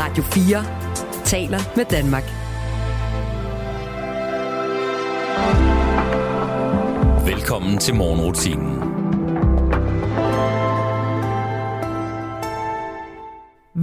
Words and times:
Radio 0.00 0.22
4 0.22 1.24
taler 1.24 1.58
med 1.76 1.84
Danmark. 1.84 2.22
Velkommen 7.26 7.78
til 7.78 7.94
morgenrutinen. 7.94 8.78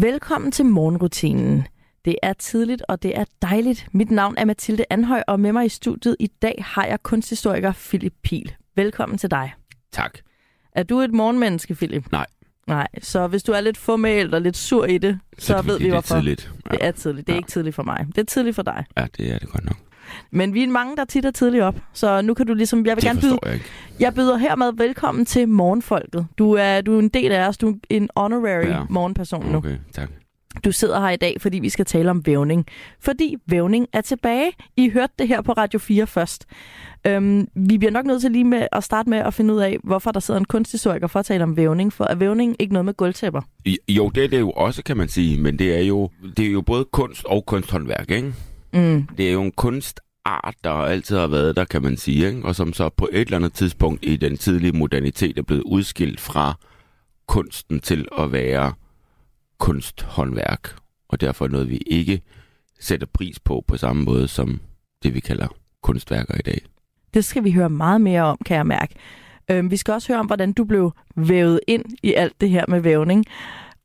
Velkommen 0.02 0.52
til 0.52 0.66
morgenrutinen. 0.66 1.68
Det 2.06 2.16
er 2.24 2.34
tidligt, 2.34 2.84
og 2.88 3.04
det 3.04 3.18
er 3.18 3.26
dejligt. 3.42 3.88
Mit 3.92 4.12
navn 4.12 4.38
er 4.38 4.46
Mathilde 4.46 4.86
Anhøj, 4.90 5.24
og 5.28 5.40
med 5.40 5.52
mig 5.52 5.66
i 5.66 5.70
studiet 5.70 6.16
i 6.20 6.28
dag 6.28 6.64
har 6.68 6.86
jeg 6.86 7.04
kunsthistoriker 7.04 7.72
Philip 7.72 8.14
Pil. 8.24 8.56
Velkommen 8.76 9.18
til 9.18 9.32
dig. 9.32 9.54
Tak. 9.92 10.18
Er 10.72 10.84
du 10.84 11.00
et 11.00 11.14
morgenmenneske, 11.14 11.76
Philip? 11.76 12.12
Nej. 12.12 12.26
Nej, 12.68 12.88
så 13.02 13.28
hvis 13.28 13.44
du 13.44 13.52
er 13.52 13.62
lidt 13.62 13.78
formelt 13.78 14.34
og 14.34 14.42
lidt 14.42 14.58
sur 14.58 14.86
i 14.86 14.98
det, 14.98 15.20
så, 15.38 15.54
det 15.54 15.60
er 15.60 15.64
ved 15.64 15.78
vi 15.78 15.84
det 15.84 15.90
er 15.90 15.94
hvorfor. 15.94 16.16
tidligt. 16.16 16.52
Ja. 16.66 16.72
Det 16.72 16.86
er 16.86 16.92
tidligt. 16.92 17.28
Det 17.28 17.34
er 17.34 17.36
Ja. 17.36 17.40
ikke 17.40 17.50
tidligt 17.52 17.76
for 17.76 17.84
mig. 17.84 18.06
Det 18.08 18.18
er 18.18 18.24
tidligt 18.26 18.56
for 18.56 18.64
dig. 18.64 18.86
ja, 18.98 19.06
det 19.18 19.34
er 19.34 19.40
det 19.40 19.50
godt 19.50 19.66
nok. 19.66 19.76
Men 20.32 20.54
vi 20.54 20.64
er 20.64 20.68
mange, 20.68 20.96
der 20.96 21.06
tit 21.06 21.26
er 21.26 21.32
tidligt 21.32 21.64
op, 21.64 21.76
så 21.94 22.22
nu 22.22 22.34
kan 22.34 22.48
du 22.48 22.54
ligesom... 22.54 22.86
Jeg 22.86 22.96
vil 22.96 23.04
Det 23.04 23.10
gerne 23.10 23.22
byde, 23.22 23.40
jeg 23.46 23.54
ikke. 23.54 23.66
jeg 24.00 24.14
byder 24.14 24.38
hermed 24.38 24.72
velkommen 24.78 25.26
til 25.26 25.50
morgenfolket. 25.50 26.28
Du 26.38 26.52
er, 26.54 26.82
du 26.82 26.96
er 26.96 27.00
en 27.00 27.10
del 27.10 27.32
af 27.32 27.48
os. 27.48 27.58
Du 27.58 27.70
er 27.70 27.74
en 27.90 28.10
honorary 28.18 28.66
Ja. 28.68 28.80
morgenperson 28.90 29.46
nu. 29.52 29.58
Okay, 29.58 29.78
tak. 29.94 30.10
Du 30.64 30.72
sidder 30.72 31.00
her 31.02 31.10
i 31.10 31.16
dag, 31.16 31.36
fordi 31.42 31.60
vi 31.60 31.70
skal 31.70 31.86
tale 31.86 32.10
om 32.12 32.26
vævning. 32.26 32.66
Fordi 33.00 33.36
vævning 33.48 33.88
er 33.94 34.02
tilbage. 34.02 34.52
I 34.78 34.90
hørte 34.90 35.14
det 35.20 35.28
her 35.28 35.42
på 35.42 35.52
Radio 35.52 35.80
4 35.80 36.08
først. 36.08 36.46
Øhm, 37.08 37.48
vi 37.56 37.78
bliver 37.78 37.92
nok 37.92 38.06
nødt 38.06 38.22
til 38.22 38.32
lige 38.32 38.44
med 38.44 38.68
at 38.72 38.84
starte 38.84 39.10
med 39.10 39.18
at 39.18 39.34
finde 39.34 39.54
ud 39.54 39.60
af, 39.60 39.78
hvorfor 39.84 40.12
der 40.12 40.20
sidder 40.20 40.40
en 40.40 40.46
kunsthistoriker 40.46 41.08
for 41.08 41.20
at 41.20 41.26
tale 41.26 41.44
om 41.44 41.58
vævning. 41.58 41.94
For 41.94 42.04
er 42.06 42.16
vævning 42.16 42.56
ikke 42.60 42.74
noget 42.74 42.86
med 42.86 42.94
gulvtæpper? 42.94 43.42
I- 43.66 43.78
Jo, 43.90 44.10
det 44.10 44.24
er 44.24 44.28
det 44.28 44.40
jo 44.40 44.52
også, 44.52 44.84
kan 44.84 44.98
man 44.98 45.08
sige, 45.08 45.42
men 45.42 45.60
det 45.60 45.76
er 45.76 45.82
jo, 45.82 46.10
det 46.38 46.46
er 46.48 46.52
jo 46.52 46.62
både 46.62 46.86
kunst 46.92 47.26
og 47.26 47.46
kunsthåndværk, 47.46 48.12
ikke? 48.12 48.34
Mm. 48.74 49.08
Det 49.18 49.28
er 49.30 49.34
jo 49.34 49.42
en 49.42 49.52
kunstart, 49.52 50.56
der 50.64 50.70
altid 50.72 51.18
har 51.18 51.28
været 51.28 51.56
der, 51.56 51.66
kan 51.66 51.82
man 51.82 51.98
sige, 51.98 52.28
ikke? 52.28 52.42
og 52.46 52.56
som 52.56 52.74
så 52.74 52.90
på 52.90 53.10
et 53.12 53.22
eller 53.22 53.38
andet 53.38 53.54
tidspunkt 53.54 54.06
i 54.06 54.16
den 54.16 54.38
tidlige 54.38 54.72
modernitet 54.72 55.38
er 55.38 55.42
blevet 55.44 55.64
udskilt 55.64 56.20
fra 56.20 56.54
kunsten 57.28 57.80
til 57.80 58.06
at 58.20 58.32
være 58.32 58.74
kunsthåndværk, 59.58 60.76
og 61.08 61.22
derfor 61.22 61.48
noget, 61.48 61.70
vi 61.70 61.78
ikke 61.78 62.22
sætter 62.80 63.08
pris 63.14 63.40
på 63.40 63.64
på 63.68 63.78
samme 63.78 64.04
måde 64.04 64.28
som 64.28 64.62
det, 65.04 65.14
vi 65.14 65.20
kalder 65.20 65.48
kunstværker 65.82 66.36
i 66.40 66.42
dag. 66.42 66.62
Det 67.14 67.26
skal 67.26 67.44
vi 67.44 67.52
høre 67.52 67.70
meget 67.70 68.02
mere 68.02 68.22
om, 68.22 68.38
kan 68.46 68.58
jeg 68.58 68.66
mærke. 68.66 68.96
Øhm, 69.52 69.72
vi 69.72 69.78
skal 69.78 69.94
også 69.94 70.08
høre 70.08 70.20
om, 70.20 70.26
hvordan 70.26 70.54
du 70.54 70.64
blev 70.64 70.92
vævet 71.16 71.60
ind 71.68 71.86
i 72.04 72.14
alt 72.14 72.42
det 72.42 72.50
her 72.50 72.66
med 72.68 72.80
vævning, 72.80 73.26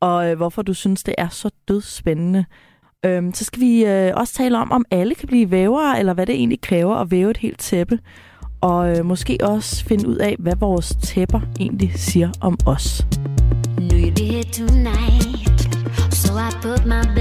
og 0.00 0.30
øh, 0.30 0.36
hvorfor 0.36 0.62
du 0.62 0.74
synes, 0.74 1.02
det 1.02 1.14
er 1.18 1.28
så 1.28 1.50
dødsspændende. 1.68 2.44
Øhm, 3.04 3.34
så 3.34 3.44
skal 3.44 3.60
vi 3.60 3.84
øh, 3.84 4.12
også 4.16 4.34
tale 4.34 4.58
om, 4.58 4.72
om 4.72 4.84
alle 4.90 5.14
kan 5.14 5.28
blive 5.28 5.50
vævere, 5.50 5.98
eller 5.98 6.14
hvad 6.14 6.26
det 6.26 6.34
egentlig 6.34 6.60
kræver 6.60 6.96
at 6.96 7.10
væve 7.10 7.30
et 7.30 7.36
helt 7.36 7.58
tæppe. 7.58 7.98
Og 8.60 8.98
øh, 8.98 9.04
måske 9.04 9.38
også 9.42 9.84
finde 9.84 10.08
ud 10.08 10.16
af, 10.16 10.36
hvad 10.38 10.56
vores 10.56 10.96
tæpper 11.02 11.40
egentlig 11.60 11.92
siger 11.94 12.30
om 12.40 12.58
os. 12.66 13.06
Here 14.20 14.42
tonight. 14.42 14.99
So 16.80 16.86
I 16.86 16.86
put 16.86 16.86
my 16.88 17.02
best 17.14 17.19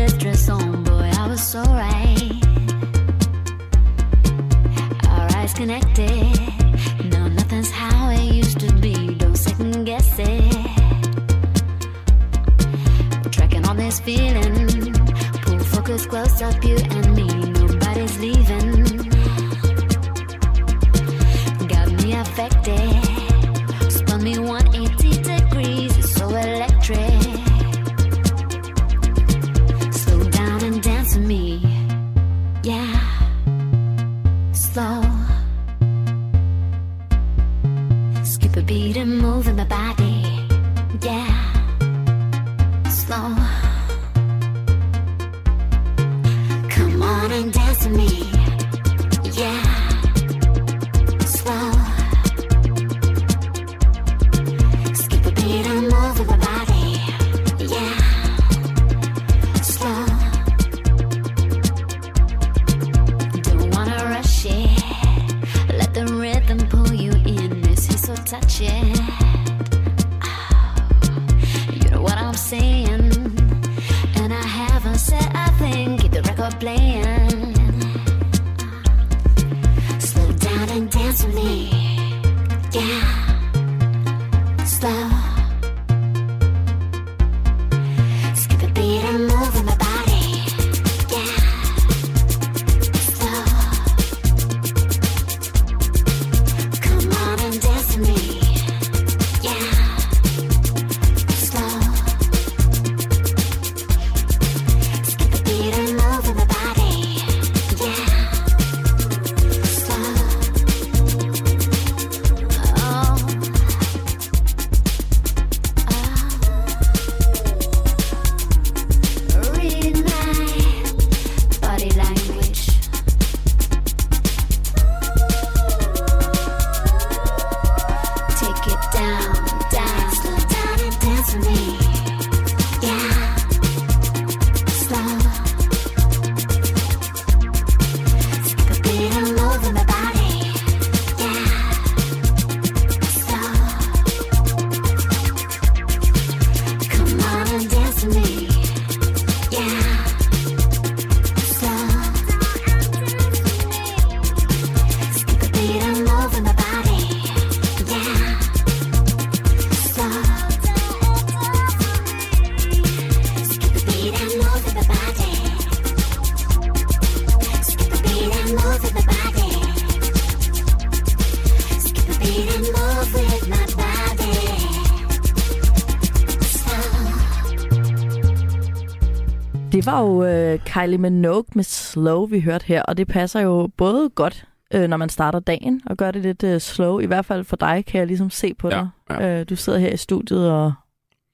var 179.91 180.01
jo 180.01 180.23
øh, 180.23 180.59
Kylie 180.65 180.97
Minogue 180.97 181.43
med 181.55 181.63
Slow, 181.63 182.25
vi 182.25 182.39
hørte 182.39 182.65
her, 182.65 182.81
og 182.83 182.97
det 182.97 183.07
passer 183.07 183.39
jo 183.39 183.69
både 183.77 184.09
godt, 184.09 184.47
øh, 184.73 184.87
når 184.87 184.97
man 184.97 185.09
starter 185.09 185.39
dagen, 185.39 185.81
og 185.85 185.97
gør 185.97 186.11
det 186.11 186.21
lidt 186.21 186.43
øh, 186.43 186.59
slow. 186.59 186.99
I 186.99 187.05
hvert 187.05 187.25
fald 187.25 187.43
for 187.43 187.55
dig, 187.55 187.83
kan 187.87 187.99
jeg 187.99 188.07
ligesom 188.07 188.29
se 188.29 188.53
på 188.53 188.69
Ja, 188.69 188.75
dig. 188.75 188.89
ja. 189.09 189.39
Øh, 189.39 189.45
du 189.49 189.55
sidder 189.55 189.79
her 189.79 189.89
i 189.93 189.97
studiet 189.97 190.51
og, 190.51 190.73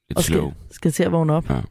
Lidt 0.10 0.18
og 0.18 0.24
skal, 0.24 0.34
slow. 0.36 0.54
skal 0.72 0.92
til 0.92 1.04
at 1.04 1.12
vågne 1.12 1.34
op. 1.34 1.46
Ja. 1.50 1.62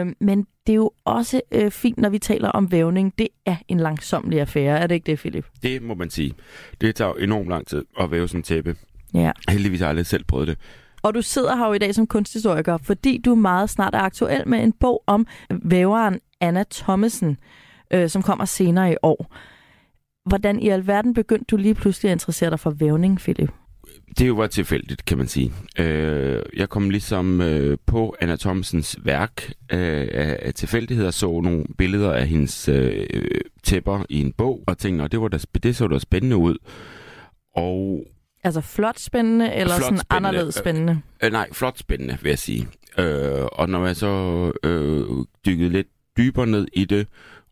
Øhm, 0.00 0.14
men 0.20 0.46
det 0.66 0.72
er 0.72 0.76
jo 0.76 0.90
også 1.04 1.40
øh, 1.52 1.70
fint, 1.70 1.98
når 1.98 2.08
vi 2.08 2.18
taler 2.18 2.48
om 2.48 2.72
vævning. 2.72 3.12
Det 3.18 3.28
er 3.46 3.56
en 3.68 3.80
langsomlig 3.80 4.40
affære, 4.40 4.78
er 4.78 4.86
det 4.86 4.94
ikke 4.94 5.06
det, 5.06 5.18
Philip? 5.18 5.46
Det 5.62 5.82
må 5.82 5.94
man 5.94 6.10
sige. 6.10 6.34
Det 6.80 6.94
tager 6.94 7.08
jo 7.08 7.14
enormt 7.24 7.48
lang 7.48 7.66
tid 7.66 7.84
at 8.00 8.10
væve 8.10 8.28
sådan 8.28 8.38
en 8.38 8.42
tæppe. 8.42 8.76
Ja. 9.14 9.32
Heldigvis 9.48 9.80
har 9.80 9.86
jeg 9.86 9.90
aldrig 9.90 10.06
selv 10.06 10.24
prøvet 10.24 10.48
det. 10.48 10.58
Og 11.08 11.14
du 11.14 11.22
sidder 11.22 11.56
her 11.56 11.66
jo 11.66 11.72
i 11.72 11.78
dag 11.78 11.94
som 11.94 12.06
kunsthistoriker, 12.06 12.76
fordi 12.76 13.18
du 13.24 13.34
meget 13.34 13.70
snart 13.70 13.94
er 13.94 13.98
aktuel 13.98 14.48
med 14.48 14.62
en 14.62 14.72
bog 14.72 15.02
om 15.06 15.26
væveren 15.62 16.20
Anna 16.40 16.64
Thomasen, 16.70 17.36
øh, 17.90 18.08
som 18.08 18.22
kommer 18.22 18.44
senere 18.44 18.92
i 18.92 18.96
år. 19.02 19.34
Hvordan 20.28 20.60
i 20.60 20.68
alverden 20.68 21.14
begyndte 21.14 21.44
du 21.50 21.56
lige 21.56 21.74
pludselig 21.74 22.10
at 22.10 22.14
interessere 22.14 22.50
dig 22.50 22.60
for 22.60 22.70
vævning, 22.70 23.18
Philip? 23.18 23.50
Det 24.18 24.36
var 24.36 24.46
tilfældigt, 24.46 25.04
kan 25.04 25.18
man 25.18 25.28
sige. 25.28 25.52
Øh, 25.78 26.42
jeg 26.56 26.68
kom 26.68 26.90
ligesom 26.90 27.40
øh, 27.40 27.78
på 27.86 28.16
Anna 28.20 28.36
Thomsens 28.36 28.98
værk 29.04 29.52
øh, 29.72 30.08
af, 30.12 30.54
tilfældigheder, 30.54 31.10
så 31.10 31.40
nogle 31.40 31.64
billeder 31.78 32.12
af 32.12 32.26
hendes 32.28 32.68
øh, 32.68 33.06
tæpper 33.62 34.04
i 34.08 34.20
en 34.20 34.32
bog, 34.32 34.64
og 34.66 34.78
tænkte, 34.78 35.02
"Nå, 35.02 35.08
det, 35.08 35.20
var 35.20 35.28
da, 35.28 35.38
det 35.62 35.76
så 35.76 35.86
da 35.88 35.98
spændende 35.98 36.36
ud. 36.36 36.56
Og 37.56 38.04
Altså 38.44 38.60
flot 38.60 38.98
spændende, 38.98 39.54
eller 39.54 39.74
Flot 39.76 39.84
sådan 39.84 39.98
spændende. 39.98 40.28
anderledes 40.28 40.54
spændende? 40.54 41.00
Øh, 41.22 41.32
nej, 41.32 41.48
flot 41.52 41.78
spændende, 41.78 42.18
vil 42.22 42.28
jeg 42.28 42.38
sige. 42.38 42.68
Øh, 42.98 43.44
og 43.52 43.68
når 43.68 43.86
jeg 43.86 43.96
så 43.96 44.52
øh, 44.64 45.06
dykkede 45.46 45.70
lidt 45.70 45.86
dybere 46.16 46.46
ned 46.46 46.66
i 46.72 46.84
det, 46.84 47.06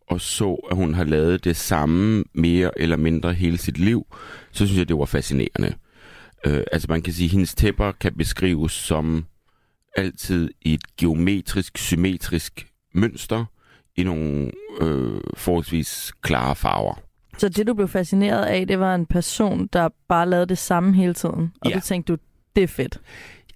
og 0.07 0.21
så, 0.21 0.67
at 0.71 0.77
hun 0.77 0.93
har 0.93 1.03
lavet 1.03 1.43
det 1.43 1.55
samme 1.55 2.23
mere 2.33 2.71
eller 2.81 2.97
mindre 2.97 3.33
hele 3.33 3.57
sit 3.57 3.77
liv, 3.77 4.05
så 4.51 4.65
synes 4.65 4.79
jeg, 4.79 4.87
det 4.89 4.97
var 4.97 5.05
fascinerende. 5.05 5.73
Øh, 6.45 6.63
altså 6.71 6.87
man 6.89 7.01
kan 7.01 7.13
sige, 7.13 7.25
at 7.25 7.31
hendes 7.31 7.55
tæpper 7.55 7.91
kan 7.91 8.13
beskrives 8.17 8.71
som 8.71 9.25
altid 9.97 10.49
i 10.61 10.73
et 10.73 10.95
geometrisk, 10.97 11.77
symmetrisk 11.77 12.67
mønster 12.93 13.45
i 13.95 14.03
nogle 14.03 14.51
øh, 14.81 15.21
forholdsvis 15.37 16.13
klare 16.21 16.55
farver. 16.55 17.01
Så 17.37 17.49
det, 17.49 17.67
du 17.67 17.73
blev 17.73 17.87
fascineret 17.87 18.45
af, 18.45 18.67
det 18.67 18.79
var 18.79 18.95
en 18.95 19.05
person, 19.05 19.69
der 19.73 19.89
bare 20.07 20.29
lavede 20.29 20.45
det 20.45 20.57
samme 20.57 20.93
hele 20.93 21.13
tiden. 21.13 21.51
Og 21.61 21.69
Ja. 21.69 21.75
du 21.75 21.79
tænkte, 21.79 22.13
du, 22.13 22.17
det 22.55 22.63
er 22.63 22.67
fedt. 22.67 22.99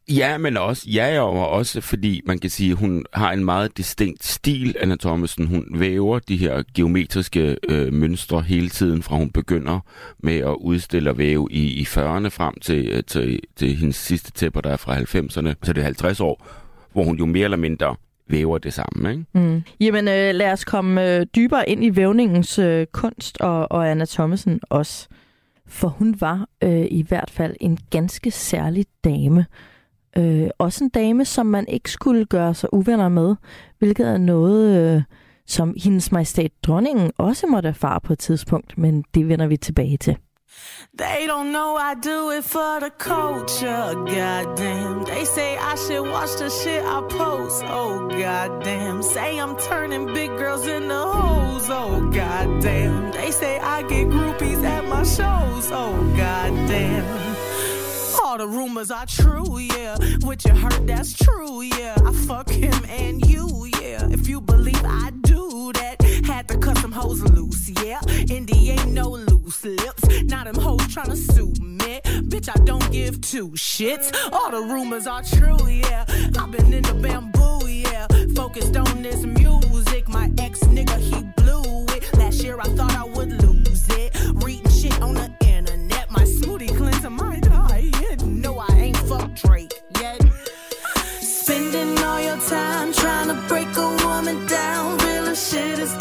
Ja, 0.10 0.38
men 0.38 0.58
også, 0.58 0.84
ja, 0.90 1.22
og 1.22 1.50
også 1.50 1.82
fordi 1.82 2.22
man 2.26 2.40
kan 2.40 2.50
sige, 2.50 2.74
hun 2.74 3.06
har 3.14 3.32
en 3.32 3.46
meget 3.46 3.78
distinkt 3.78 4.24
stil, 4.26 4.76
Anna 4.80 4.96
Thomsen. 4.96 5.48
Hun 5.48 5.66
væver 5.76 6.20
de 6.20 6.38
her 6.38 6.64
geometriske 6.76 7.58
øh, 7.70 7.94
mønstre 7.94 8.42
hele 8.42 8.70
tiden, 8.70 9.04
fra 9.04 9.16
hun 9.16 9.30
begynder 9.32 9.80
med 10.20 10.38
at 10.38 10.56
udstille 10.60 11.10
og 11.10 11.18
væve 11.18 11.48
i, 11.52 11.64
i 11.82 11.84
40'erne 11.84 12.28
frem 12.28 12.54
til, 12.62 12.88
øh, 12.90 13.04
til, 13.04 13.40
til 13.56 13.76
hendes 13.76 13.96
sidste 13.96 14.32
tæpper, 14.32 14.62
der 14.62 14.70
er 14.70 14.78
fra 14.78 14.96
90'erne. 14.98 15.54
Så 15.64 15.74
det 15.74 15.78
er 15.78 15.84
50 15.84 16.20
år, 16.20 16.48
hvor 16.94 17.04
hun 17.04 17.18
jo 17.18 17.26
mere 17.26 17.44
eller 17.44 17.58
mindre 17.58 17.96
væver 18.32 18.58
det 18.58 18.74
sammen. 18.74 19.12
Ikke? 19.12 19.48
Mm. 19.48 19.64
Jamen, 19.80 20.08
øh, 20.08 20.36
lad 20.36 20.52
os 20.52 20.66
komme 20.66 21.16
øh, 21.16 21.26
dybere 21.36 21.70
ind 21.70 21.84
i 21.84 21.96
vævningens 21.96 22.60
øh, 22.60 22.88
kunst 22.92 23.38
og, 23.42 23.72
og 23.72 23.92
Anna 23.92 24.06
Thomasen 24.06 24.60
også. 24.70 25.08
For 25.68 25.88
hun 25.88 26.16
var 26.20 26.48
øh, 26.64 26.86
i 26.92 27.06
hvert 27.08 27.30
fald 27.30 27.56
en 27.60 27.78
ganske 27.90 28.32
særlig 28.32 28.86
dame. 29.04 29.46
Øh, 30.18 30.50
også 30.58 30.84
en 30.84 30.90
dame, 30.90 31.26
som 31.26 31.46
man 31.46 31.68
ikke 31.68 31.92
skulle 31.92 32.26
gøre 32.26 32.54
sig 32.54 32.74
uvenner 32.74 33.10
med, 33.10 33.36
hvilket 33.80 34.08
er 34.08 34.18
noget, 34.18 34.96
øh, 34.96 35.02
som 35.48 35.76
hendes 35.84 36.12
majestæt 36.12 36.52
dronningen 36.64 37.12
også 37.18 37.48
måtte 37.48 37.70
erfare 37.70 38.02
på 38.02 38.14
et 38.14 38.20
tidspunkt, 38.20 38.78
men 38.78 39.04
det 39.14 39.28
vender 39.28 39.48
vi 39.48 39.58
tilbage 39.58 39.98
til. 39.98 40.18
They 40.94 41.26
don't 41.26 41.52
know 41.52 41.78
I 41.78 41.96
do 41.96 42.32
it 42.32 42.44
for 42.44 42.80
the 42.80 42.90
culture, 42.90 43.94
goddamn. 43.96 45.04
They 45.06 45.26
say 45.26 45.58
I 45.58 45.76
should 45.76 46.04
watch 46.10 46.36
the 46.38 46.50
shit 46.50 46.84
I 46.84 47.02
post, 47.08 47.64
oh 47.68 48.10
goddamn. 48.10 49.02
Say 49.02 49.40
I'm 49.40 49.56
turning 49.58 50.14
big 50.14 50.30
girls 50.32 50.68
into 50.68 50.94
hoes, 50.94 51.70
oh 51.70 52.10
goddamn. 52.14 53.12
They 53.12 53.32
say 53.32 53.60
I 53.60 53.84
get 53.84 54.08
groupies 54.08 54.64
at 54.64 54.86
my 54.86 55.04
shows, 55.04 55.72
oh 55.72 56.14
goddamn. 56.18 57.38
All 58.24 58.38
the 58.38 58.48
rumors 58.48 58.92
are 58.92 59.06
true, 59.06 59.60
yeah. 59.60 59.98
What 60.22 60.44
you 60.46 60.54
heard, 60.54 60.88
that's 60.88 61.14
true, 61.14 61.62
yeah. 61.62 61.96
I 62.06 62.12
fuck 62.14 62.50
him 62.50 62.86
and 62.90 63.26
you, 63.26 63.70
yeah. 63.82 64.08
If 64.10 64.28
you 64.28 64.42
believe 64.42 64.84
I 64.84 65.12
to 66.52 66.58
cut 66.58 66.78
some 66.80 66.92
hoes 66.92 67.22
loose, 67.22 67.70
yeah. 67.84 68.00
Indy 68.30 68.72
ain't 68.72 68.92
no 68.92 69.10
loose 69.10 69.64
lips. 69.64 70.24
Now 70.24 70.44
them 70.44 70.56
hoes 70.56 70.82
tryna 70.88 71.16
sue 71.16 71.54
me. 71.64 72.02
Bitch, 72.30 72.50
I 72.50 72.64
don't 72.64 72.92
give 72.92 73.22
two 73.22 73.50
shits. 73.52 74.14
All 74.32 74.52
the 74.52 74.62
rumors 74.62 75.08
are 75.08 75.24
true, 75.24 75.68
yeah. 75.68 76.06
I've 76.38 76.52
been 76.52 76.74
in 76.74 76.84
the 76.84 76.94
bamboo, 76.94 77.68
yeah. 77.68 78.08
Focused 78.36 78.76
on 78.76 79.02
this 79.02 79.24
music. 79.24 80.08
My 80.08 80.30
ex 80.38 80.60
nigga, 80.62 80.98
he 80.98 81.24
blew 81.42 81.86
it. 81.96 82.18
Last 82.18 82.44
year 82.44 82.58
I 82.60 82.68
thought 82.76 82.96
I 82.96 83.06
would 83.06 83.32
lose 83.42 83.88
it. 83.90 84.16
Reading 84.44 84.72
shit 84.72 85.02
on 85.02 85.14
the 85.16 85.32
internet. 85.46 86.12
My 86.12 86.24
smoothie 86.24 86.76
cleanser, 86.76 87.10
my 87.10 87.40
diet. 87.40 88.24
No, 88.26 88.60
I 88.60 88.74
ain't 88.76 88.98
fucked 88.98 89.44
Drake 89.44 89.74
yet. 90.00 90.22
Spending 91.22 91.98
all 92.04 92.22
your 92.22 92.38
time 92.48 92.94
trying 92.94 93.28
to 93.28 93.48
break 93.48 93.68
a 93.78 93.90
woman 94.06 94.46
down. 94.48 94.98
Real 94.98 95.34
shit 95.36 95.80
is 95.80 95.94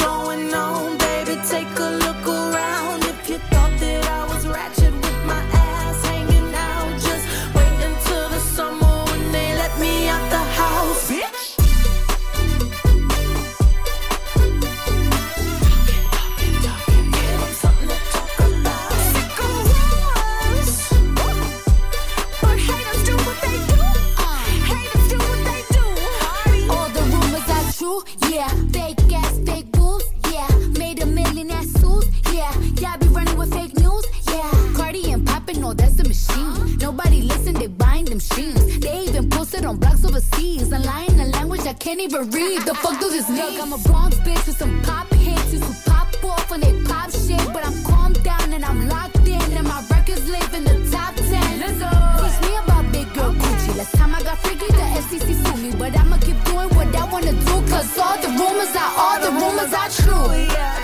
can't 41.80 42.00
even 42.00 42.30
read. 42.30 42.60
The 42.66 42.74
fuck 42.74 43.00
do 43.00 43.08
this 43.10 43.28
mean? 43.28 43.38
Look, 43.38 43.62
I'm 43.62 43.72
a 43.72 43.78
Bronx 43.78 44.16
bitch 44.18 44.46
with 44.46 44.58
some 44.58 44.82
pop 44.82 45.08
hits. 45.14 45.52
Used 45.52 45.64
to 45.64 45.90
pop 45.90 46.08
off 46.24 46.50
when 46.50 46.60
they 46.60 46.74
pop 46.84 47.10
shit. 47.10 47.42
But 47.54 47.64
I'm 47.66 47.82
calmed 47.82 48.22
down 48.22 48.52
and 48.52 48.64
I'm 48.64 48.88
locked 48.88 49.26
in. 49.26 49.40
And 49.58 49.66
my 49.66 49.82
records 49.90 50.28
live 50.28 50.52
in 50.54 50.64
the 50.64 50.76
top 50.92 51.14
10. 51.16 51.24
Teach 51.32 52.38
me 52.46 52.52
about 52.62 52.84
big 52.92 53.08
girl 53.14 53.32
coochie. 53.32 53.76
Last 53.78 53.94
time 53.96 54.14
I 54.14 54.22
got 54.22 54.38
freaky, 54.38 54.66
the 54.66 54.86
FCC 55.02 55.28
sued 55.42 55.62
me. 55.62 55.70
But 55.78 55.98
I'ma 55.98 56.18
keep 56.18 56.38
doing 56.44 56.68
what 56.76 56.94
I 56.94 57.04
wanna 57.10 57.32
do. 57.32 57.54
Cause 57.72 57.98
all 57.98 58.16
the 58.24 58.28
rumors 58.28 58.74
are, 58.76 58.92
all 59.02 59.18
the 59.24 59.32
rumors 59.40 59.72
are 59.72 59.90
true. 60.00 60.12
Oh, 60.12 60.46
yeah. 60.52 60.79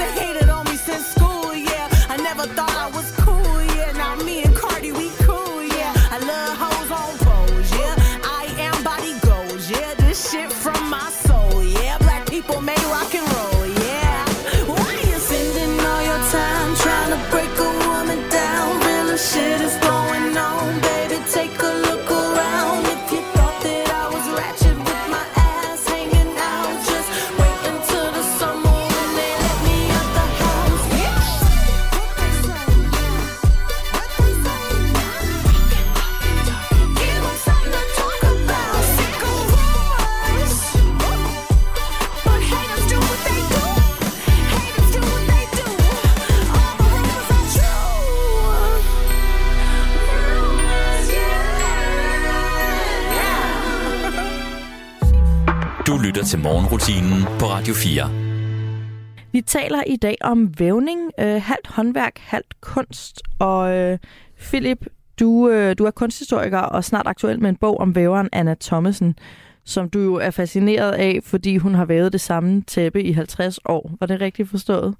Radio 57.66 57.74
4. 57.74 59.32
Vi 59.32 59.40
taler 59.40 59.82
i 59.86 59.96
dag 59.96 60.16
om 60.20 60.58
vævning, 60.58 61.10
øh, 61.20 61.42
halvt 61.42 61.66
håndværk, 61.66 62.18
halvt 62.18 62.60
kunst. 62.60 63.22
Og 63.38 63.76
øh, 63.76 63.98
Philip, 64.38 64.86
du, 65.20 65.48
øh, 65.48 65.78
du 65.78 65.84
er 65.84 65.90
kunsthistoriker 65.90 66.58
og 66.58 66.84
snart 66.84 67.06
aktuel 67.06 67.40
med 67.40 67.50
en 67.50 67.56
bog 67.56 67.80
om 67.80 67.94
væveren 67.94 68.28
Anna 68.32 68.54
Thomasen, 68.60 69.18
som 69.64 69.90
du 69.90 70.00
jo 70.00 70.14
er 70.14 70.30
fascineret 70.30 70.92
af, 70.92 71.20
fordi 71.22 71.56
hun 71.56 71.74
har 71.74 71.84
vævet 71.84 72.12
det 72.12 72.20
samme 72.20 72.62
tæppe 72.62 73.02
i 73.02 73.12
50 73.12 73.58
år. 73.64 73.90
Var 74.00 74.06
det 74.06 74.20
rigtigt 74.20 74.50
forstået? 74.50 74.94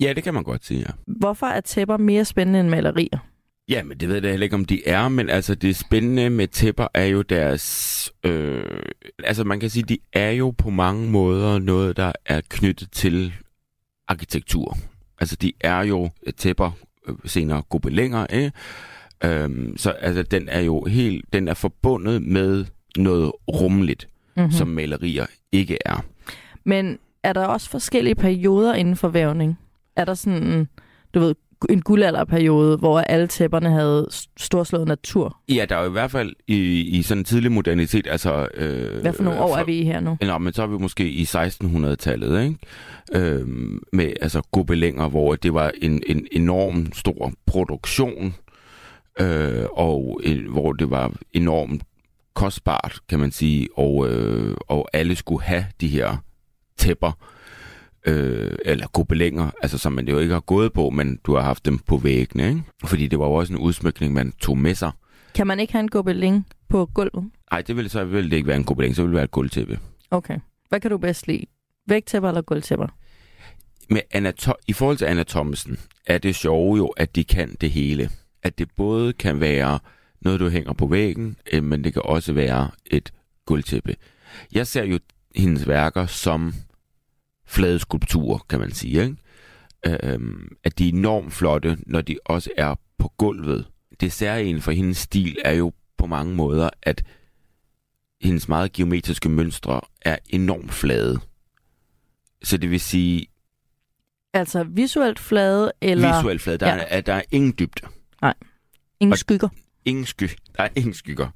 Ja, 0.00 0.12
det 0.12 0.24
kan 0.24 0.34
man 0.34 0.42
godt 0.42 0.64
sige, 0.64 0.80
ja. 0.80 0.92
Hvorfor 1.06 1.46
er 1.46 1.60
tæpper 1.60 1.96
mere 1.96 2.24
spændende 2.24 2.60
end 2.60 2.68
malerier? 2.68 3.18
Ja, 3.68 3.82
men 3.82 3.98
det 3.98 4.08
ved 4.08 4.22
jeg 4.22 4.30
heller 4.30 4.44
ikke, 4.44 4.56
om 4.56 4.64
de 4.64 4.88
er, 4.88 5.08
men 5.08 5.30
altså 5.30 5.54
det 5.54 5.76
spændende 5.76 6.30
med 6.30 6.48
tæpper 6.48 6.86
er 6.94 7.04
jo 7.04 7.22
deres... 7.22 8.12
Øh, 8.24 8.82
altså 9.24 9.44
man 9.44 9.60
kan 9.60 9.70
sige, 9.70 9.82
de 9.82 9.98
er 10.12 10.30
jo 10.30 10.50
på 10.50 10.70
mange 10.70 11.10
måder 11.10 11.58
noget, 11.58 11.96
der 11.96 12.12
er 12.26 12.40
knyttet 12.48 12.90
til 12.92 13.32
arkitektur. 14.08 14.76
Altså 15.20 15.36
de 15.36 15.52
er 15.60 15.80
jo 15.80 16.10
tæpper, 16.36 16.70
øh, 17.08 17.14
senere 17.24 17.62
gobelænger, 17.62 18.26
ikke? 18.26 18.52
Øhm, 19.24 19.76
så 19.76 19.90
altså 19.90 20.22
den 20.22 20.48
er 20.48 20.60
jo 20.60 20.84
helt, 20.84 21.24
den 21.32 21.48
er 21.48 21.54
forbundet 21.54 22.22
med 22.22 22.64
noget 22.96 23.32
rummeligt, 23.48 24.08
mm-hmm. 24.36 24.52
som 24.52 24.68
malerier 24.68 25.26
ikke 25.52 25.78
er. 25.84 26.04
Men 26.64 26.98
er 27.22 27.32
der 27.32 27.46
også 27.46 27.70
forskellige 27.70 28.14
perioder 28.14 28.74
inden 28.74 28.96
for 28.96 29.08
vævning? 29.08 29.58
Er 29.96 30.04
der 30.04 30.14
sådan, 30.14 30.68
du 31.14 31.20
ved, 31.20 31.34
en 31.70 31.82
guldalderperiode, 31.82 32.76
hvor 32.76 33.00
alle 33.00 33.26
tæpperne 33.26 33.70
havde 33.70 34.08
storslået 34.36 34.88
natur? 34.88 35.36
Ja, 35.48 35.66
der 35.68 35.76
er 35.76 35.80
jo 35.80 35.88
i 35.88 35.92
hvert 35.92 36.10
fald 36.10 36.32
i, 36.46 36.80
i 36.80 37.02
sådan 37.02 37.20
en 37.20 37.24
tidlig 37.24 37.52
modernitet, 37.52 38.06
altså... 38.10 38.48
Øh, 38.54 39.00
Hvad 39.00 39.12
for 39.12 39.22
nogle 39.22 39.40
år 39.40 39.56
er 39.56 39.64
vi 39.64 39.78
i 39.78 39.84
her 39.84 40.00
nu? 40.00 40.16
Nå, 40.20 40.38
men 40.38 40.52
så 40.52 40.62
er 40.62 40.66
vi 40.66 40.76
måske 40.78 41.08
i 41.10 41.22
1600-tallet, 41.22 42.42
ikke? 42.42 42.56
Øh, 43.12 43.48
med 43.92 44.12
altså 44.20 44.42
gobelænger, 44.52 45.08
hvor 45.08 45.34
det 45.34 45.54
var 45.54 45.72
en, 45.82 46.02
en 46.06 46.26
enorm 46.32 46.92
stor 46.92 47.32
produktion, 47.46 48.34
øh, 49.20 49.64
og 49.72 50.20
en, 50.24 50.46
hvor 50.50 50.72
det 50.72 50.90
var 50.90 51.12
enormt 51.32 51.82
kostbart, 52.34 52.98
kan 53.08 53.18
man 53.18 53.30
sige, 53.30 53.68
og, 53.76 54.08
øh, 54.08 54.56
og 54.68 54.88
alle 54.92 55.16
skulle 55.16 55.42
have 55.42 55.64
de 55.80 55.88
her 55.88 56.16
tæpper, 56.78 57.12
øh, 58.06 58.56
eller 58.64 58.86
gobelænger, 58.86 59.50
altså 59.62 59.78
som 59.78 59.92
man 59.92 60.08
jo 60.08 60.18
ikke 60.18 60.32
har 60.32 60.40
gået 60.40 60.72
på, 60.72 60.90
men 60.90 61.18
du 61.24 61.34
har 61.34 61.42
haft 61.42 61.64
dem 61.64 61.78
på 61.78 61.96
væggene, 61.96 62.48
ikke? 62.48 62.62
Fordi 62.84 63.06
det 63.06 63.18
var 63.18 63.26
jo 63.26 63.32
også 63.32 63.52
en 63.52 63.58
udsmykning, 63.58 64.12
man 64.14 64.32
tog 64.40 64.58
med 64.58 64.74
sig. 64.74 64.90
Kan 65.34 65.46
man 65.46 65.60
ikke 65.60 65.72
have 65.72 65.80
en 65.80 65.88
gobeling 65.88 66.46
på 66.68 66.86
gulvet? 66.94 67.30
Nej, 67.50 67.60
det 67.62 67.76
ville 67.76 67.88
så 67.88 68.04
ville 68.04 68.30
det 68.30 68.36
ikke 68.36 68.48
være 68.48 68.56
en 68.56 68.64
gobeling, 68.64 68.96
så 68.96 69.02
ville 69.02 69.10
det 69.10 69.16
være 69.16 69.24
et 69.24 69.30
gulvtæppe. 69.30 69.78
Okay. 70.10 70.38
Hvad 70.68 70.80
kan 70.80 70.90
du 70.90 70.98
bedst 70.98 71.26
lide? 71.26 71.46
Vægtæpper 71.86 72.28
eller 72.28 72.42
gulvtæpper? 72.42 72.86
Med 73.90 74.00
anato- 74.14 74.62
I 74.66 74.72
forhold 74.72 74.96
til 74.96 75.04
anatomisen 75.04 75.78
er 76.06 76.18
det 76.18 76.34
sjove 76.34 76.76
jo, 76.76 76.86
at 76.86 77.16
de 77.16 77.24
kan 77.24 77.56
det 77.60 77.70
hele. 77.70 78.10
At 78.42 78.58
det 78.58 78.68
både 78.76 79.12
kan 79.12 79.40
være 79.40 79.78
noget, 80.20 80.40
du 80.40 80.48
hænger 80.48 80.72
på 80.72 80.86
væggen, 80.86 81.36
øh, 81.52 81.64
men 81.64 81.84
det 81.84 81.92
kan 81.92 82.02
også 82.04 82.32
være 82.32 82.70
et 82.86 83.12
gulvtæppe. 83.46 83.96
Jeg 84.52 84.66
ser 84.66 84.84
jo 84.84 84.98
hendes 85.36 85.68
værker 85.68 86.06
som 86.06 86.54
flade 87.46 87.78
skulpturer, 87.78 88.38
kan 88.48 88.60
man 88.60 88.72
sige. 88.72 89.02
Ikke? 89.02 89.16
Øhm, 90.02 90.56
at 90.64 90.78
de 90.78 90.84
er 90.84 90.92
enormt 90.92 91.32
flotte, 91.32 91.78
når 91.86 92.00
de 92.00 92.18
også 92.24 92.50
er 92.56 92.74
på 92.98 93.12
gulvet. 93.18 93.66
Det 94.00 94.12
særlige 94.12 94.60
for 94.60 94.72
hendes 94.72 94.96
stil 94.96 95.38
er 95.44 95.52
jo 95.52 95.72
på 95.98 96.06
mange 96.06 96.34
måder, 96.34 96.70
at 96.82 97.04
hendes 98.20 98.48
meget 98.48 98.72
geometriske 98.72 99.28
mønstre 99.28 99.80
er 100.00 100.18
enormt 100.30 100.72
flade. 100.72 101.20
Så 102.42 102.56
det 102.56 102.70
vil 102.70 102.80
sige... 102.80 103.26
Altså 104.32 104.64
visuelt 104.64 105.18
flade, 105.18 105.72
eller... 105.80 106.16
Visuelt 106.16 106.42
flade. 106.42 106.58
Der, 106.58 106.74
ja. 106.74 106.84
er, 106.88 107.00
der 107.00 107.14
er 107.14 107.22
ingen 107.30 107.54
dybde. 107.58 107.88
Nej. 108.22 108.34
Ingen 109.00 109.16
skygger. 109.16 109.48
Ingen 109.84 110.04
sky. 110.04 110.28
Der 110.56 110.62
er 110.62 110.68
ingen 110.76 110.94
skygger. 110.94 111.28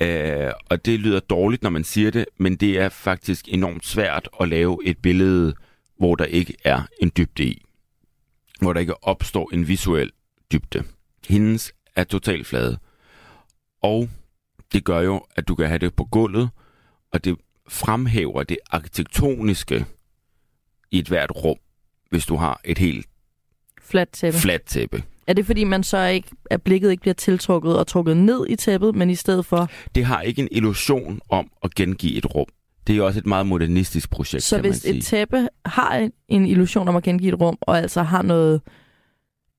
Øh, 0.00 0.52
og 0.70 0.84
det 0.84 1.00
lyder 1.00 1.20
dårligt, 1.20 1.62
når 1.62 1.70
man 1.70 1.84
siger 1.84 2.10
det, 2.10 2.26
men 2.36 2.56
det 2.56 2.78
er 2.78 2.88
faktisk 2.88 3.48
enormt 3.48 3.86
svært 3.86 4.28
at 4.40 4.48
lave 4.48 4.78
et 4.84 4.98
billede, 4.98 5.54
hvor 5.98 6.14
der 6.14 6.24
ikke 6.24 6.54
er 6.64 6.82
en 7.02 7.12
dybde 7.16 7.44
i. 7.44 7.62
Hvor 8.60 8.72
der 8.72 8.80
ikke 8.80 9.04
opstår 9.04 9.50
en 9.52 9.68
visuel 9.68 10.10
dybde. 10.52 10.84
Hendes 11.28 11.72
er 11.96 12.04
totalt 12.04 12.46
flade. 12.46 12.78
Og 13.82 14.08
det 14.72 14.84
gør 14.84 15.00
jo, 15.00 15.24
at 15.36 15.48
du 15.48 15.54
kan 15.54 15.66
have 15.66 15.78
det 15.78 15.94
på 15.94 16.04
gulvet, 16.04 16.50
og 17.12 17.24
det 17.24 17.36
fremhæver 17.68 18.42
det 18.42 18.58
arkitektoniske 18.70 19.86
i 20.90 20.98
et 20.98 21.08
hvert 21.08 21.30
rum, 21.44 21.58
hvis 22.10 22.26
du 22.26 22.36
har 22.36 22.60
et 22.64 22.78
helt 22.78 23.06
fladt 23.82 24.12
tæppe. 24.12 24.38
Flat 24.38 24.62
tæppe. 24.62 25.04
Er 25.26 25.32
det 25.32 25.46
fordi, 25.46 25.64
man 25.64 25.82
så 25.82 26.04
ikke, 26.06 26.28
at 26.50 26.62
blikket 26.62 26.90
ikke 26.90 27.00
bliver 27.00 27.14
tiltrukket 27.14 27.78
og 27.78 27.86
trukket 27.86 28.16
ned 28.16 28.46
i 28.48 28.56
tæppet, 28.56 28.94
men 28.94 29.10
i 29.10 29.14
stedet 29.14 29.46
for... 29.46 29.70
Det 29.94 30.04
har 30.04 30.20
ikke 30.20 30.42
en 30.42 30.48
illusion 30.50 31.20
om 31.28 31.50
at 31.64 31.74
gengive 31.74 32.18
et 32.18 32.34
rum. 32.34 32.46
Det 32.86 32.96
er 32.96 33.02
også 33.02 33.18
et 33.18 33.26
meget 33.26 33.46
modernistisk 33.46 34.10
projekt, 34.10 34.42
Så 34.42 34.56
kan 34.56 34.60
hvis 34.60 34.70
man 34.70 34.78
sige. 34.80 34.96
et 34.96 35.04
tæppe 35.04 35.48
har 35.66 36.08
en 36.28 36.46
illusion 36.46 36.88
om 36.88 36.96
at 36.96 37.02
gengive 37.02 37.28
et 37.34 37.40
rum, 37.40 37.58
og 37.60 37.78
altså 37.78 38.02
har 38.02 38.22
noget, 38.22 38.60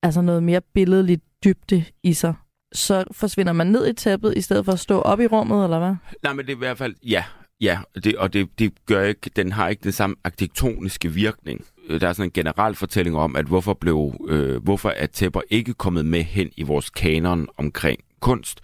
altså 0.02 0.20
noget 0.20 0.42
mere 0.42 0.60
billedligt 0.74 1.22
dybde 1.44 1.84
i 2.02 2.12
sig, 2.12 2.34
så 2.72 3.04
forsvinder 3.12 3.52
man 3.52 3.66
ned 3.66 3.88
i 3.88 3.92
tæppet, 3.92 4.34
i 4.36 4.40
stedet 4.40 4.64
for 4.64 4.72
at 4.72 4.80
stå 4.80 5.00
op 5.00 5.20
i 5.20 5.26
rummet, 5.26 5.64
eller 5.64 5.78
hvad? 5.78 5.94
Nej, 6.22 6.32
men 6.32 6.46
det 6.46 6.52
er 6.52 6.56
i 6.56 6.58
hvert 6.58 6.78
fald, 6.78 6.94
ja, 7.06 7.24
ja, 7.60 7.78
det, 8.04 8.16
og 8.16 8.32
det, 8.32 8.48
det 8.58 8.72
gør 8.86 9.02
ikke, 9.04 9.30
den 9.36 9.52
har 9.52 9.68
ikke 9.68 9.84
den 9.84 9.92
samme 9.92 10.16
arkitektoniske 10.24 11.08
virkning. 11.12 11.64
Øh, 11.88 12.00
der 12.00 12.08
er 12.08 12.12
sådan 12.12 12.28
en 12.28 12.32
generel 12.32 12.74
fortælling 12.74 13.16
om, 13.16 13.36
at 13.36 13.46
hvorfor 13.46 13.74
blev, 13.74 14.26
øh, 14.28 14.62
hvorfor 14.62 14.90
er 14.90 15.06
tæpper 15.06 15.40
ikke 15.50 15.74
kommet 15.74 16.06
med 16.06 16.22
hen 16.22 16.50
i 16.56 16.62
vores 16.62 16.90
kanon 16.90 17.48
omkring 17.56 18.00
kunst. 18.20 18.60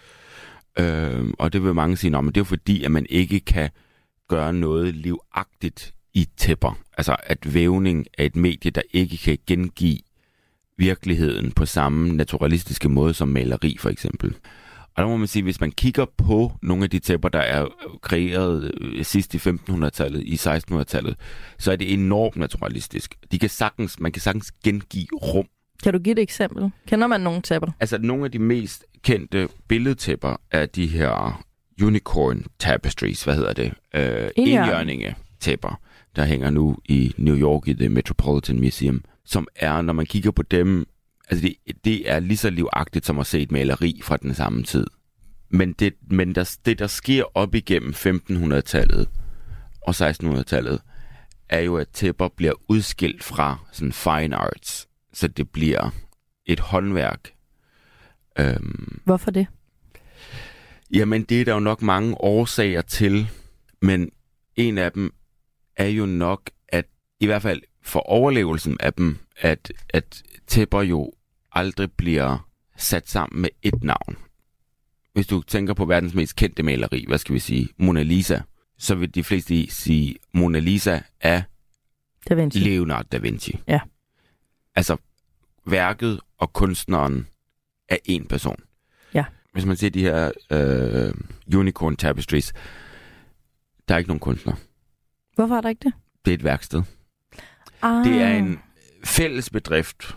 Øh, 0.79 1.25
og 1.39 1.53
det 1.53 1.65
vil 1.65 1.75
mange 1.75 1.97
sige, 1.97 2.11
men 2.11 2.27
det 2.27 2.37
er 2.41 2.45
fordi, 2.45 2.85
at 2.85 2.91
man 2.91 3.07
ikke 3.09 3.41
kan 3.41 3.71
gøre 4.29 4.53
noget 4.53 4.95
livagtigt 4.95 5.95
i 6.15 6.29
tæpper. 6.37 6.79
Altså 6.99 7.17
at 7.23 7.55
vævning 7.55 8.07
er 8.19 8.25
et 8.25 8.37
medie, 8.37 8.71
der 8.71 8.83
ikke 8.93 9.17
kan 9.17 9.39
gengive 9.47 9.99
virkeligheden 10.79 11.53
på 11.53 11.67
samme 11.67 12.17
naturalistiske 12.17 12.89
måde 12.89 13.15
som 13.15 13.29
maleri 13.29 13.77
for 13.81 13.91
eksempel. 13.91 14.37
Og 14.97 15.03
der 15.03 15.09
må 15.09 15.17
man 15.17 15.27
sige, 15.27 15.43
hvis 15.43 15.61
man 15.61 15.73
kigger 15.73 16.05
på 16.17 16.53
nogle 16.63 16.85
af 16.85 16.91
de 16.91 16.99
tæpper, 16.99 17.29
der 17.29 17.39
er 17.39 17.67
kreeret 18.03 18.73
øh, 18.81 19.05
sidst 19.05 19.35
i 19.35 19.37
1500-tallet, 19.37 20.23
i 20.23 20.35
1600-tallet, 20.35 21.17
så 21.59 21.73
er 21.73 21.77
det 21.77 21.93
enormt 21.93 22.37
naturalistisk. 22.37 23.15
De 23.33 23.39
kan 23.39 23.49
sagtens, 23.49 24.01
man 24.01 24.13
kan 24.13 24.23
sagtens 24.23 24.53
gengive 24.65 25.07
rum. 25.13 25.47
Kan 25.83 25.93
du 25.93 25.99
give 25.99 26.13
et 26.13 26.19
eksempel? 26.19 26.71
Kender 26.87 27.07
man 27.07 27.21
nogle 27.21 27.43
tæpper? 27.43 27.69
Altså 27.81 27.99
nogle 27.99 28.25
af 28.25 28.31
de 28.31 28.39
mest 28.39 28.85
kendte 29.03 29.49
billedtæpper 29.69 30.37
er 30.51 30.67
de 30.67 30.87
her 30.87 31.45
unicorn 31.83 32.45
tapestries, 32.59 33.25
hvad 33.25 33.35
hedder 33.35 33.53
det? 33.53 33.73
Øh, 33.95 34.31
enhjørninge 34.37 35.15
tæpper, 35.41 35.81
der 36.17 36.25
hænger 36.25 36.51
nu 36.51 36.77
i 36.85 37.15
New 37.17 37.37
York 37.37 37.69
i 37.69 37.75
The 37.75 37.89
Metropolitan 37.89 38.61
Museum, 38.61 39.05
som 39.25 39.49
er, 39.57 39.83
når 39.83 39.93
man 39.93 40.07
kigger 40.07 40.31
på 40.31 40.43
dem, 40.43 40.87
altså 41.31 41.43
det, 41.43 41.75
det 41.85 42.11
er 42.11 42.21
lige 42.21 42.37
så 42.37 42.51
livagtigt 42.51 43.07
som 43.07 43.19
at 43.19 43.27
se 43.27 43.41
et 43.41 43.53
maleri 43.53 44.01
fra 44.05 44.17
den 44.17 44.35
samme 44.35 44.63
tid. 44.63 44.87
Men 45.49 45.73
det, 45.73 45.95
men 46.11 46.35
der, 46.35 46.57
det, 46.65 46.79
der 46.79 46.87
sker 46.87 47.25
op 47.37 47.55
igennem 47.55 47.91
1500-tallet 47.91 49.09
og 49.81 49.95
1600-tallet, 50.11 50.81
er 51.49 51.61
jo, 51.61 51.77
at 51.77 51.89
tæpper 51.89 52.29
bliver 52.29 52.53
udskilt 52.69 53.25
fra 53.25 53.59
sådan 53.73 53.93
fine 53.93 54.37
arts, 54.37 54.89
så 55.13 55.29
det 55.29 55.51
bliver 55.51 55.91
et 56.47 56.61
håndværk. 56.61 57.31
Øhm, 58.39 59.01
Hvorfor 59.05 59.31
det? 59.31 59.47
Jamen, 60.95 61.23
det 61.23 61.41
er 61.41 61.45
der 61.45 61.55
jo 61.55 61.61
nok 61.61 61.83
mange 61.83 62.15
årsager 62.21 62.83
til, 62.83 63.29
men 63.83 64.11
en 64.57 64.79
af 64.79 64.93
dem 64.93 65.15
er 65.77 65.87
jo 65.87 66.07
nok, 66.07 66.51
at 66.69 66.85
i 67.21 67.27
hvert 67.27 67.43
fald 67.43 67.63
for 67.85 68.01
overlevelsen 68.01 68.77
af 68.81 68.93
dem, 68.93 69.19
at, 69.37 69.73
at 69.89 70.23
tæpper 70.47 70.83
jo 70.83 71.13
aldrig 71.53 71.93
bliver 71.93 72.49
sat 72.77 73.09
sammen 73.09 73.43
med 73.43 73.51
et 73.63 73.85
navn. 73.85 74.17
Hvis 75.13 75.27
du 75.27 75.43
tænker 75.43 75.75
på 75.75 75.85
verdens 75.85 76.15
mest 76.15 76.37
kendte 76.37 76.63
maleri, 76.63 77.05
hvad 77.09 77.19
skal 77.19 77.35
vi 77.35 77.39
sige, 77.39 77.69
Mona 77.77 78.03
Lisa, 78.03 78.41
så 78.79 78.95
vil 78.95 79.15
de 79.15 79.25
fleste 79.25 79.71
sige 79.71 80.17
Mona 80.33 80.59
Lisa 80.59 81.01
af 81.21 81.43
Da 82.29 82.35
Vinci. 82.35 82.59
Leonardo 82.59 83.09
da 83.13 83.19
Vinci. 83.19 83.59
Ja. 83.69 83.81
Altså, 84.75 84.97
værket 85.67 86.21
og 86.39 86.53
kunstneren 86.53 87.27
er 87.89 87.97
en 88.05 88.27
person. 88.27 88.57
Ja. 89.15 89.25
Hvis 89.53 89.65
man 89.65 89.77
ser 89.77 89.91
de 89.91 90.01
her 90.01 90.33
øh, 90.51 91.15
unicorn 91.57 91.97
tapestries, 91.97 92.53
der 93.89 93.95
er 93.95 93.99
ikke 93.99 94.09
nogen 94.09 94.21
kunstner. 94.21 94.55
Hvorfor 95.35 95.57
er 95.57 95.61
der 95.61 95.69
ikke 95.69 95.85
det? 95.85 95.93
Det 96.25 96.31
er 96.31 96.35
et 96.35 96.45
værksted. 96.45 96.83
Ah. 97.85 98.05
Det 98.05 98.23
er 98.23 98.29
en 98.37 98.59
fælles 99.05 99.51
bedrift 99.51 100.17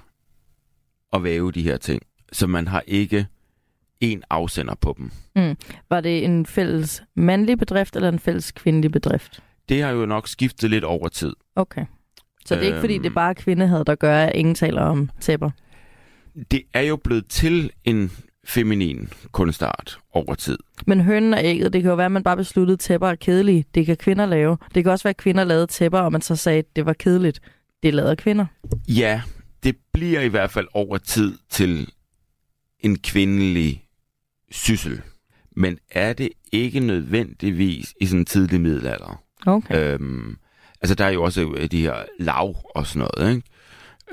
at 1.14 1.24
væve 1.24 1.52
de 1.52 1.62
her 1.62 1.78
ting, 1.78 2.02
så 2.32 2.48
man 2.48 2.68
har 2.68 2.84
ikke 2.88 3.28
en 4.00 4.24
afsender 4.30 4.76
på 4.76 4.96
dem. 4.98 5.12
Var 5.90 6.02
det 6.02 6.26
en 6.26 6.46
fælles 6.46 7.04
mandlig 7.16 7.58
bedrift, 7.58 7.96
eller 7.96 8.10
en 8.10 8.20
fælles 8.20 8.52
kvindelig 8.52 8.92
bedrift? 8.92 9.44
Det 9.70 9.84
har 9.84 9.90
jo 9.92 10.06
nok 10.06 10.28
skiftet 10.28 10.70
lidt 10.70 10.84
over 10.84 11.08
tid. 11.08 11.34
Okay. 11.56 11.86
Så 12.46 12.56
det 12.56 12.64
er 12.64 12.68
ikke, 12.68 12.80
fordi 12.80 12.94
Øhm. 12.94 13.04
det 13.04 13.10
er 13.10 13.14
bare 13.14 13.36
kvindehad, 13.36 13.86
der 13.86 13.96
gør, 13.96 14.18
at 14.18 14.36
ingen 14.36 14.56
taler 14.56 14.82
om 14.82 15.10
tæpper? 15.20 15.50
Det 16.52 16.62
er 16.74 16.82
jo 16.82 16.96
blevet 16.96 17.28
til 17.30 17.72
en 17.84 18.12
feminin 18.46 19.10
kunstart 19.32 20.00
over 20.14 20.36
tid. 20.36 20.58
Men 20.88 21.02
hønnen 21.02 21.34
og 21.34 21.40
ægget, 21.44 21.74
det 21.74 21.82
kan 21.82 21.90
jo 21.90 21.96
være, 21.96 22.06
at 22.06 22.12
man 22.12 22.24
bare 22.24 22.38
besluttede, 22.38 22.74
at 22.76 22.80
tæpper 22.80 23.08
er 23.08 23.16
kedelige. 23.16 23.66
Det 23.76 23.86
kan 23.86 23.98
kvinder 23.98 24.26
lave. 24.26 24.58
Det 24.76 24.84
kan 24.84 24.92
også 24.92 25.04
være, 25.04 25.10
at 25.10 25.18
kvinder 25.18 25.44
lavede 25.44 25.68
tæpper, 25.68 26.00
og 26.00 26.12
man 26.12 26.22
så 26.22 26.36
sagde, 26.36 26.60
at 26.60 26.76
det 26.76 26.86
var 26.86 26.94
kedeligt. 26.94 27.40
Det 27.84 27.94
lavede 27.94 28.16
kvinder. 28.16 28.46
Ja, 28.88 29.22
det 29.64 29.76
bliver 29.94 30.22
i 30.22 30.28
hvert 30.28 30.52
fald 30.52 30.68
over 30.74 30.98
tid 30.98 31.38
til 31.50 31.92
en 32.80 32.98
kvindelig 33.00 33.86
syssel. 34.52 35.02
Men 35.56 35.78
er 35.92 36.14
det 36.14 36.30
ikke 36.52 36.80
nødvendigvis 36.80 37.94
i 38.02 38.06
sådan 38.06 38.20
en 38.20 38.26
tidlig 38.26 38.62
middelalder? 38.62 39.24
Okay. 39.46 39.94
Øhm, 39.94 40.38
altså, 40.82 40.96
der 40.96 41.06
er 41.06 41.10
jo 41.10 41.24
også 41.24 41.54
øh, 41.58 41.72
de 41.72 41.82
her 41.82 41.96
lav 42.20 42.56
og 42.76 42.88
sådan 42.88 43.08
noget, 43.18 43.36
ikke? 43.36 43.48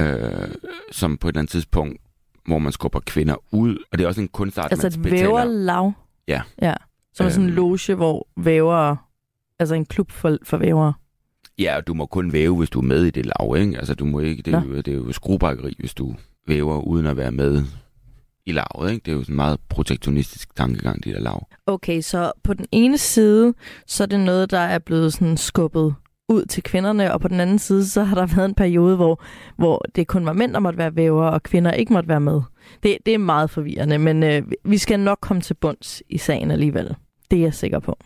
Øh, 0.00 0.48
som 0.92 1.16
på 1.18 1.28
et 1.28 1.32
eller 1.32 1.40
andet 1.40 1.50
tidspunkt, 1.50 2.00
hvor 2.46 2.58
man 2.58 2.72
skubber 2.72 3.00
kvinder 3.00 3.36
ud. 3.54 3.76
Og 3.92 3.98
det 3.98 4.04
er 4.04 4.08
også 4.08 4.20
en 4.20 4.28
kunstart, 4.28 4.72
altså 4.72 4.98
man 4.98 5.06
et 5.06 5.12
væverlav? 5.12 5.92
Ja. 6.28 6.42
Ja. 6.62 6.74
Som 7.12 7.26
er 7.26 7.30
sådan 7.30 7.42
en 7.44 7.48
Øhm. 7.48 7.56
loge, 7.56 7.94
hvor 7.94 8.28
vævere... 8.36 8.96
Altså 9.58 9.74
en 9.74 9.86
klub 9.86 10.10
for, 10.12 10.38
for 10.44 10.56
vævere. 10.56 10.92
Ja, 11.58 11.76
og 11.76 11.86
du 11.86 11.94
må 11.94 12.06
kun 12.06 12.32
væve, 12.32 12.56
hvis 12.56 12.70
du 12.70 12.78
er 12.78 12.84
med 12.84 13.04
i 13.04 13.10
det 13.10 13.26
lav, 13.26 13.56
ikke? 13.56 13.78
Altså, 13.78 13.94
du 13.94 14.04
må 14.04 14.20
ikke, 14.20 14.42
det, 14.42 14.54
er 14.54 14.62
jo, 14.64 14.76
det 14.76 14.88
er 14.88 14.94
jo 14.94 15.12
skruebrækkeri, 15.12 15.76
hvis 15.78 15.94
du 15.94 16.14
væver 16.48 16.80
uden 16.80 17.06
at 17.06 17.16
være 17.16 17.32
med 17.32 17.62
i 18.46 18.52
lavet, 18.52 18.92
ikke? 18.92 19.04
Det 19.04 19.12
er 19.12 19.16
jo 19.16 19.22
sådan 19.22 19.32
en 19.32 19.36
meget 19.36 19.60
protektionistisk 19.68 20.56
tankegang, 20.56 21.04
de 21.04 21.12
der 21.12 21.20
lav. 21.20 21.46
Okay, 21.66 22.00
så 22.00 22.32
på 22.42 22.54
den 22.54 22.66
ene 22.72 22.98
side, 22.98 23.54
så 23.86 24.02
er 24.02 24.06
det 24.06 24.20
noget, 24.20 24.50
der 24.50 24.58
er 24.58 24.78
blevet 24.78 25.12
sådan 25.12 25.36
skubbet 25.36 25.94
ud 26.28 26.44
til 26.44 26.62
kvinderne, 26.62 27.12
og 27.12 27.20
på 27.20 27.28
den 27.28 27.40
anden 27.40 27.58
side, 27.58 27.86
så 27.86 28.04
har 28.04 28.14
der 28.14 28.26
været 28.36 28.48
en 28.48 28.54
periode, 28.54 28.96
hvor, 28.96 29.22
hvor 29.56 29.84
det 29.94 30.06
kun 30.06 30.26
var 30.26 30.32
mænd, 30.32 30.52
der 30.52 30.60
måtte 30.60 30.78
være 30.78 30.96
vævere, 30.96 31.30
og 31.30 31.42
kvinder 31.42 31.72
ikke 31.72 31.92
måtte 31.92 32.08
være 32.08 32.20
med. 32.20 32.40
Det, 32.82 32.98
det 33.06 33.14
er 33.14 33.18
meget 33.18 33.50
forvirrende, 33.50 33.98
men 33.98 34.22
øh, 34.22 34.42
vi 34.64 34.78
skal 34.78 35.00
nok 35.00 35.18
komme 35.20 35.42
til 35.42 35.54
bunds 35.54 36.02
i 36.08 36.18
sagen 36.18 36.50
alligevel. 36.50 36.94
Det 37.30 37.38
er 37.38 37.42
jeg 37.42 37.54
sikker 37.54 37.78
på. 37.78 37.98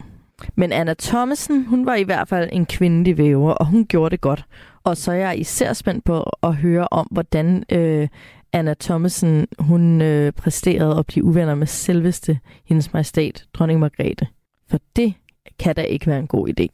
Men 0.54 0.72
Anna 0.72 0.94
Thomsen, 0.98 1.64
hun 1.66 1.86
var 1.86 1.94
i 1.94 2.02
hvert 2.02 2.28
fald 2.28 2.48
en 2.52 2.66
kvindelig 2.66 3.18
væver, 3.18 3.52
og 3.52 3.66
hun 3.66 3.86
gjorde 3.86 4.10
det 4.10 4.20
godt. 4.20 4.44
Og 4.84 4.96
så 4.96 5.12
er 5.12 5.16
jeg 5.16 5.38
især 5.38 5.72
spændt 5.72 6.04
på 6.04 6.22
at 6.42 6.56
høre 6.56 6.88
om, 6.90 7.08
hvordan 7.10 7.64
øh, 7.72 8.08
Anna 8.52 8.74
Thomsen, 8.80 9.48
hun 9.58 10.02
øh, 10.02 10.32
præsterede 10.32 10.98
at 10.98 11.06
blive 11.06 11.24
uvenner 11.24 11.54
med 11.54 11.66
selveste 11.66 12.38
hendes 12.64 12.92
majestæt, 12.92 13.44
dronning 13.54 13.80
Margrethe. 13.80 14.26
For 14.70 14.78
det 14.96 15.14
kan 15.58 15.74
da 15.74 15.82
ikke 15.82 16.06
være 16.06 16.18
en 16.18 16.26
god 16.26 16.48
idé. 16.48 16.66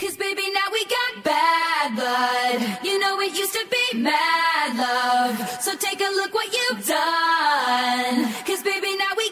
Cause 0.00 0.16
baby, 0.18 0.46
now 0.58 0.68
we 0.76 0.82
got 0.98 1.12
bad 1.30 1.86
blood. 1.98 2.58
You 2.88 2.94
know 3.02 3.14
it 3.26 3.32
used 3.42 3.54
to 3.60 3.64
be 3.76 3.84
mad 4.08 4.68
love. 4.84 5.36
So 5.64 5.70
take 5.86 6.00
a 6.08 6.10
look 6.18 6.32
what 6.38 6.48
you've 6.56 6.82
done. 6.98 8.16
Cause 8.48 8.62
baby, 8.70 8.90
now 9.04 9.12
we 9.20 9.25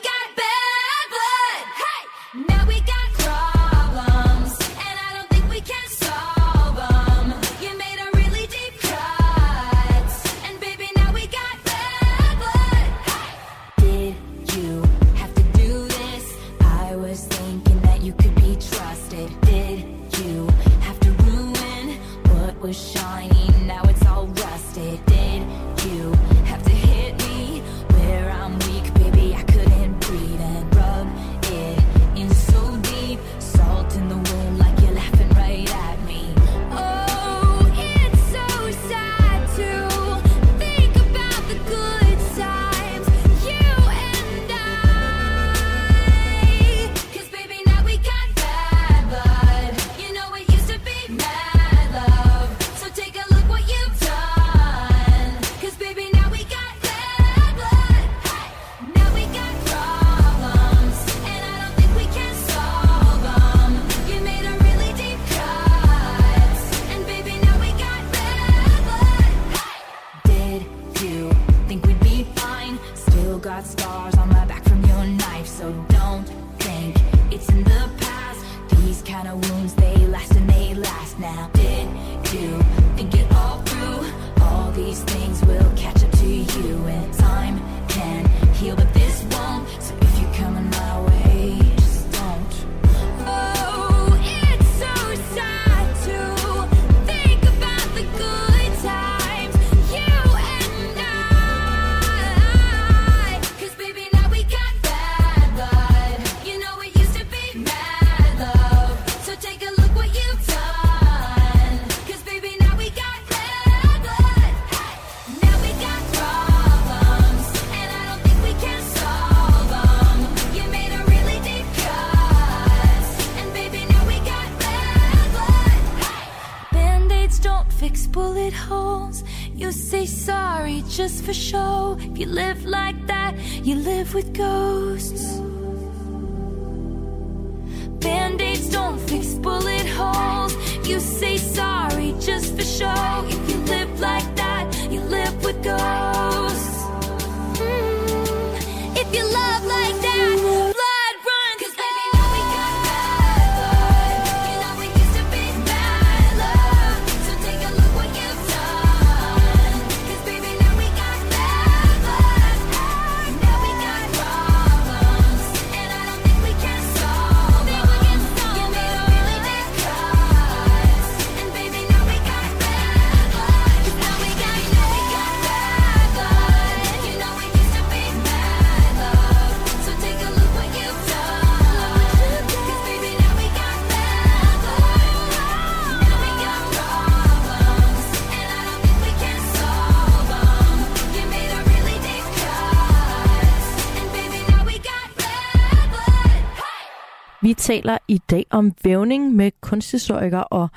Vi 197.45 197.55
taler 197.55 197.99
i 198.09 198.21
dag 198.31 198.47
om 198.51 198.73
vævning 198.85 199.35
med 199.35 199.51
kunsthistoriker 199.61 200.39
og 200.39 200.69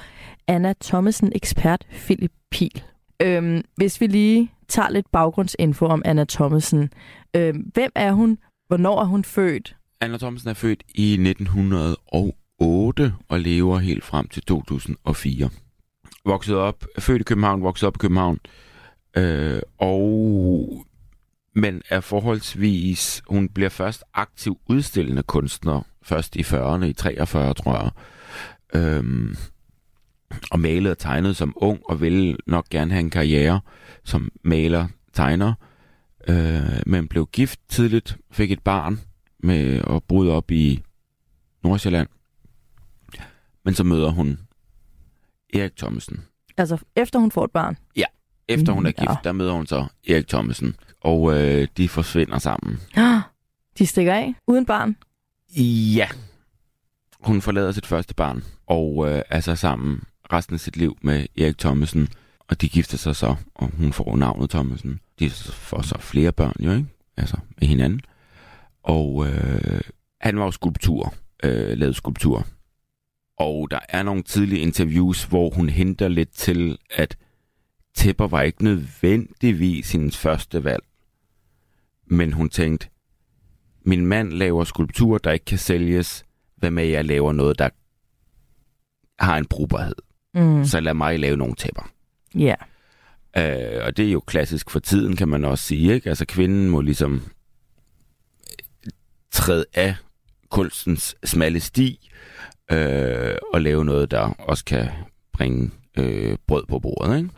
Anna 0.47 0.73
Thomsen 0.83 1.31
ekspert 1.35 1.87
Philip 1.91 2.31
Pil. 2.51 2.83
Øhm, 3.21 3.61
hvis 3.75 4.01
vi 4.01 4.07
lige 4.07 4.51
tager 4.67 4.89
lidt 4.89 5.11
baggrundsinfo 5.11 5.85
om 5.85 6.01
Anna 6.05 6.25
Thomsen. 6.29 6.89
Øhm, 7.35 7.71
hvem 7.73 7.91
er 7.95 8.11
hun? 8.11 8.37
Hvornår 8.67 9.01
er 9.01 9.05
hun 9.05 9.23
født? 9.23 9.75
Anna 10.01 10.17
Thomsen 10.17 10.49
er 10.49 10.53
født 10.53 10.83
i 10.95 11.13
1908 11.13 13.13
og 13.27 13.39
lever 13.39 13.77
helt 13.77 14.03
frem 14.03 14.27
til 14.27 14.43
2004. 14.43 15.49
Vokset 16.25 16.55
op, 16.55 16.85
født 16.99 17.21
i 17.21 17.23
København, 17.23 17.63
vokset 17.63 17.87
op 17.87 17.95
i 17.95 17.99
København. 17.99 18.39
Øh, 19.17 19.61
og 19.77 20.85
men 21.57 21.81
er 21.89 21.99
forholdsvis, 21.99 23.21
hun 23.27 23.49
bliver 23.49 23.69
først 23.69 24.03
aktiv 24.13 24.59
udstillende 24.65 25.23
kunstner, 25.23 25.81
først 26.01 26.35
i 26.35 26.41
40'erne, 26.41 26.83
i 26.85 26.93
43, 26.93 27.53
tror 27.53 27.81
jeg. 27.83 27.91
Øhm, 28.81 29.35
og 30.51 30.59
malede 30.59 30.91
og 30.91 30.97
tegnede 30.97 31.33
som 31.33 31.53
ung, 31.55 31.79
og 31.89 32.01
ville 32.01 32.37
nok 32.47 32.69
gerne 32.69 32.91
have 32.91 32.99
en 32.99 33.09
karriere 33.09 33.61
som 34.03 34.31
maler, 34.43 34.87
tegner. 35.13 35.53
Øh, 36.27 36.81
men 36.85 37.07
blev 37.07 37.27
gift 37.31 37.59
tidligt, 37.69 38.17
fik 38.31 38.51
et 38.51 38.61
barn 38.63 38.99
med 39.39 39.81
at 39.89 40.03
bryde 40.03 40.31
op 40.31 40.51
i 40.51 40.83
Nordsjælland. 41.63 42.07
Men 43.65 43.73
så 43.73 43.83
møder 43.83 44.09
hun 44.09 44.39
Erik 45.53 45.75
Thomsen. 45.77 46.23
Altså, 46.57 46.77
efter 46.95 47.19
hun 47.19 47.31
får 47.31 47.45
et 47.45 47.51
barn. 47.51 47.77
Efter 48.49 48.73
hun 48.73 48.85
er 48.85 48.89
Mm, 48.89 48.95
gift, 48.99 49.09
ja. 49.09 49.15
der 49.23 49.31
møder 49.31 49.51
hun 49.53 49.67
så 49.67 49.85
Erik 50.07 50.27
Thomsen. 50.27 50.75
Og 51.01 51.33
øh, 51.39 51.67
de 51.77 51.89
forsvinder 51.89 52.39
sammen. 52.39 52.79
De 53.77 53.85
stikker 53.85 54.13
af 54.13 54.33
uden 54.47 54.65
barn. 54.65 54.95
Ja. 55.95 56.07
Hun 57.19 57.41
forlader 57.41 57.71
sit 57.71 57.85
første 57.85 58.13
barn, 58.15 58.43
og 58.67 59.09
øh, 59.09 59.21
er 59.29 59.39
så 59.39 59.55
sammen 59.55 60.03
resten 60.33 60.53
af 60.53 60.59
sit 60.59 60.77
liv 60.77 60.97
med 61.01 61.25
Erik 61.37 61.57
Thomsen. 61.57 62.07
Og 62.47 62.61
de 62.61 62.69
gifter 62.69 62.97
sig 62.97 63.15
så, 63.15 63.35
og 63.55 63.71
hun 63.77 63.93
får 63.93 64.15
navnet 64.15 64.49
Thomsen. 64.49 64.99
De 65.19 65.29
får 65.29 65.81
så 65.81 65.97
flere 65.99 66.31
børn 66.31 66.55
jo, 66.59 66.71
ikke? 66.71 66.85
Altså 67.17 67.37
med 67.59 67.67
hinanden. 67.67 68.01
Og 68.83 69.27
øh, 69.27 69.81
han 70.21 70.39
var 70.39 70.45
jo 70.45 70.51
skulptur, 70.51 71.13
øh, 71.43 71.77
lavet 71.77 71.95
skulptur. 71.95 72.47
Og 73.37 73.71
der 73.71 73.79
er 73.89 74.03
nogle 74.03 74.23
tidlige 74.23 74.61
interviews, 74.61 75.23
hvor 75.23 75.49
hun 75.49 75.69
henter 75.69 76.07
lidt 76.07 76.31
til, 76.31 76.77
at 76.95 77.17
tæpper 77.97 78.27
var 78.27 78.41
ikke 78.41 78.63
nødvendigvis 78.63 79.91
hendes 79.91 80.17
første 80.17 80.63
valg. 80.63 80.83
Men 82.05 82.33
hun 82.33 82.49
tænkte, 82.49 82.87
min 83.81 84.05
mand 84.05 84.31
laver 84.31 84.63
skulpturer, 84.63 85.17
der 85.17 85.31
ikke 85.31 85.45
kan 85.45 85.57
sælges. 85.57 86.25
Hvad 86.55 86.71
med, 86.71 86.85
jeg 86.85 87.05
laver 87.05 87.33
noget, 87.33 87.59
der 87.59 87.69
har 89.19 89.37
en 89.37 89.45
brugbarhed? 89.45 89.95
Mm. 90.33 90.65
Så 90.65 90.79
lad 90.79 90.93
mig 90.93 91.19
lave 91.19 91.37
nogle 91.37 91.55
tæpper. 91.55 91.91
Ja. 92.35 92.55
Øh, 93.37 93.85
og 93.85 93.97
det 93.97 94.07
er 94.07 94.11
jo 94.11 94.19
klassisk 94.19 94.69
for 94.69 94.79
tiden, 94.79 95.15
kan 95.15 95.27
man 95.27 95.45
også 95.45 95.63
sige. 95.63 95.93
Ikke? 95.93 96.09
Altså 96.09 96.25
kvinden 96.25 96.69
må 96.69 96.81
ligesom 96.81 97.13
øh, 97.13 98.91
træde 99.31 99.65
af 99.73 99.95
kunstens 100.49 101.15
smalle 101.23 101.59
sti 101.59 102.09
øh, 102.71 103.35
og 103.53 103.61
lave 103.61 103.85
noget, 103.85 104.11
der 104.11 104.19
også 104.21 104.65
kan 104.65 104.89
bringe 105.33 105.71
øh, 105.97 106.37
brød 106.47 106.65
på 106.65 106.79
bordet. 106.79 107.17
Ikke? 107.17 107.29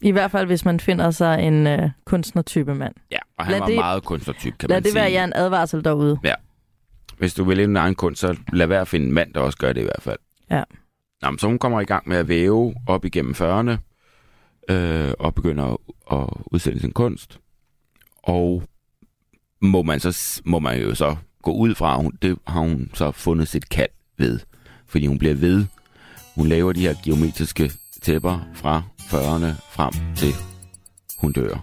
I 0.00 0.10
hvert 0.10 0.30
fald, 0.30 0.46
hvis 0.46 0.64
man 0.64 0.80
finder 0.80 1.10
sig 1.10 1.42
en 1.42 1.66
øh, 1.66 1.90
kunstnertype 2.04 2.74
mand. 2.74 2.94
Ja, 3.10 3.18
og 3.38 3.44
han 3.44 3.52
Lad 3.52 3.58
var 3.60 3.66
det- 3.66 3.76
meget 3.76 4.04
kunstnertyp, 4.04 4.58
kan 4.58 4.68
Lad 4.68 4.76
man 4.76 4.82
det 4.82 4.92
sige. 4.92 5.00
være 5.00 5.12
jer 5.12 5.24
en 5.24 5.32
advarsel 5.36 5.84
derude. 5.84 6.18
Hvis 7.18 7.34
du 7.34 7.44
vil 7.44 7.56
lave 7.56 7.68
en 7.68 7.76
egen 7.76 7.94
kunst, 7.94 8.20
så 8.20 8.36
lad 8.52 8.66
være 8.66 8.80
at 8.80 8.88
finde 8.88 9.06
en 9.06 9.12
mand, 9.12 9.34
der 9.34 9.40
også 9.40 9.58
gør 9.58 9.72
det 9.72 9.80
i 9.80 9.84
hvert 9.84 10.02
fald. 10.02 10.18
Ja. 10.50 10.62
Nå, 11.22 11.30
men 11.30 11.38
så 11.38 11.46
hun 11.46 11.58
kommer 11.58 11.80
i 11.80 11.84
gang 11.84 12.08
med 12.08 12.16
at 12.16 12.28
væve 12.28 12.74
op 12.86 13.04
igennem 13.04 13.34
40'erne, 13.34 13.76
øh, 14.74 15.12
og 15.18 15.34
begynder 15.34 15.64
at, 15.64 15.76
at 16.18 16.26
udsætte 16.46 16.80
sin 16.80 16.92
kunst. 16.92 17.38
Og 18.22 18.62
må 19.60 19.82
man, 19.82 20.00
så, 20.00 20.40
må 20.44 20.58
man 20.58 20.80
jo 20.80 20.94
så 20.94 21.16
gå 21.42 21.52
ud 21.52 21.74
fra, 21.74 21.96
hun, 21.96 22.12
det 22.22 22.38
har 22.46 22.60
hun 22.60 22.90
så 22.94 23.10
fundet 23.10 23.48
sit 23.48 23.68
kald 23.68 23.90
ved. 24.18 24.40
Fordi 24.86 25.06
hun 25.06 25.18
bliver 25.18 25.34
ved. 25.34 25.66
Hun 26.34 26.46
laver 26.46 26.72
de 26.72 26.80
her 26.80 26.94
geometriske 27.04 27.72
tæpper 28.02 28.48
fra 28.54 28.82
40'erne 29.12 29.50
frem 29.74 29.92
til 30.16 30.34
hun 31.20 31.32
dør. 31.32 31.54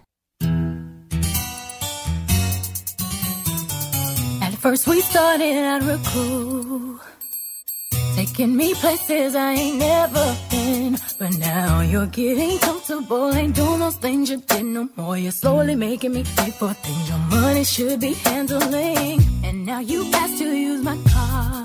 At 4.48 4.54
first 4.64 4.88
we 4.88 5.02
started 5.02 5.56
out 5.72 5.82
real 5.88 6.00
cool, 6.14 7.00
taking 8.18 8.52
me 8.58 8.74
places 8.82 9.36
I 9.36 9.52
ain't 9.64 9.78
never 9.80 10.26
been. 10.52 10.98
But 11.20 11.34
now 11.40 11.82
you're 11.92 12.12
getting 12.22 12.58
comfortable, 12.68 13.28
ain't 13.40 13.56
doing 13.56 13.80
those 13.86 14.00
things 14.06 14.30
you 14.32 14.40
did 14.52 14.66
no 14.66 14.84
more. 14.98 15.18
You're 15.18 15.40
slowly 15.44 15.76
making 15.76 16.14
me 16.14 16.24
pay 16.38 16.52
for 16.60 16.74
things 16.86 17.06
your 17.12 17.24
money 17.36 17.64
should 17.64 18.00
be 18.00 18.14
handling. 18.26 19.22
And 19.46 19.66
now 19.66 19.80
you 19.92 20.00
ask 20.14 20.38
to 20.42 20.48
use 20.70 20.82
my 20.84 20.98
car. 21.14 21.64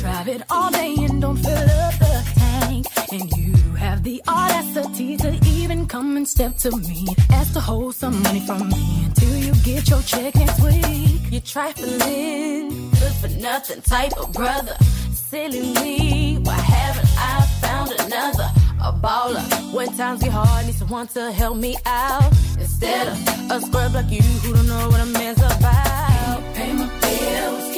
Drive 0.00 0.28
it 0.34 0.42
all 0.50 0.70
day 0.70 0.94
and 1.06 1.20
don't 1.20 1.36
fill 1.36 1.70
up 1.84 1.94
the 2.04 2.14
tank. 2.40 2.86
And 3.12 3.26
you 3.36 3.49
have 3.80 4.02
the 4.02 4.22
audacity 4.28 5.16
to 5.16 5.30
even 5.46 5.86
come 5.86 6.16
and 6.18 6.28
step 6.28 6.54
to 6.58 6.70
me. 6.76 7.06
Ask 7.30 7.54
to 7.54 7.60
hold 7.60 7.94
some 7.94 8.22
money 8.22 8.40
from 8.40 8.68
me 8.68 9.04
until 9.06 9.34
you 9.36 9.54
get 9.64 9.88
your 9.88 10.02
check 10.02 10.34
next 10.34 10.60
week. 10.62 11.20
You're 11.30 11.40
trifling, 11.40 12.90
good 12.90 13.14
for 13.20 13.28
nothing 13.40 13.80
type 13.82 14.16
of 14.18 14.32
brother. 14.32 14.76
Silly 15.12 15.72
me, 15.80 16.38
why 16.42 16.54
haven't 16.54 17.10
I 17.16 17.46
found 17.62 17.90
another? 17.92 18.48
A 18.82 18.92
baller. 18.92 19.44
When 19.72 19.88
times 19.96 20.22
get 20.22 20.32
hard, 20.32 20.66
need 20.66 20.74
someone 20.74 21.06
to 21.08 21.32
help 21.32 21.56
me 21.56 21.76
out. 21.86 22.30
Instead 22.58 23.08
of 23.08 23.50
a 23.50 23.60
scrub 23.60 23.94
like 23.94 24.10
you 24.10 24.22
who 24.42 24.54
don't 24.54 24.66
know 24.66 24.88
what 24.90 25.00
a 25.00 25.06
man's 25.06 25.38
about. 25.38 26.42
Pay 26.54 26.72
my 26.72 26.88
bills, 27.00 27.69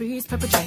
breeze, 0.00 0.26
pepper. 0.26 0.59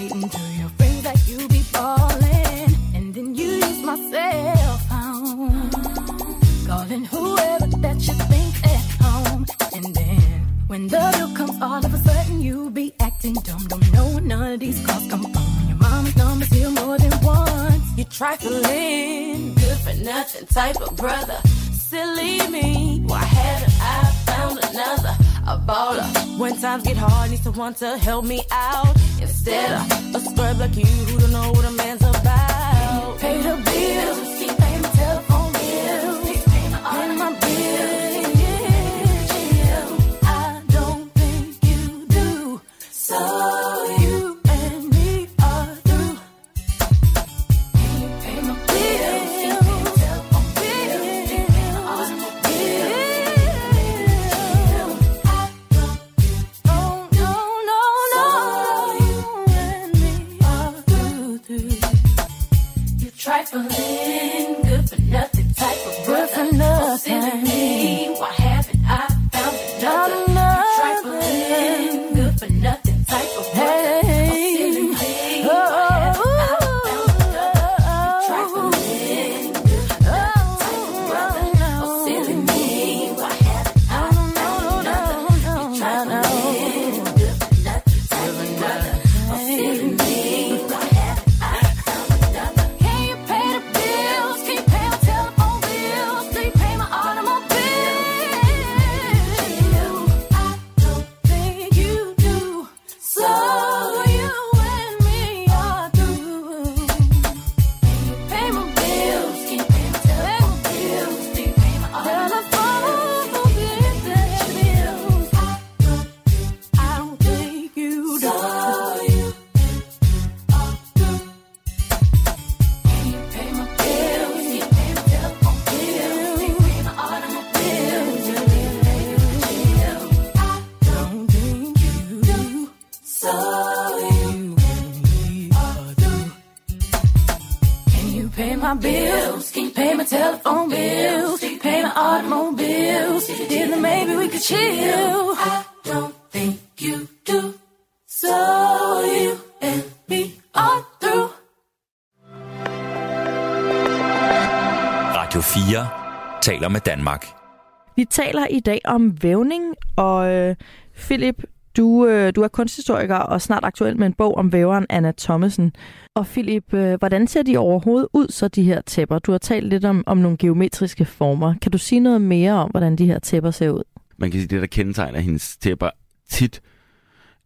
Taler 158.14 158.48
i 158.48 158.60
dag 158.60 158.82
om 158.86 159.24
vævning, 159.24 159.76
og 159.96 160.32
øh, 160.32 160.56
Philip, 160.96 161.44
du, 161.78 162.06
øh, 162.08 162.34
du 162.36 162.42
er 162.42 162.48
kunsthistoriker 162.48 163.16
og 163.16 163.42
snart 163.42 163.64
aktuel 163.64 163.98
med 163.98 164.08
en 164.08 164.14
bog 164.14 164.38
om 164.38 164.52
væveren 164.52 164.86
Anna 164.90 165.12
Thomasen. 165.18 165.76
Og 166.16 166.28
Philip, 166.28 166.74
øh, 166.74 166.94
hvordan 167.00 167.28
ser 167.28 167.44
de 167.44 167.58
overhovedet 167.58 168.08
ud, 168.14 168.28
så 168.28 168.48
de 168.48 168.64
her 168.64 168.82
tæpper? 168.82 169.20
Du 169.20 169.32
har 169.32 169.38
talt 169.38 169.68
lidt 169.68 169.86
om, 169.86 170.04
om 170.06 170.18
nogle 170.18 170.38
geometriske 170.38 171.06
former. 171.06 171.54
Kan 171.62 171.72
du 171.72 171.78
sige 171.78 172.00
noget 172.00 172.22
mere 172.22 172.54
om, 172.54 172.70
hvordan 172.72 172.96
de 172.96 173.06
her 173.06 173.20
tæpper 173.20 173.52
ser 173.52 173.70
ud? 173.70 173.84
Man 174.18 174.32
kan 174.32 174.40
sige, 174.40 174.48
det 174.48 174.62
der 174.62 174.68
kendetegner 174.68 175.20
hendes 175.20 175.58
tæpper 175.58 175.90
tit, 176.30 176.62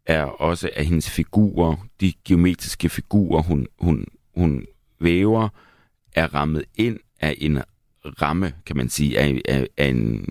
er 0.06 0.24
også 0.24 0.70
af 0.76 0.86
hendes 0.86 1.10
figurer, 1.10 1.76
de 2.02 2.14
geometriske 2.26 2.90
figurer, 2.90 3.42
hun, 3.42 3.68
hun, 3.80 4.06
hun 4.36 4.66
væver, 5.00 5.50
er 6.16 6.34
rammet 6.34 6.64
ind 6.76 6.98
af 7.22 7.36
en 7.38 7.62
ramme, 8.22 8.54
kan 8.66 8.78
man 8.78 8.90
sige, 8.90 9.20
af, 9.20 9.42
af, 9.48 9.68
af 9.78 9.86
en 9.86 10.26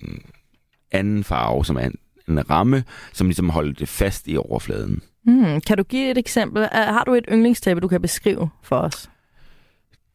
anden 0.93 1.25
farve, 1.25 1.65
som 1.65 1.77
er 1.77 1.81
en, 1.81 1.95
en 2.29 2.51
ramme, 2.51 2.85
som 3.13 3.27
ligesom 3.27 3.49
holder 3.49 3.73
det 3.73 3.89
fast 3.89 4.29
i 4.29 4.37
overfladen. 4.37 5.03
Hmm, 5.25 5.61
kan 5.61 5.77
du 5.77 5.83
give 5.83 6.11
et 6.11 6.19
eksempel? 6.19 6.69
Har 6.73 7.05
du 7.05 7.15
et 7.15 7.25
yndlingstæppe, 7.33 7.81
du 7.81 7.89
kan 7.89 8.03
beskrive 8.03 8.49
for 8.63 8.77
os? 8.77 9.11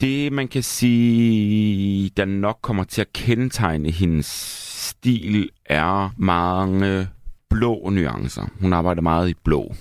Det, 0.01 0.33
man 0.33 0.47
kan 0.47 0.63
sige, 0.63 2.09
der 2.17 2.25
nok 2.25 2.59
kommer 2.61 2.83
til 2.83 3.01
at 3.01 3.13
kendetegne 3.13 3.91
hendes 3.91 4.25
stil, 4.89 5.49
er 5.65 6.13
mange 6.17 7.07
blå 7.49 7.89
nuancer. 7.89 8.47
Hun 8.61 8.73
arbejder 8.73 9.01
meget 9.01 9.29
i 9.29 9.33
blå. 9.43 9.73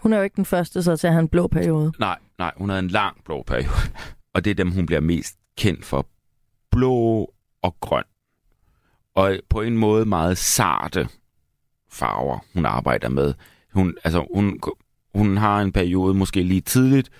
Hun 0.00 0.12
er 0.12 0.16
jo 0.16 0.22
ikke 0.22 0.36
den 0.36 0.44
første 0.44 0.82
så 0.82 0.96
til 0.96 1.06
at 1.06 1.12
have 1.12 1.20
en 1.20 1.28
blå 1.28 1.46
periode. 1.46 1.92
Nej, 1.98 2.18
nej, 2.38 2.52
hun 2.56 2.68
havde 2.68 2.82
en 2.82 2.88
lang 2.88 3.16
blå 3.24 3.42
periode. 3.42 3.92
Og 4.34 4.44
det 4.44 4.50
er 4.50 4.54
dem, 4.54 4.70
hun 4.70 4.86
bliver 4.86 5.00
mest 5.00 5.36
kendt 5.58 5.84
for. 5.84 6.06
Blå 6.76 7.34
og 7.62 7.76
grøn. 7.80 8.04
Og 9.14 9.38
på 9.48 9.62
en 9.62 9.76
måde 9.76 10.04
meget 10.04 10.38
sarte 10.38 11.08
farver, 11.90 12.38
hun 12.54 12.66
arbejder 12.66 13.08
med. 13.08 13.34
Hun, 13.72 13.96
altså, 14.04 14.26
hun, 14.34 14.60
hun 15.14 15.36
har 15.36 15.60
en 15.60 15.72
periode, 15.72 16.14
måske 16.14 16.42
lige 16.42 16.60
tidligt, 16.60 17.10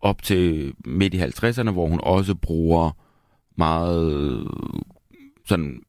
op 0.00 0.22
til 0.22 0.74
midt 0.84 1.14
i 1.14 1.20
50'erne, 1.20 1.70
hvor 1.70 1.86
hun 1.86 2.00
også 2.02 2.34
bruger 2.34 2.90
meget 3.56 4.46
sådan 5.46 5.82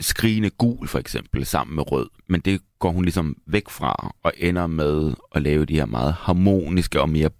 skrigende 0.00 0.50
gul 0.50 0.88
for 0.88 0.98
eksempel, 0.98 1.46
sammen 1.46 1.76
med 1.76 1.92
rød. 1.92 2.08
Men 2.26 2.40
det 2.40 2.60
går 2.78 2.90
hun 2.90 3.04
ligesom 3.04 3.36
væk 3.46 3.68
fra, 3.68 4.14
og 4.22 4.32
ender 4.36 4.66
med 4.66 5.14
at 5.34 5.42
lave 5.42 5.64
de 5.64 5.74
her 5.74 5.86
meget 5.86 6.12
harmoniske 6.12 7.00
og 7.00 7.08
mere 7.08 7.30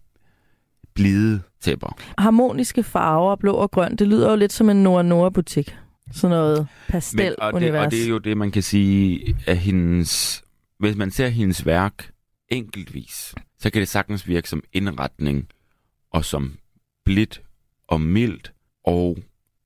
blide 0.94 1.42
tæpper. 1.66 1.98
Harmoniske 2.18 2.82
farver, 2.82 3.36
blå 3.36 3.52
og 3.54 3.70
grøn, 3.70 3.96
det 3.96 4.08
lyder 4.08 4.30
jo 4.30 4.36
lidt 4.36 4.52
som 4.52 4.70
en 4.70 4.82
Nora 4.82 5.02
Nora 5.02 5.30
butik. 5.30 5.76
Sådan 6.12 6.36
noget 6.36 6.56
Men, 6.58 6.66
og, 6.66 6.68
det, 6.68 6.88
pastel-univers. 6.88 7.84
og 7.84 7.90
det 7.90 8.04
er 8.04 8.08
jo 8.08 8.18
det, 8.18 8.36
man 8.36 8.50
kan 8.50 8.62
sige, 8.62 9.36
at 9.46 9.58
hendes, 9.58 10.42
hvis 10.78 10.96
man 10.96 11.10
ser 11.10 11.28
hendes 11.28 11.66
værk 11.66 12.10
enkeltvis, 12.48 13.34
så 13.58 13.70
kan 13.70 13.80
det 13.80 13.88
sagtens 13.88 14.28
virke 14.28 14.48
som 14.48 14.62
indretning 14.72 15.48
og 16.12 16.24
som 16.24 16.58
blidt 17.04 17.42
og 17.88 18.00
mildt, 18.00 18.52
og 18.84 19.18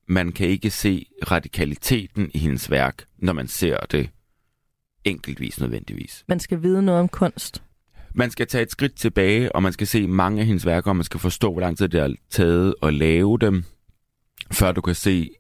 man 0.08 0.32
kan 0.32 0.48
ikke 0.48 0.70
se 0.70 1.06
radikaliteten 1.30 2.30
i 2.34 2.38
hendes 2.38 2.70
værk, 2.70 3.04
når 3.18 3.32
man 3.32 3.48
ser 3.48 3.76
det 3.90 4.10
enkeltvis 5.04 5.60
nødvendigvis. 5.60 6.24
Man 6.28 6.40
skal 6.40 6.62
vide 6.62 6.82
noget 6.82 7.00
om 7.00 7.08
kunst. 7.08 7.62
Man 8.14 8.30
skal 8.30 8.46
tage 8.46 8.62
et 8.62 8.70
skridt 8.70 8.94
tilbage, 8.94 9.54
og 9.54 9.62
man 9.62 9.72
skal 9.72 9.86
se 9.86 10.06
mange 10.06 10.40
af 10.40 10.46
hendes 10.46 10.66
værker, 10.66 10.90
og 10.90 10.96
man 10.96 11.04
skal 11.04 11.20
forstå, 11.20 11.52
hvor 11.52 11.60
lang 11.60 11.78
tid 11.78 11.88
det 11.88 12.00
har 12.00 12.14
taget 12.30 12.74
at 12.82 12.94
lave 12.94 13.38
dem, 13.38 13.64
før 14.52 14.72
du 14.72 14.80
kan 14.80 14.94
se 14.94 15.30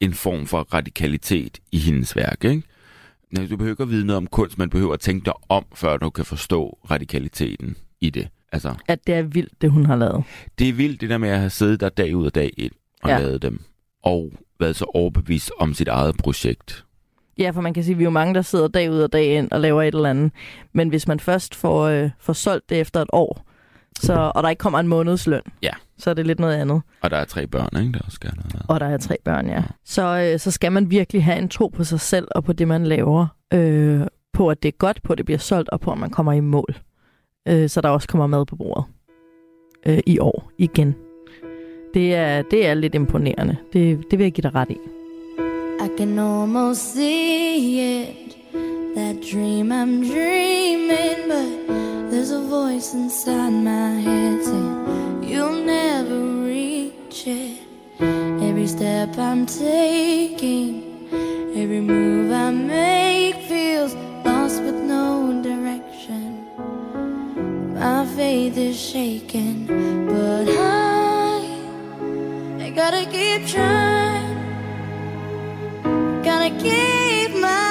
en 0.00 0.14
form 0.14 0.46
for 0.46 0.60
radikalitet 0.74 1.58
i 1.72 1.78
hendes 1.78 2.16
værk. 2.16 2.44
Ikke? 2.44 2.62
Du 3.36 3.56
behøver 3.56 3.70
ikke 3.72 3.82
at 3.82 3.90
vide 3.90 4.06
noget 4.06 4.16
om 4.16 4.26
kunst, 4.26 4.58
man 4.58 4.70
behøver 4.70 4.92
at 4.92 5.00
tænke 5.00 5.24
dig 5.24 5.32
om, 5.48 5.64
før 5.74 5.96
du 5.96 6.10
kan 6.10 6.24
forstå 6.24 6.78
radikaliteten 6.90 7.76
i 8.00 8.10
det. 8.10 8.28
Altså, 8.52 8.74
At 8.88 9.06
det 9.06 9.14
er 9.14 9.22
vildt, 9.22 9.62
det 9.62 9.70
hun 9.70 9.86
har 9.86 9.96
lavet. 9.96 10.24
det 10.58 10.68
er 10.68 10.72
vildt 10.72 11.00
det 11.00 11.10
der 11.10 11.18
med 11.18 11.28
at 11.28 11.38
have 11.38 11.50
siddet 11.50 11.80
der 11.80 11.88
dag 11.88 12.16
ud 12.16 12.26
og 12.26 12.34
dag 12.34 12.50
ind 12.56 12.72
og 13.02 13.10
ja. 13.10 13.18
lavet 13.18 13.42
dem, 13.42 13.60
og 14.02 14.32
været 14.60 14.76
så 14.76 14.84
overbevist 14.84 15.50
om 15.58 15.74
sit 15.74 15.88
eget 15.88 16.16
projekt. 16.16 16.84
Ja, 17.38 17.50
for 17.50 17.60
man 17.60 17.74
kan 17.74 17.84
sige, 17.84 17.92
at 17.94 17.98
vi 17.98 18.02
er 18.02 18.06
jo 18.06 18.10
mange, 18.10 18.34
der 18.34 18.42
sidder 18.42 18.68
dag 18.68 18.90
ud 18.90 18.98
og 19.00 19.12
dag 19.12 19.26
ind 19.26 19.52
og 19.52 19.60
laver 19.60 19.82
et 19.82 19.94
eller 19.94 20.10
andet. 20.10 20.32
Men 20.72 20.88
hvis 20.88 21.08
man 21.08 21.20
først 21.20 21.54
får, 21.54 21.82
øh, 21.84 22.10
får 22.20 22.32
solgt 22.32 22.70
det 22.70 22.80
efter 22.80 23.02
et 23.02 23.08
år, 23.12 23.44
så, 24.00 24.32
og 24.34 24.42
der 24.42 24.48
ikke 24.48 24.60
kommer 24.60 24.78
en 24.78 24.88
månedsløn, 24.88 25.42
Ja. 25.62 25.70
så 25.98 26.10
er 26.10 26.14
det 26.14 26.26
lidt 26.26 26.38
noget 26.40 26.54
andet. 26.54 26.82
Og 27.00 27.10
der 27.10 27.16
er 27.16 27.24
tre 27.24 27.46
børn, 27.46 27.80
ikke? 27.80 27.92
Der 27.92 27.98
også 28.04 28.14
skal 28.14 28.30
noget. 28.36 28.66
Og 28.68 28.80
der 28.80 28.86
er 28.86 28.96
tre 28.96 29.16
børn, 29.24 29.46
ja. 29.48 29.62
Så, 29.84 30.30
øh, 30.32 30.38
så 30.38 30.50
skal 30.50 30.72
man 30.72 30.90
virkelig 30.90 31.24
have 31.24 31.38
en 31.38 31.48
tro 31.48 31.68
på 31.68 31.84
sig 31.84 32.00
selv 32.00 32.28
og 32.30 32.44
på 32.44 32.52
det, 32.52 32.68
man 32.68 32.84
laver. 32.86 33.26
Øh, 33.54 34.00
på, 34.32 34.48
at 34.48 34.62
det 34.62 34.68
er 34.68 34.76
godt, 34.78 35.02
på, 35.02 35.12
at 35.12 35.18
det 35.18 35.26
bliver 35.26 35.38
solgt, 35.38 35.68
og 35.68 35.80
på, 35.80 35.92
at 35.92 35.98
man 35.98 36.10
kommer 36.10 36.32
i 36.32 36.40
mål. 36.40 36.76
Øh, 37.48 37.68
så 37.68 37.80
der 37.80 37.88
også 37.88 38.08
kommer 38.08 38.26
mad 38.26 38.46
på 38.46 38.56
bordet. 38.56 38.84
Øh, 39.86 39.98
I 40.06 40.18
år 40.18 40.50
igen. 40.58 40.94
Det 41.94 42.14
er, 42.14 42.42
det 42.50 42.66
er 42.66 42.74
lidt 42.74 42.94
imponerende. 42.94 43.56
Det, 43.72 44.04
det 44.10 44.18
vil 44.18 44.24
jeg 44.24 44.32
give 44.32 44.42
dig 44.42 44.54
ret 44.54 44.70
i. 44.70 44.76
I 45.88 45.96
can 45.96 46.18
almost 46.18 46.92
see 46.92 48.02
it, 48.02 48.36
that 48.94 49.22
dream 49.22 49.72
I'm 49.72 50.02
dreaming, 50.02 51.28
but 51.28 52.10
there's 52.10 52.30
a 52.30 52.42
voice 52.42 52.92
inside 52.92 53.54
my 53.54 53.92
head 54.06 54.44
saying 54.44 55.22
you'll 55.24 55.64
never 55.64 56.20
reach 56.44 57.26
it. 57.26 57.62
Every 58.00 58.66
step 58.66 59.16
I'm 59.16 59.46
taking, 59.46 61.08
every 61.56 61.80
move 61.80 62.32
I 62.32 62.50
make 62.50 63.36
feels 63.48 63.94
lost 64.26 64.60
with 64.62 64.74
no 64.74 65.40
direction. 65.42 66.44
My 67.74 68.04
faith 68.14 68.58
is 68.58 68.78
shaken, 68.78 69.66
but 70.06 70.48
I, 70.50 71.40
I 72.66 72.70
gotta 72.76 73.06
keep 73.10 73.46
trying. 73.48 74.27
Gotta 76.24 76.50
keep 76.58 77.34
my 77.40 77.67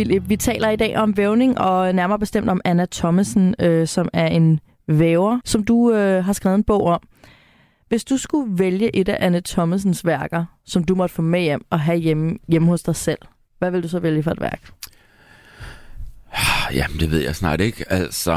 Philip. 0.00 0.22
Vi 0.28 0.36
taler 0.36 0.70
i 0.70 0.76
dag 0.76 0.96
om 0.96 1.16
vævning, 1.16 1.58
og 1.58 1.94
nærmere 1.94 2.18
bestemt 2.18 2.48
om 2.48 2.60
Anna 2.64 2.86
Thomasen, 2.92 3.54
øh, 3.58 3.86
som 3.86 4.08
er 4.12 4.26
en 4.26 4.60
væver, 4.88 5.38
som 5.44 5.64
du 5.64 5.92
øh, 5.92 6.24
har 6.24 6.32
skrevet 6.32 6.54
en 6.54 6.64
bog 6.64 6.82
om. 6.84 7.00
Hvis 7.88 8.04
du 8.04 8.16
skulle 8.16 8.58
vælge 8.58 8.96
et 8.96 9.08
af 9.08 9.16
Anna 9.20 9.40
Thomasens 9.40 10.06
værker, 10.06 10.44
som 10.64 10.84
du 10.84 10.94
måtte 10.94 11.14
få 11.14 11.22
med 11.22 11.40
hjem 11.40 11.64
og 11.70 11.80
have 11.80 11.98
hjemme, 11.98 12.38
hjemme 12.48 12.68
hos 12.68 12.82
dig 12.82 12.96
selv, 12.96 13.18
hvad 13.58 13.70
vil 13.70 13.82
du 13.82 13.88
så 13.88 13.98
vælge 13.98 14.22
for 14.22 14.30
et 14.30 14.40
værk? 14.40 14.70
Jamen, 16.78 17.00
det 17.00 17.10
ved 17.10 17.20
jeg 17.20 17.36
snart 17.36 17.60
ikke. 17.60 17.92
Altså, 17.92 18.32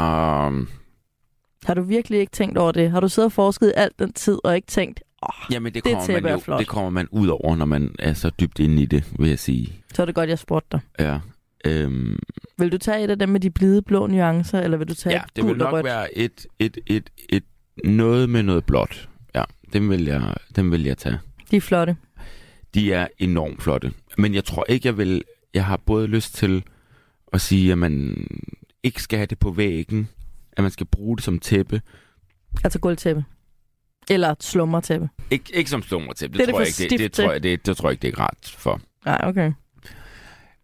Har 1.64 1.74
du 1.74 1.82
virkelig 1.82 2.20
ikke 2.20 2.32
tænkt 2.32 2.58
over 2.58 2.72
det? 2.72 2.90
Har 2.90 3.00
du 3.00 3.08
siddet 3.08 3.26
og 3.28 3.32
forsket 3.32 3.72
alt 3.76 3.98
den 3.98 4.12
tid 4.12 4.38
og 4.44 4.56
ikke 4.56 4.66
tænkt, 4.68 5.00
åh, 5.22 5.52
jamen, 5.54 5.74
det, 5.74 5.84
Det 5.84 5.92
kommer 5.92 6.20
man 6.20 6.32
jo, 6.32 6.38
flot. 6.38 6.58
det 6.60 6.66
kommer 6.68 6.90
man 6.90 7.08
ud 7.10 7.28
over, 7.28 7.56
når 7.56 7.66
man 7.66 7.94
er 7.98 8.12
så 8.14 8.30
dybt 8.30 8.58
inde 8.58 8.82
i 8.82 8.86
det, 8.86 9.04
vil 9.18 9.28
jeg 9.28 9.38
sige. 9.38 9.72
så 9.94 10.02
er 10.02 10.06
det 10.06 10.14
godt, 10.14 10.28
jeg 10.30 10.38
spurgte 10.38 10.68
dig. 10.72 10.80
Ja. 11.06 11.18
Øhm, 11.66 12.18
Vil 12.58 12.72
du 12.72 12.78
tage 12.78 13.04
et 13.04 13.10
af 13.10 13.18
dem 13.18 13.28
med 13.28 13.40
de 13.40 13.50
blide 13.50 13.82
blå 13.82 14.06
nuancer, 14.06 14.60
eller 14.60 14.76
vil 14.76 14.88
du 14.88 14.94
tage 14.94 15.14
ja, 15.16 15.22
et 15.22 15.36
det 15.36 15.46
vil 15.46 15.56
nok 15.56 15.72
rødt? 15.72 15.84
være 15.84 16.18
et, 16.18 16.46
et, 16.58 16.78
et, 16.86 17.10
et, 17.28 17.44
noget 17.84 18.30
med 18.30 18.42
noget 18.42 18.64
blåt. 18.64 19.08
Ja, 19.34 19.44
dem 19.72 19.90
vil 19.90 20.04
jeg, 20.04 20.34
dem 20.56 20.70
vil 20.72 20.82
jeg 20.84 20.98
tage. 20.98 21.18
De 21.50 21.56
er 21.56 21.60
flotte. 21.60 21.96
De 22.74 22.92
er 22.92 23.06
enormt 23.18 23.62
flotte. 23.62 23.92
Men 24.18 24.34
jeg 24.34 24.44
tror 24.44 24.64
ikke, 24.68 24.88
jeg 24.88 24.98
vil... 24.98 25.22
Jeg 25.54 25.64
har 25.64 25.76
både 25.76 26.06
lyst 26.06 26.34
til 26.34 26.62
at 27.32 27.40
sige, 27.40 27.72
at 27.72 27.78
man 27.78 28.26
ikke 28.82 29.02
skal 29.02 29.16
have 29.18 29.26
det 29.26 29.38
på 29.38 29.50
væggen, 29.50 30.08
at 30.52 30.62
man 30.64 30.70
skal 30.70 30.86
bruge 30.86 31.16
det 31.16 31.24
som 31.24 31.38
tæppe. 31.38 31.80
Altså 32.64 32.78
gulvtæppe. 32.78 33.24
Eller 34.10 34.34
slummertæppe. 34.40 35.08
Ikke, 35.30 35.56
ikke 35.56 35.70
som 35.70 35.82
slummertæppe, 35.82 36.38
Det 36.38 36.46
det, 36.48 36.54
det, 36.54 36.54
det 36.54 36.54
tror 36.54 36.58
for 36.58 36.82
jeg 36.82 36.90
ikke, 36.90 36.90
det, 36.90 37.00
det, 37.00 37.12
tror 37.12 37.32
jeg, 37.32 37.42
det, 37.42 37.66
det 37.66 37.76
tror 37.76 37.88
jeg 37.88 37.92
ikke, 37.92 38.02
det 38.02 38.20
er 38.20 38.20
ret 38.20 38.54
for. 38.58 38.80
Nej, 39.04 39.20
okay. 39.22 39.52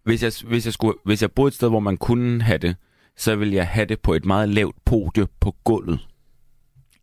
Hvis 0.05 0.23
jeg, 0.23 0.33
hvis, 0.49 0.65
jeg 0.65 0.73
skulle, 0.73 0.95
hvis 1.05 1.23
jeg 1.23 1.33
boede 1.33 1.49
et 1.49 1.55
sted, 1.55 1.69
hvor 1.69 1.81
man 1.81 1.97
kunne 1.97 2.43
have 2.43 2.59
det, 2.59 2.77
så 3.17 3.37
ville 3.37 3.55
jeg 3.55 3.67
have 3.69 3.87
det 3.87 4.01
på 4.01 4.15
et 4.15 4.25
meget 4.25 4.49
lavt 4.49 4.77
podie 4.85 5.27
på 5.41 5.55
gulvet. 5.65 6.09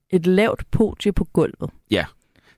Et 0.09 0.25
lavt 0.25 0.63
podie 0.71 1.11
på 1.11 1.23
gulvet. 1.23 1.69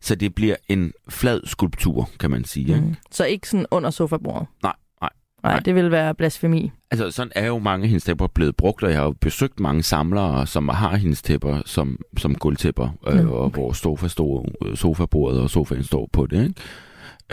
Så 0.02 0.15
det 0.15 0.36
bliver 0.36 0.56
en 0.69 0.93
flad 1.10 1.41
skulptur, 1.45 2.10
kan 2.19 2.32
man 2.32 2.45
sige. 2.45 2.67
Ikke? 2.67 2.88
Mm. 2.88 2.95
Så 3.12 3.25
ikke 3.25 3.49
sådan 3.49 3.65
under 3.71 3.89
sofabordet? 3.89 4.47
Nej, 4.63 4.73
nej, 5.02 5.10
Nej, 5.43 5.54
nej. 5.54 5.60
det 5.60 5.75
vil 5.75 5.91
være 5.91 6.15
blasfemi. 6.15 6.71
Altså, 6.91 7.12
sådan 7.12 7.32
er 7.36 7.47
jo 7.47 7.60
mange 7.60 7.88
hendes 7.88 8.04
tæpper 8.04 8.28
blevet 8.28 8.56
brugt, 8.56 8.84
og 8.84 8.89
jeg 8.89 8.97
har 8.97 9.06
jo 9.06 9.12
besøgt 9.21 9.60
mange 9.60 9.84
samlere, 9.84 10.47
som 10.47 10.69
har 10.69 10.95
hendes 10.95 11.21
tæpper 11.21 11.62
som, 11.65 11.99
som 12.17 12.36
gulvtæpper, 12.36 12.89
øh, 13.08 13.13
okay. 13.19 13.25
og 13.25 13.49
hvor 13.49 13.73
sofa 13.73 14.08
står, 14.08 14.49
sofabordet 14.75 15.41
og 15.41 15.49
sofaen 15.49 15.84
står 15.84 16.10
på 16.13 16.25
det. 16.25 16.43
Ikke? 16.43 16.62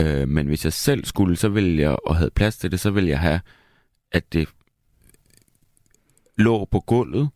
Øh, 0.01 0.27
men 0.27 0.47
hvis 0.47 0.65
jeg 0.65 0.73
selv 0.73 1.05
skulle, 1.05 1.35
så 1.35 1.49
ville 1.49 1.81
jeg, 1.81 1.97
og 2.05 2.15
havde 2.15 2.29
plads 2.31 2.57
til 2.57 2.71
det, 2.71 2.79
så 2.79 2.91
ville 2.91 3.09
jeg 3.09 3.19
have, 3.19 3.41
at 4.11 4.33
det 4.33 4.49
lå 6.37 6.65
på 6.65 6.79
gulvet, 6.79 7.29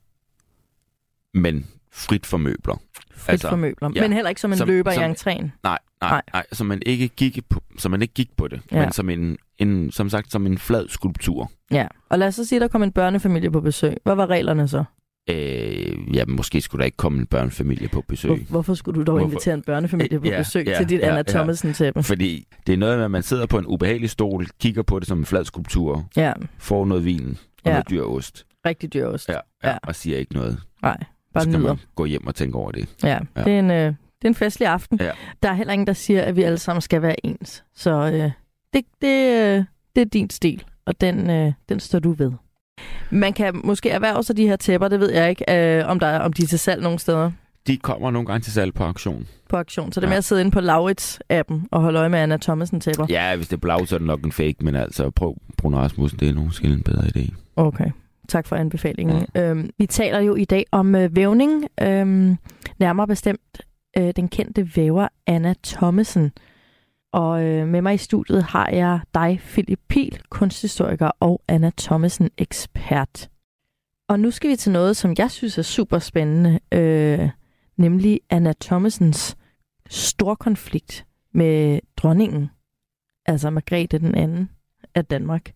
men 1.34 1.68
frit 1.92 2.26
for 2.26 2.38
møbler. 2.38 2.82
Frit 3.16 3.32
Altså, 3.32 3.50
for 3.50 3.56
møbler. 3.56 3.92
ja. 3.96 4.02
Men 4.02 4.14
heller 4.14 4.30
ikke 4.30 4.42
som 4.42 4.52
en 4.52 4.58
Som- 4.58 4.68
løber 4.68 4.92
som- 4.92 5.04
i 5.04 5.06
entréen. 5.14 5.42
Nej, 5.42 5.50
nej, 5.64 5.78
Nej. 6.02 6.22
nej, 6.34 6.46
så 6.52 6.64
man 6.64 6.82
ikke 6.86 7.08
gik 7.08 7.50
på, 7.50 7.64
så 7.78 7.90
man 7.90 8.02
ikke 8.02 8.14
gik 8.14 8.38
på 8.38 8.48
det. 8.48 8.62
Ja. 8.72 8.80
men 8.84 8.92
som 8.92 9.10
en, 9.10 9.38
en, 9.58 9.92
som 9.92 10.10
sagt 10.10 10.32
som 10.32 10.46
en 10.46 10.58
flad 10.58 10.88
skulptur. 10.90 11.52
Ja. 11.72 11.88
Og 12.10 12.20
lad 12.20 12.28
os 12.28 12.36
så 12.36 12.46
sige, 12.46 12.58
at 12.58 12.62
der 12.62 12.68
kom 12.68 12.84
en 12.84 12.92
børnefamilie 12.92 13.52
på 13.52 13.62
besøg. 13.62 13.98
Hvad 14.04 14.16
var 14.16 14.28
reglerne 14.28 14.68
så? 14.68 14.84
Øh, 15.30 16.16
ja, 16.16 16.26
måske 16.28 16.62
skulle 16.62 16.80
der 16.80 16.86
ikke 16.86 16.98
komme 16.98 17.20
en 17.20 17.26
børnefamilie 17.26 17.88
på 17.88 18.02
besøg. 18.08 18.30
Hvor, 18.32 18.38
hvorfor 18.50 18.74
skulle 18.74 19.00
du 19.00 19.04
dog 19.06 19.14
Hvorfor? 19.18 19.32
invitere 19.32 19.54
en 19.54 19.62
børnefamilie 19.62 20.20
på 20.20 20.26
Ja, 20.26 20.38
besøg 20.38 20.68
ja, 20.68 20.78
til 20.78 20.90
dit 20.90 21.00
ja, 21.00 21.06
Anna 21.08 21.18
ja. 21.18 21.22
Thomasen-tæppe? 21.24 22.04
Fordi 22.04 22.48
det 22.68 22.74
er 22.74 22.78
noget 22.78 22.98
med, 22.98 23.06
at 23.06 23.12
man 23.12 23.24
sidder 23.24 23.46
på 23.46 23.58
en 23.58 23.66
ubehagelig 23.68 24.10
stol, 24.10 24.48
kigger 24.60 24.82
på 24.84 25.00
det 25.00 25.08
som 25.08 25.20
en 25.20 25.26
flad 25.26 25.46
skulptur, 25.46 26.10
Ja, 26.16 26.34
får 26.58 26.86
noget 26.86 27.06
vin 27.06 27.30
og 27.30 27.38
Ja. 27.66 27.72
noget 27.72 27.90
dyr 27.90 28.04
ost, 28.04 28.46
rigtig 28.66 28.94
dyr 28.94 29.06
ost. 29.08 29.30
ja, 29.30 29.34
ja, 29.64 29.70
Ja. 29.70 29.78
og 29.84 29.96
siger 29.96 30.18
ikke 30.18 30.34
noget. 30.34 30.58
Nej, 30.82 30.98
Så 31.00 31.06
bare 31.34 31.44
skal 31.44 31.58
nyder. 31.60 31.68
man 31.68 31.78
gå 31.96 32.06
hjem 32.06 32.28
og 32.28 32.36
tænke 32.36 32.58
over 32.58 32.72
det. 32.72 32.90
Ja, 33.04 33.08
Ja. 33.10 33.20
ja. 33.38 33.44
Det, 33.44 33.54
er 33.54 33.60
en, 33.60 33.72
øh, 33.72 33.78
det 33.86 33.96
er 34.24 34.28
en 34.28 34.36
festlig 34.36 34.68
aften. 34.68 34.98
Ja. 35.02 35.12
Der 35.44 35.50
er 35.50 35.54
heller 35.54 35.74
ingen, 35.74 35.88
der 35.88 35.94
siger, 35.94 36.22
at 36.22 36.36
vi 36.36 36.44
alle 36.44 36.58
sammen 36.58 36.82
skal 36.82 37.02
være 37.02 37.26
ens. 37.26 37.64
Så 37.76 37.92
øh, 37.92 38.32
det, 38.74 38.86
det, 39.02 39.42
øh, 39.58 39.64
det 39.96 40.02
er 40.02 40.06
din 40.14 40.30
stil, 40.30 40.64
og 40.86 41.02
den, 41.02 41.30
øh, 41.30 41.54
den 41.70 41.80
står 41.80 42.00
du 42.00 42.12
ved. 42.14 42.32
Man 43.10 43.34
kan 43.34 43.62
måske 43.64 43.90
erhverve 43.90 44.24
sig 44.24 44.38
de 44.38 44.48
her 44.48 44.56
tæpper, 44.56 44.88
det 44.88 45.00
ved 45.00 45.12
jeg 45.14 45.30
ikke, 45.30 45.78
øh, 45.80 45.88
om, 45.88 46.00
der 46.00 46.08
er, 46.08 46.20
om 46.20 46.34
de 46.34 46.44
er 46.44 46.48
til 46.48 46.60
salg 46.60 46.82
nogle 46.84 47.00
steder 47.00 47.32
De 47.68 47.78
kommer 47.78 48.12
nogle 48.12 48.26
gange 48.28 48.42
til 48.42 48.54
salg 48.54 48.74
på 48.74 48.84
auktion. 48.84 49.28
på 49.50 49.58
auktion. 49.58 49.92
Så 49.92 50.00
det 50.00 50.06
er 50.06 50.10
Ja. 50.10 50.12
med 50.12 50.18
at 50.18 50.24
sidde 50.24 50.42
inde 50.42 50.52
på 50.52 50.60
Laurits-appen 50.60 51.68
og 51.72 51.82
holde 51.82 52.00
øje 52.00 52.10
med 52.10 52.20
Anna 52.20 52.38
Thomasen-tæpper. 52.42 53.06
Ja, 53.10 53.36
hvis 53.36 53.48
det 53.48 53.54
er 53.56 53.60
blau, 53.62 53.86
så 53.86 53.96
er 53.96 54.00
det 54.00 54.08
nok 54.08 54.24
en 54.26 54.32
fake, 54.32 54.56
men 54.62 54.76
altså 54.76 55.10
prøv 55.10 55.36
Bruno 55.58 55.78
Rasmussen, 55.78 56.20
det 56.20 56.30
er 56.30 56.34
måske 56.34 56.68
en 56.68 56.84
bedre 56.84 57.04
idé. 57.16 57.34
Okay. 57.56 57.90
Tak 58.30 58.48
for 58.48 58.56
anbefalingen. 58.56 59.26
Mm. 59.36 59.42
Øhm, 59.42 59.70
vi 59.78 59.86
taler 59.86 60.20
jo 60.20 60.36
i 60.36 60.46
dag 60.46 60.66
om 60.72 60.96
øh, 60.96 61.16
vævning, 61.16 61.66
øhm, 61.82 62.38
nærmere 62.80 63.08
bestemt 63.08 63.62
øh, 63.98 64.14
den 64.16 64.28
kendte 64.28 64.76
væver 64.76 65.08
Anna 65.28 65.54
Thomasen. 65.64 66.32
Og 67.14 67.44
øh, 67.44 67.68
med 67.68 67.82
mig 67.82 67.94
i 67.94 67.98
studiet 67.98 68.44
har 68.44 68.70
jeg 68.70 69.00
dig, 69.14 69.40
Philip 69.44 69.80
Pil, 69.90 70.20
kunsthistoriker 70.30 71.12
og 71.20 71.42
Anna 71.48 71.72
Thomasen 71.78 72.30
ekspert. 72.38 73.30
Og 74.10 74.20
nu 74.20 74.32
skal 74.32 74.50
vi 74.50 74.56
til 74.56 74.72
noget, 74.72 74.98
som 74.98 75.16
jeg 75.18 75.32
synes 75.32 75.58
er 75.58 75.62
super 75.62 76.00
spændende, 76.00 76.60
øh, 76.72 77.30
nemlig 77.78 78.20
Anna 78.30 78.54
Thomasens 78.62 79.36
storkonflikt 79.90 81.06
med 81.34 81.80
dronningen, 81.98 82.50
altså 83.26 83.50
Margrethe 83.50 84.00
den 84.00 84.16
anden 84.16 84.50
af 84.96 85.06
Danmark. 85.06 85.52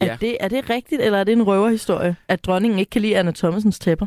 Er, 0.00 0.06
Ja. 0.06 0.16
det, 0.20 0.36
er 0.40 0.48
det 0.48 0.70
rigtigt, 0.70 1.00
eller 1.02 1.18
er 1.18 1.24
det 1.24 1.32
en 1.32 1.42
røverhistorie, 1.42 2.16
at 2.28 2.44
dronningen 2.44 2.78
ikke 2.78 2.90
kan 2.90 3.02
lide 3.02 3.18
Anna 3.18 3.30
Thomasens 3.32 3.78
tæpper? 3.78 4.06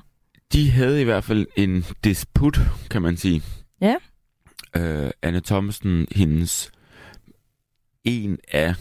De 0.53 0.71
havde 0.71 1.01
i 1.01 1.03
hvert 1.03 1.23
fald 1.23 1.47
en 1.57 1.83
disput, 2.03 2.59
kan 2.89 3.01
man 3.01 3.17
sige. 3.17 3.41
Ja. 3.81 3.95
Øh, 4.75 5.11
Anne 5.21 5.39
Thomsen, 5.41 6.07
hendes 6.11 6.71
en 8.07 8.37
af 8.51 8.75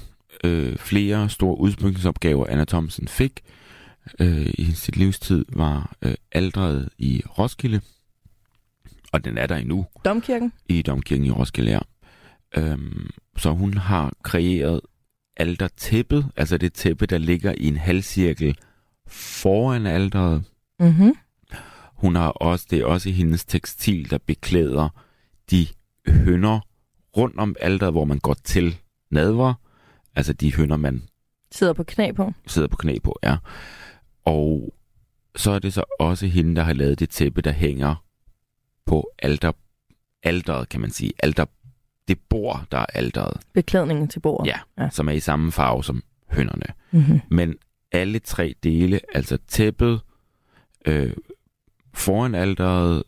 øh, 0.44 0.76
flere 0.76 1.28
store 1.28 1.58
udsmykningsopgaver, 1.58 2.46
Anna 2.46 2.64
Thomsen 2.64 3.08
fik 3.08 3.40
øh, 4.20 4.46
i 4.58 4.72
sit 4.72 4.96
livstid, 4.96 5.44
var 5.48 5.96
øh, 6.02 6.14
aldret 6.32 6.88
i 6.98 7.22
Roskilde. 7.38 7.80
Og 9.12 9.24
den 9.24 9.38
er 9.38 9.46
der 9.46 9.56
endnu 9.56 9.86
Domkirken? 10.04 10.52
i 10.68 10.82
Domkirken 10.82 11.26
i 11.26 11.30
Roskilde, 11.30 11.70
ja. 11.70 11.80
Øhm, 12.56 13.10
så 13.36 13.50
hun 13.50 13.74
har 13.74 14.12
kreeret 14.22 14.80
altertæppet, 15.36 16.26
altså 16.36 16.58
det 16.58 16.72
tæppe, 16.72 17.06
der 17.06 17.18
ligger 17.18 17.54
i 17.58 17.68
en 17.68 17.76
halvcirkel 17.76 18.58
foran 19.08 19.86
alderet. 19.86 20.44
Mhm. 20.80 21.14
Hun 21.94 22.14
har 22.14 22.28
også, 22.28 22.66
det 22.70 22.80
er 22.80 22.84
også 22.84 23.10
hendes 23.10 23.44
tekstil, 23.44 24.10
der 24.10 24.18
beklæder 24.18 24.88
de 25.50 25.66
hønder 26.08 26.60
rundt 27.16 27.38
om 27.38 27.56
alderet, 27.60 27.92
hvor 27.92 28.04
man 28.04 28.18
går 28.18 28.34
til 28.34 28.78
nadver. 29.10 29.54
Altså 30.16 30.32
de 30.32 30.54
hønder, 30.54 30.76
man 30.76 31.02
Sidder 31.52 31.72
på 31.72 31.84
knæ 31.84 32.12
på. 32.12 32.32
sidder 32.46 32.68
på 32.68 32.76
knæ 32.76 32.98
på, 33.04 33.18
ja. 33.22 33.36
Og 34.24 34.74
så 35.36 35.50
er 35.50 35.58
det 35.58 35.72
så 35.72 35.84
også 35.98 36.26
hende, 36.26 36.56
der 36.56 36.62
har 36.62 36.72
lavet 36.72 37.00
det 37.00 37.10
tæppe, 37.10 37.42
der 37.42 37.52
hænger 37.52 38.04
på 38.86 39.10
alter, 39.18 39.52
alderet, 40.22 40.68
kan 40.68 40.80
man 40.80 40.90
sige. 40.90 41.12
Alter, 41.18 41.44
det 42.08 42.18
bord, 42.28 42.64
der 42.70 42.78
er 42.78 42.86
alderet, 42.94 43.40
Beklædningen 43.52 44.08
til 44.08 44.20
bordet. 44.20 44.46
Ja. 44.46 44.58
ja. 44.78 44.90
som 44.90 45.08
er 45.08 45.12
i 45.12 45.20
samme 45.20 45.52
farve 45.52 45.84
som 45.84 46.02
hønderne. 46.30 46.66
Mm-hmm. 46.90 47.20
Men 47.30 47.54
alle 47.92 48.18
tre 48.18 48.54
dele, 48.62 49.00
altså 49.14 49.38
tæppet, 49.48 50.00
øh, 50.86 51.12
foran 51.94 52.34
alderet, 52.34 53.02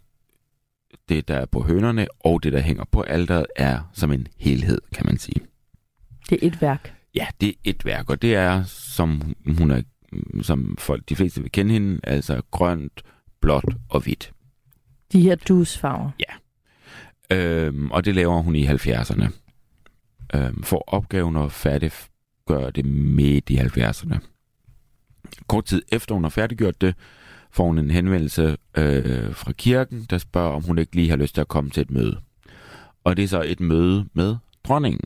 det 1.09 1.28
der 1.28 1.36
er 1.36 1.46
på 1.46 1.62
hønderne, 1.62 2.07
og 2.20 2.42
det 2.42 2.53
der 2.53 2.61
hænger 2.61 2.84
på 2.84 3.01
alderet, 3.01 3.46
er 3.57 3.90
som 3.92 4.12
en 4.12 4.28
helhed, 4.38 4.80
kan 4.94 5.07
man 5.07 5.18
sige. 5.18 5.40
Det 6.29 6.39
er 6.43 6.47
et 6.47 6.62
værk. 6.62 6.95
Ja, 7.14 7.26
det 7.41 7.49
er 7.49 7.53
et 7.64 7.85
værk, 7.85 8.11
og 8.11 8.22
det 8.22 8.35
er, 8.35 8.64
som 8.64 9.35
hun 9.59 9.70
er, 9.70 9.83
som 10.43 10.76
folk, 10.79 11.09
de 11.09 11.16
fleste 11.16 11.43
vil 11.43 11.53
kende 11.53 11.72
hende, 11.72 12.01
altså 12.03 12.43
grønt, 12.51 13.03
blåt 13.41 13.74
og 13.89 14.01
hvidt. 14.01 14.33
De 15.12 15.20
her 15.20 15.35
dusfarver. 15.35 16.11
Øhm, 17.31 17.91
og 17.91 18.05
det 18.05 18.14
laver 18.14 18.43
hun 18.43 18.57
i 18.57 18.66
70'erne. 18.66 19.29
Øhm, 20.35 20.62
for 20.62 20.85
opgaven 20.87 21.37
at 21.37 21.53
færdiggøre 21.53 22.70
det 22.70 22.85
midt 22.85 23.51
i 23.51 23.57
70'erne. 23.57 24.18
Kort 25.47 25.64
tid 25.64 25.83
efter 25.89 26.14
hun 26.14 26.24
har 26.24 26.31
færdiggjort 26.31 26.81
det, 26.81 26.95
får 27.51 27.66
hun 27.66 27.79
en 27.79 27.91
henvendelse 27.91 28.57
øh, 28.76 29.35
fra 29.35 29.53
kirken, 29.53 30.07
der 30.11 30.18
spørger, 30.18 30.53
om 30.53 30.62
hun 30.62 30.79
ikke 30.79 30.97
lige 30.97 31.11
har 31.11 31.16
lyst 31.16 31.35
til 31.35 31.41
at 31.41 31.49
komme 31.49 31.70
til 31.70 31.81
et 31.81 31.91
møde. 31.91 32.20
Og 33.05 33.16
det 33.16 33.22
er 33.22 33.29
så 33.29 33.43
et 33.43 33.61
møde 33.61 34.09
med 34.12 34.37
dronningen. 34.64 35.05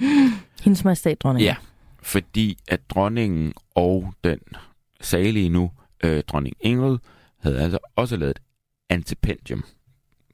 Hendes 0.64 0.84
majestæt 0.84 1.20
dronning. 1.22 1.44
Ja, 1.44 1.56
fordi 2.02 2.58
at 2.68 2.80
dronningen 2.90 3.52
og 3.74 4.14
den 4.24 4.38
salige 5.00 5.48
nu, 5.48 5.70
øh, 6.04 6.22
dronning 6.28 6.56
Ingrid, 6.60 6.98
havde 7.40 7.60
altså 7.60 7.78
også 7.96 8.16
lavet 8.16 8.30
et 8.30 8.42
antipendium, 8.90 9.64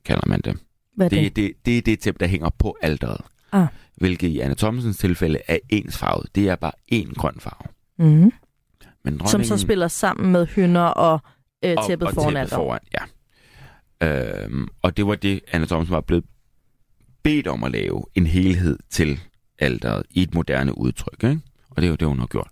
kalder 0.05 0.23
man 0.27 0.41
det. 0.41 0.59
Hvad 0.97 1.07
er 1.07 1.09
Det, 1.11 1.37
det? 1.37 1.45
er 1.45 1.49
det, 1.49 1.67
det 1.67 1.79
er 1.79 1.83
det 1.83 2.01
tæppe, 2.01 2.19
der 2.21 2.27
hænger 2.27 2.51
på 2.59 2.77
alderet. 2.83 3.21
Ah. 3.53 3.67
Hvilket 3.97 4.29
i 4.29 4.39
Anna 4.41 4.55
Thomsens 4.55 4.99
tilfælde 4.99 5.39
er 5.49 5.59
ensfarvet. 5.69 6.27
Det 6.35 6.49
er 6.49 6.57
bare 6.57 6.73
én 6.95 7.15
grøn 7.15 7.35
farve. 7.41 7.69
Mm-hmm. 7.99 8.33
Men 9.05 9.19
Som 9.19 9.27
så 9.27 9.37
dronningen- 9.37 9.59
spiller 9.59 9.89
sammen 9.89 10.33
med 10.33 10.47
hynder 10.47 10.83
og 10.83 11.21
øh, 11.65 11.75
og- 11.79 11.87
tæppet 11.87 12.09
og 12.09 12.15
foran 12.15 12.35
tæppet 12.35 12.51
foran, 12.51 12.81
ja. 12.93 13.05
Øhm, 14.03 14.69
og 14.83 14.97
det 14.97 15.07
var 15.07 15.15
det, 15.15 15.41
Anna 15.53 15.67
Thomsen 15.67 15.93
var 15.95 16.01
blevet 16.01 16.25
bedt 17.23 17.47
om 17.47 17.65
at 17.65 17.71
lave 17.73 18.05
en 18.15 18.27
helhed 18.27 18.79
til 18.91 19.21
alderet 19.61 20.07
i 20.11 20.23
et 20.23 20.35
moderne 20.35 20.79
udtryk. 20.79 21.25
Ikke? 21.25 21.41
Og 21.71 21.77
det 21.77 21.85
er 21.85 21.91
jo 21.91 21.97
det, 21.97 22.09
hun 22.09 22.19
har 22.19 22.27
gjort. 22.27 22.51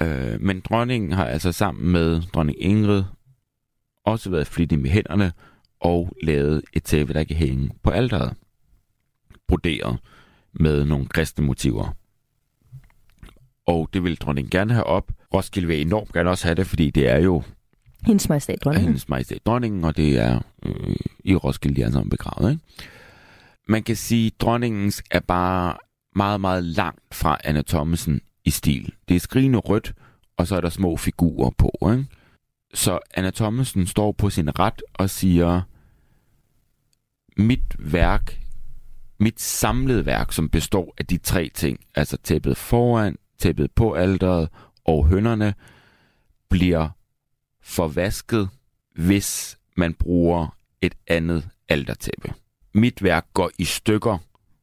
Øh, 0.00 0.40
men 0.40 0.60
dronningen 0.60 1.12
har 1.12 1.24
altså 1.24 1.52
sammen 1.52 1.92
med 1.92 2.22
dronning 2.34 2.62
Ingrid 2.62 3.02
også 4.04 4.30
været 4.30 4.46
flittig 4.46 4.78
med 4.78 4.90
hænderne 4.90 5.32
og 5.80 6.16
lavet 6.22 6.62
et 6.72 6.82
tæppe, 6.82 7.14
der 7.14 7.24
kan 7.24 7.36
hænge 7.36 7.70
på 7.82 7.90
alderet. 7.90 8.34
Broderet 9.48 9.98
med 10.52 10.84
nogle 10.84 11.06
kristne 11.06 11.44
motiver. 11.44 11.96
Og 13.66 13.88
det 13.92 14.02
vil 14.02 14.16
dronningen 14.16 14.50
gerne 14.50 14.72
have 14.72 14.84
op. 14.84 15.12
Roskilde 15.34 15.68
vil 15.68 15.80
enormt 15.80 16.12
gerne 16.12 16.30
også 16.30 16.44
have 16.44 16.54
det, 16.54 16.66
fordi 16.66 16.90
det 16.90 17.08
er 17.08 17.18
jo 17.18 17.42
Hendes 18.06 18.28
majestæt 18.28 18.58
dronningen. 18.64 18.88
hendes 18.88 19.08
majestæt 19.08 19.46
dronningen, 19.46 19.84
og 19.84 19.96
det 19.96 20.18
er 20.18 20.40
øh, 20.62 20.96
i 21.24 21.34
Roskilde, 21.34 21.76
de 21.76 21.82
er 21.82 21.90
sammen 21.90 22.10
begravet. 22.10 22.50
Ikke? 22.50 22.62
Man 23.68 23.82
kan 23.82 23.96
sige, 23.96 24.26
at 24.26 24.40
dronningens 24.40 25.02
er 25.10 25.20
bare 25.20 25.76
meget, 26.16 26.40
meget 26.40 26.64
langt 26.64 27.14
fra 27.14 27.38
Anna 27.44 27.62
Thomsen 27.62 28.20
i 28.44 28.50
stil. 28.50 28.94
Det 29.08 29.16
er 29.16 29.20
skrigende 29.20 29.58
rødt, 29.58 29.94
og 30.36 30.46
så 30.46 30.56
er 30.56 30.60
der 30.60 30.68
små 30.68 30.96
figurer 30.96 31.50
på. 31.50 31.90
Ikke? 31.92 32.06
Så 32.74 32.98
Anna 33.14 33.30
Thomsen 33.30 33.86
står 33.86 34.12
på 34.12 34.30
sin 34.30 34.58
ret 34.58 34.82
og 34.94 35.10
siger, 35.10 35.62
mit 37.36 37.76
værk, 37.78 38.40
mit 39.18 39.40
samlede 39.40 40.06
værk, 40.06 40.32
som 40.32 40.48
består 40.48 40.94
af 40.98 41.06
de 41.06 41.18
tre 41.18 41.50
ting, 41.54 41.80
altså 41.94 42.16
tæppet 42.16 42.56
foran, 42.56 43.16
tæppet 43.38 43.70
på 43.70 43.92
alderet 43.92 44.48
og 44.84 45.06
hønderne, 45.06 45.54
bliver 46.50 46.88
forvasket, 47.62 48.48
hvis 48.94 49.58
man 49.76 49.94
bruger 49.94 50.56
et 50.80 50.94
andet 51.06 51.48
altertæppe. 51.68 52.34
Mit 52.74 53.02
værk 53.02 53.26
går 53.34 53.50
i 53.58 53.64
stykker, 53.64 54.18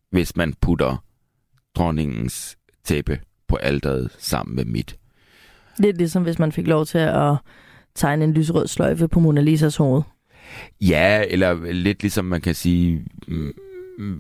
hvis 0.09 0.35
man 0.35 0.53
putter 0.53 1.03
dronningens 1.76 2.57
tæppe 2.84 3.19
på 3.47 3.55
alteret 3.55 4.11
sammen 4.19 4.55
med 4.55 4.65
mit. 4.65 4.95
Lidt 5.80 5.97
ligesom 5.97 6.24
hvis 6.24 6.39
man 6.39 6.51
fik 6.51 6.67
lov 6.67 6.86
til 6.86 6.97
at 6.97 7.36
tegne 7.95 8.24
en 8.24 8.34
lysrød 8.34 8.67
sløjfe 8.67 9.07
på 9.07 9.19
Mona 9.19 9.41
Lisas 9.41 9.76
hoved. 9.76 10.01
Ja, 10.82 11.24
eller 11.28 11.71
lidt 11.71 12.01
ligesom 12.01 12.26
man 12.26 12.41
kan 12.41 12.55
sige, 12.55 13.05
mm, 13.28 13.53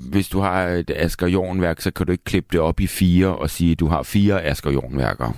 hvis 0.09 0.29
du 0.29 0.39
har 0.39 0.67
et 0.67 0.91
Asger 0.95 1.27
Jornværk, 1.27 1.81
så 1.81 1.91
kan 1.91 2.05
du 2.05 2.11
ikke 2.11 2.23
klippe 2.23 2.49
det 2.51 2.59
op 2.59 2.79
i 2.79 2.87
fire 2.87 3.35
og 3.35 3.49
sige, 3.49 3.71
at 3.71 3.79
du 3.79 3.87
har 3.87 4.03
fire 4.03 4.43
Asger 4.43 4.71
Jornværker. 4.71 5.37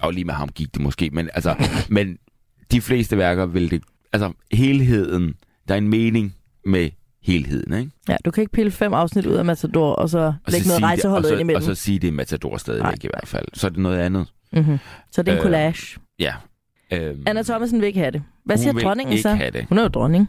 Og 0.00 0.12
lige 0.12 0.24
med 0.24 0.34
ham 0.34 0.48
gik 0.48 0.74
det 0.74 0.82
måske, 0.82 1.10
men 1.12 1.30
altså, 1.34 1.54
men 1.88 2.18
de 2.72 2.80
fleste 2.80 3.18
værker 3.18 3.46
vil 3.46 3.70
det, 3.70 3.82
altså 4.12 4.32
helheden, 4.52 5.34
der 5.68 5.74
er 5.74 5.78
en 5.78 5.88
mening 5.88 6.34
med 6.66 6.90
helheden, 7.24 7.78
ikke? 7.78 7.90
Ja, 8.08 8.16
du 8.24 8.30
kan 8.30 8.40
ikke 8.42 8.52
pille 8.52 8.70
fem 8.70 8.94
afsnit 8.94 9.26
ud 9.26 9.34
af 9.34 9.44
Matador, 9.44 9.92
og 9.92 10.08
så 10.08 10.18
Og 10.18 10.34
lægge 10.48 10.66
noget 10.68 10.78
sige 10.78 10.86
rejseholdet 10.86 11.24
det, 11.24 11.32
og 11.34 11.40
ind 11.40 11.46
imellem. 11.50 11.56
og 11.70 11.76
så 11.76 11.82
sige, 11.82 11.98
det 11.98 12.08
er 12.08 12.12
Matador 12.12 12.56
stadigvæk 12.56 12.84
Nej. 12.84 12.94
i 13.04 13.08
hvert 13.12 13.28
fald. 13.28 13.44
Så 13.54 13.66
er 13.66 13.68
det 13.68 13.78
noget 13.78 13.98
andet. 13.98 14.26
Mm-hmm. 14.52 14.78
Så 15.12 15.22
det 15.22 15.28
er 15.28 15.32
en 15.32 15.38
Øh, 15.38 15.42
collage. 15.42 16.00
Ja. 16.18 16.34
Øhm, 16.92 17.22
Anna 17.26 17.42
Thomsen 17.42 17.80
vil 17.80 17.86
ikke 17.86 17.98
have 17.98 18.10
det. 18.10 18.22
Hvad 18.44 18.56
hun 18.56 18.62
siger 18.62 18.72
dronningen 18.72 19.12
ikke 19.12 19.22
så? 19.22 19.34
have 19.34 19.50
det. 19.50 19.66
Hun 19.68 19.78
er 19.78 19.82
jo 19.82 19.88
dronning. 19.88 20.28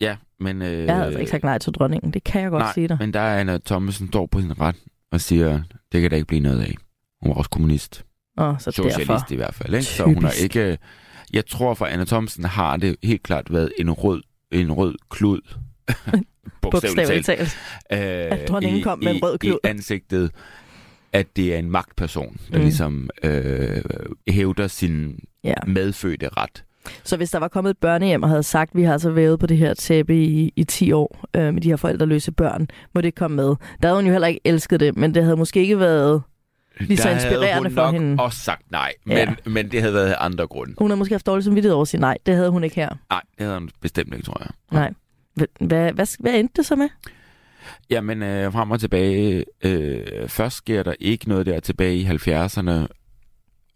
Ja, 0.00 0.16
men... 0.40 0.62
Øh, 0.62 0.84
Jeg 0.84 0.94
havde 0.94 1.06
altså 1.06 1.18
ikke 1.18 1.30
sagt 1.30 1.44
nej 1.44 1.58
til 1.58 1.72
dronningen. 1.72 2.10
Det 2.12 2.24
kan 2.24 2.42
jeg 2.42 2.50
godt 2.50 2.62
nej, 2.62 2.72
sige 2.72 2.88
dig. 2.88 2.96
men 3.00 3.12
der 3.14 3.20
er 3.20 3.40
Anna 3.40 3.58
Thomsen 3.66 4.08
står 4.08 4.26
på 4.26 4.40
sin 4.40 4.60
ret 4.60 4.76
og 5.12 5.20
siger, 5.20 5.62
det 5.92 6.00
kan 6.00 6.10
der 6.10 6.16
ikke 6.16 6.26
blive 6.26 6.40
noget 6.40 6.60
af. 6.60 6.74
Hun 7.22 7.28
var 7.30 7.34
også 7.34 7.50
kommunist. 7.50 8.04
Åh, 8.38 8.58
så 8.58 8.70
Socialist 8.70 8.98
derfor. 9.08 9.32
i 9.32 9.36
hvert 9.36 9.54
fald. 9.54 9.74
Ikke? 9.74 9.84
Så 9.84 10.04
hun 10.04 10.22
har 10.22 10.30
Typisk. 10.30 10.42
ikke... 10.56 10.78
Jeg 11.32 11.46
tror 11.46 11.74
for 11.74 11.86
Anna 11.86 12.04
Thomsen 12.04 12.44
har 12.44 12.76
det 12.76 12.96
helt 13.02 13.22
klart 13.22 13.52
været 13.52 13.72
en 13.78 13.90
rød, 13.90 14.22
en 14.52 14.72
rød 14.72 14.94
klud. 15.10 15.40
Bogstaveligt 16.62 17.26
talt. 17.26 17.58
Øh, 17.92 17.98
At 18.32 18.48
dronningen 18.48 18.82
kom 18.82 18.98
med 18.98 19.14
en 19.14 19.22
rød 19.22 19.38
klud. 19.38 19.52
I 19.64 19.66
ansigtet, 19.68 20.30
at 21.12 21.36
det 21.36 21.54
er 21.54 21.58
en 21.58 21.70
magtperson, 21.70 22.36
der 22.52 22.58
Mm. 22.58 22.64
ligesom 22.64 23.10
øh, 23.22 23.82
hævder 24.28 24.66
sin 24.66 25.18
Ja. 25.44 25.54
medfødte 25.66 26.28
ret. 26.36 26.64
Så 27.04 27.16
hvis 27.16 27.30
der 27.30 27.38
var 27.38 27.48
kommet 27.48 27.70
et 27.70 27.78
børnehjem 27.78 28.22
og 28.22 28.28
havde 28.28 28.42
sagt, 28.42 28.70
at 28.70 28.76
vi 28.76 28.82
har 28.82 28.92
altså 28.92 29.10
vævet 29.10 29.38
på 29.40 29.46
det 29.46 29.56
her 29.56 29.74
tæppe 29.74 30.24
i, 30.24 30.52
i 30.56 30.64
10 30.64 30.92
år 30.92 31.24
øh, 31.36 31.54
med 31.54 31.62
de 31.62 31.68
her 31.68 31.76
forældreløse 31.76 32.32
børn, 32.32 32.68
må 32.94 33.00
det 33.00 33.14
komme 33.14 33.36
med. 33.36 33.44
Der 33.46 33.56
havde 33.82 33.94
hun 33.94 34.06
jo 34.06 34.12
heller 34.12 34.28
ikke 34.28 34.40
elsket 34.44 34.80
det, 34.80 34.96
men 34.96 35.14
det 35.14 35.22
havde 35.24 35.36
måske 35.36 35.60
ikke 35.60 35.78
været 35.78 36.22
lige 36.80 36.96
så 36.98 37.10
inspirerende 37.10 37.46
havde 37.48 37.62
hun 37.62 37.72
for 37.74 37.82
nok 37.84 37.94
hende. 37.94 38.22
også 38.22 38.38
sagt 38.38 38.70
nej, 38.70 38.92
men, 39.06 39.16
Ja. 39.16 39.34
men 39.46 39.70
det 39.70 39.80
havde 39.80 39.94
været 39.94 40.06
af 40.10 40.16
andre 40.20 40.46
grunde. 40.46 40.74
Hun 40.78 40.90
har 40.90 40.96
måske 40.96 41.14
haft 41.14 41.26
dårlig 41.26 41.44
samvittighed 41.44 41.74
over 41.74 41.82
at 41.82 41.88
sige 41.88 42.00
nej. 42.00 42.18
Det 42.26 42.34
havde 42.34 42.50
hun 42.50 42.64
ikke 42.64 42.76
her. 42.76 42.88
Nej, 43.10 43.20
det 43.38 43.46
havde 43.46 43.58
hun 43.58 43.70
bestemt 43.80 44.14
ikke, 44.14 44.26
tror 44.26 44.36
jeg. 44.40 44.50
Nej. 44.72 44.92
Hvad, 45.34 45.46
hvad, 45.92 45.92
hvad, 46.20 46.34
endte 46.34 46.54
det 46.56 46.66
så 46.66 46.76
med? 46.76 46.88
Jamen, 47.90 48.22
øh, 48.22 48.52
frem 48.52 48.70
og 48.70 48.80
tilbage. 48.80 49.44
Øh, 49.64 50.28
først 50.28 50.56
sker 50.56 50.82
der 50.82 50.94
ikke 51.00 51.28
noget 51.28 51.46
der 51.46 51.60
tilbage 51.60 51.96
i 51.96 52.04
70'erne, 52.04 52.86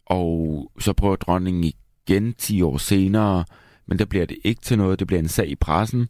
og 0.07 0.73
så 0.81 0.93
prøver 0.93 1.17
dronningen 1.17 1.65
igen 1.65 2.35
10 2.35 2.63
år 2.63 2.77
senere, 2.77 3.45
men 3.87 3.99
der 3.99 4.05
bliver 4.05 4.27
det 4.27 4.39
ikke 4.45 4.61
til 4.61 4.79
noget. 4.79 4.99
Det 4.99 5.07
bliver 5.07 5.21
en 5.21 5.29
sag 5.29 5.49
i 5.49 5.55
pressen, 5.55 6.09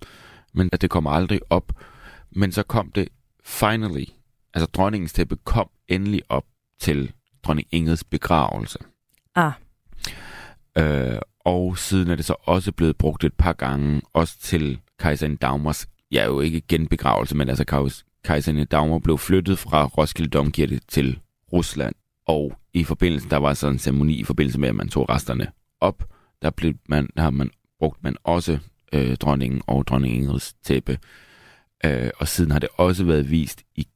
men 0.55 0.69
det 0.69 0.91
kommer 0.91 1.11
aldrig 1.11 1.41
op. 1.51 1.73
Men 2.31 2.53
så 2.53 2.63
kom 2.63 2.91
det 2.91 3.09
finally, 3.45 4.05
altså 4.55 4.67
dronningens 4.67 5.13
tæppe 5.13 5.37
kom 5.45 5.69
endelig 5.89 6.23
op 6.29 6.45
til 6.81 7.13
dronning 7.45 7.69
Ingrids 7.73 8.05
begravelse. 8.05 8.79
Ah, 9.35 9.53
Øh, 10.79 11.19
og 11.45 11.79
siden 11.79 12.11
er 12.11 12.15
det 12.15 12.25
så 12.25 12.35
også 12.45 12.73
blevet 12.73 12.97
brugt 12.97 13.25
et 13.25 13.35
par 13.35 13.53
gange, 13.53 14.03
også 14.13 14.39
til 14.39 14.81
kejserinde 14.99 15.37
Dagmars, 15.37 15.87
ja 16.13 16.25
jo 16.25 16.41
ikke 16.41 16.61
genbegravelse, 16.61 17.37
men 17.37 17.49
altså 17.49 17.65
kejs- 17.65 18.05
kejserinde 18.25 18.65
Dagmar 18.65 18.99
blev 18.99 19.19
flyttet 19.19 19.59
fra 19.59 19.85
Roskilde 19.85 20.31
Domkirke 20.31 20.81
til 20.89 21.19
Rusland. 21.53 21.95
Og 22.27 22.53
i 22.75 22.85
forbindelse, 22.85 23.29
der 23.31 23.37
var 23.37 23.55
sådan 23.55 23.75
en 23.75 23.79
ceremoni 23.79 24.15
i 24.15 24.25
forbindelse 24.25 24.61
med, 24.61 24.69
at 24.69 24.75
man 24.75 24.89
tog 24.89 25.09
resterne 25.09 25.47
op, 25.81 26.05
der, 26.43 26.51
blev 26.51 26.75
man, 26.89 27.09
der 27.17 27.23
har 27.23 27.31
man 27.31 27.51
brugt 27.79 28.05
man 28.05 28.17
også 28.25 28.59
øh, 28.93 29.17
dronningen 29.17 29.63
og 29.67 29.87
dronning 29.87 30.17
Ingrids 30.17 30.55
tæppe. 30.65 30.99
Øh, 31.85 32.11
og 32.17 32.29
siden 32.29 32.51
har 32.51 32.59
det 32.59 32.69
også 32.77 33.05
været 33.05 33.31
vist 33.31 33.63
igen 33.77 33.87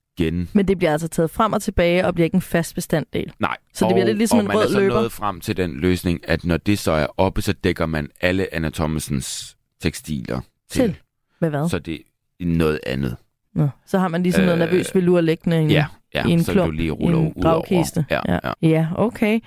men 0.53 0.69
det 0.69 0.79
bliver 0.79 0.93
altså 0.93 1.09
taget 1.09 1.31
frem 1.31 1.53
og 1.53 1.63
tilbage 1.63 2.07
og 2.07 2.15
bliver 2.15 2.25
ikke 2.25 2.35
en 2.35 2.41
fast 2.41 2.75
bestanddel. 2.75 3.33
Nej. 3.39 3.57
Så 3.75 3.87
det 3.87 3.95
bliver 3.95 4.07
lidt 4.07 4.19
ligesom 4.19 4.39
og 4.39 4.43
en 4.43 4.49
man 4.49 4.57
rød 4.57 4.65
er 4.65 4.69
så 4.69 4.81
løber. 4.81 4.95
nået 4.95 5.13
frem 5.13 5.41
til 5.41 5.57
den 5.57 5.77
løsning, 5.81 6.29
at 6.29 6.45
når 6.45 6.57
det 6.57 6.79
så 6.79 6.93
er 6.93 7.07
oppe, 7.17 7.43
så 7.43 7.53
dækker 7.53 7.87
man 7.87 8.09
alle 8.21 8.55
Anna 8.55 8.71
Thomasens 8.71 9.57
tekstiler 9.83 10.41
til. 10.71 10.83
Til? 10.83 10.97
Med 11.41 11.51
hvad? 11.51 11.69
Så 11.69 11.79
det 11.79 11.95
er 12.41 12.47
noget 12.47 12.81
andet. 12.87 13.17
Nå, 13.55 13.69
så 13.87 13.99
har 13.99 14.09
man 14.09 14.23
ligesom 14.23 14.41
øh, 14.43 14.47
noget 14.47 14.59
nervøs 14.59 14.95
velur 14.95 15.21
liggende 15.21 15.65
i, 15.65 15.73
Ja, 15.73 15.87
ja 16.15 16.27
i 16.27 16.31
en 16.31 16.43
så 16.45 16.53
klump, 16.53 16.67
du 16.67 16.71
lige 16.71 16.87
i 16.87 16.91
ruller 16.91 17.19
en 17.19 17.25
over. 17.37 17.43
gravkiste. 17.43 18.05
Ja, 18.11 18.21
ja. 18.29 18.39
ja. 18.45 18.53
ja, 18.69 18.89
okay. 18.95 19.41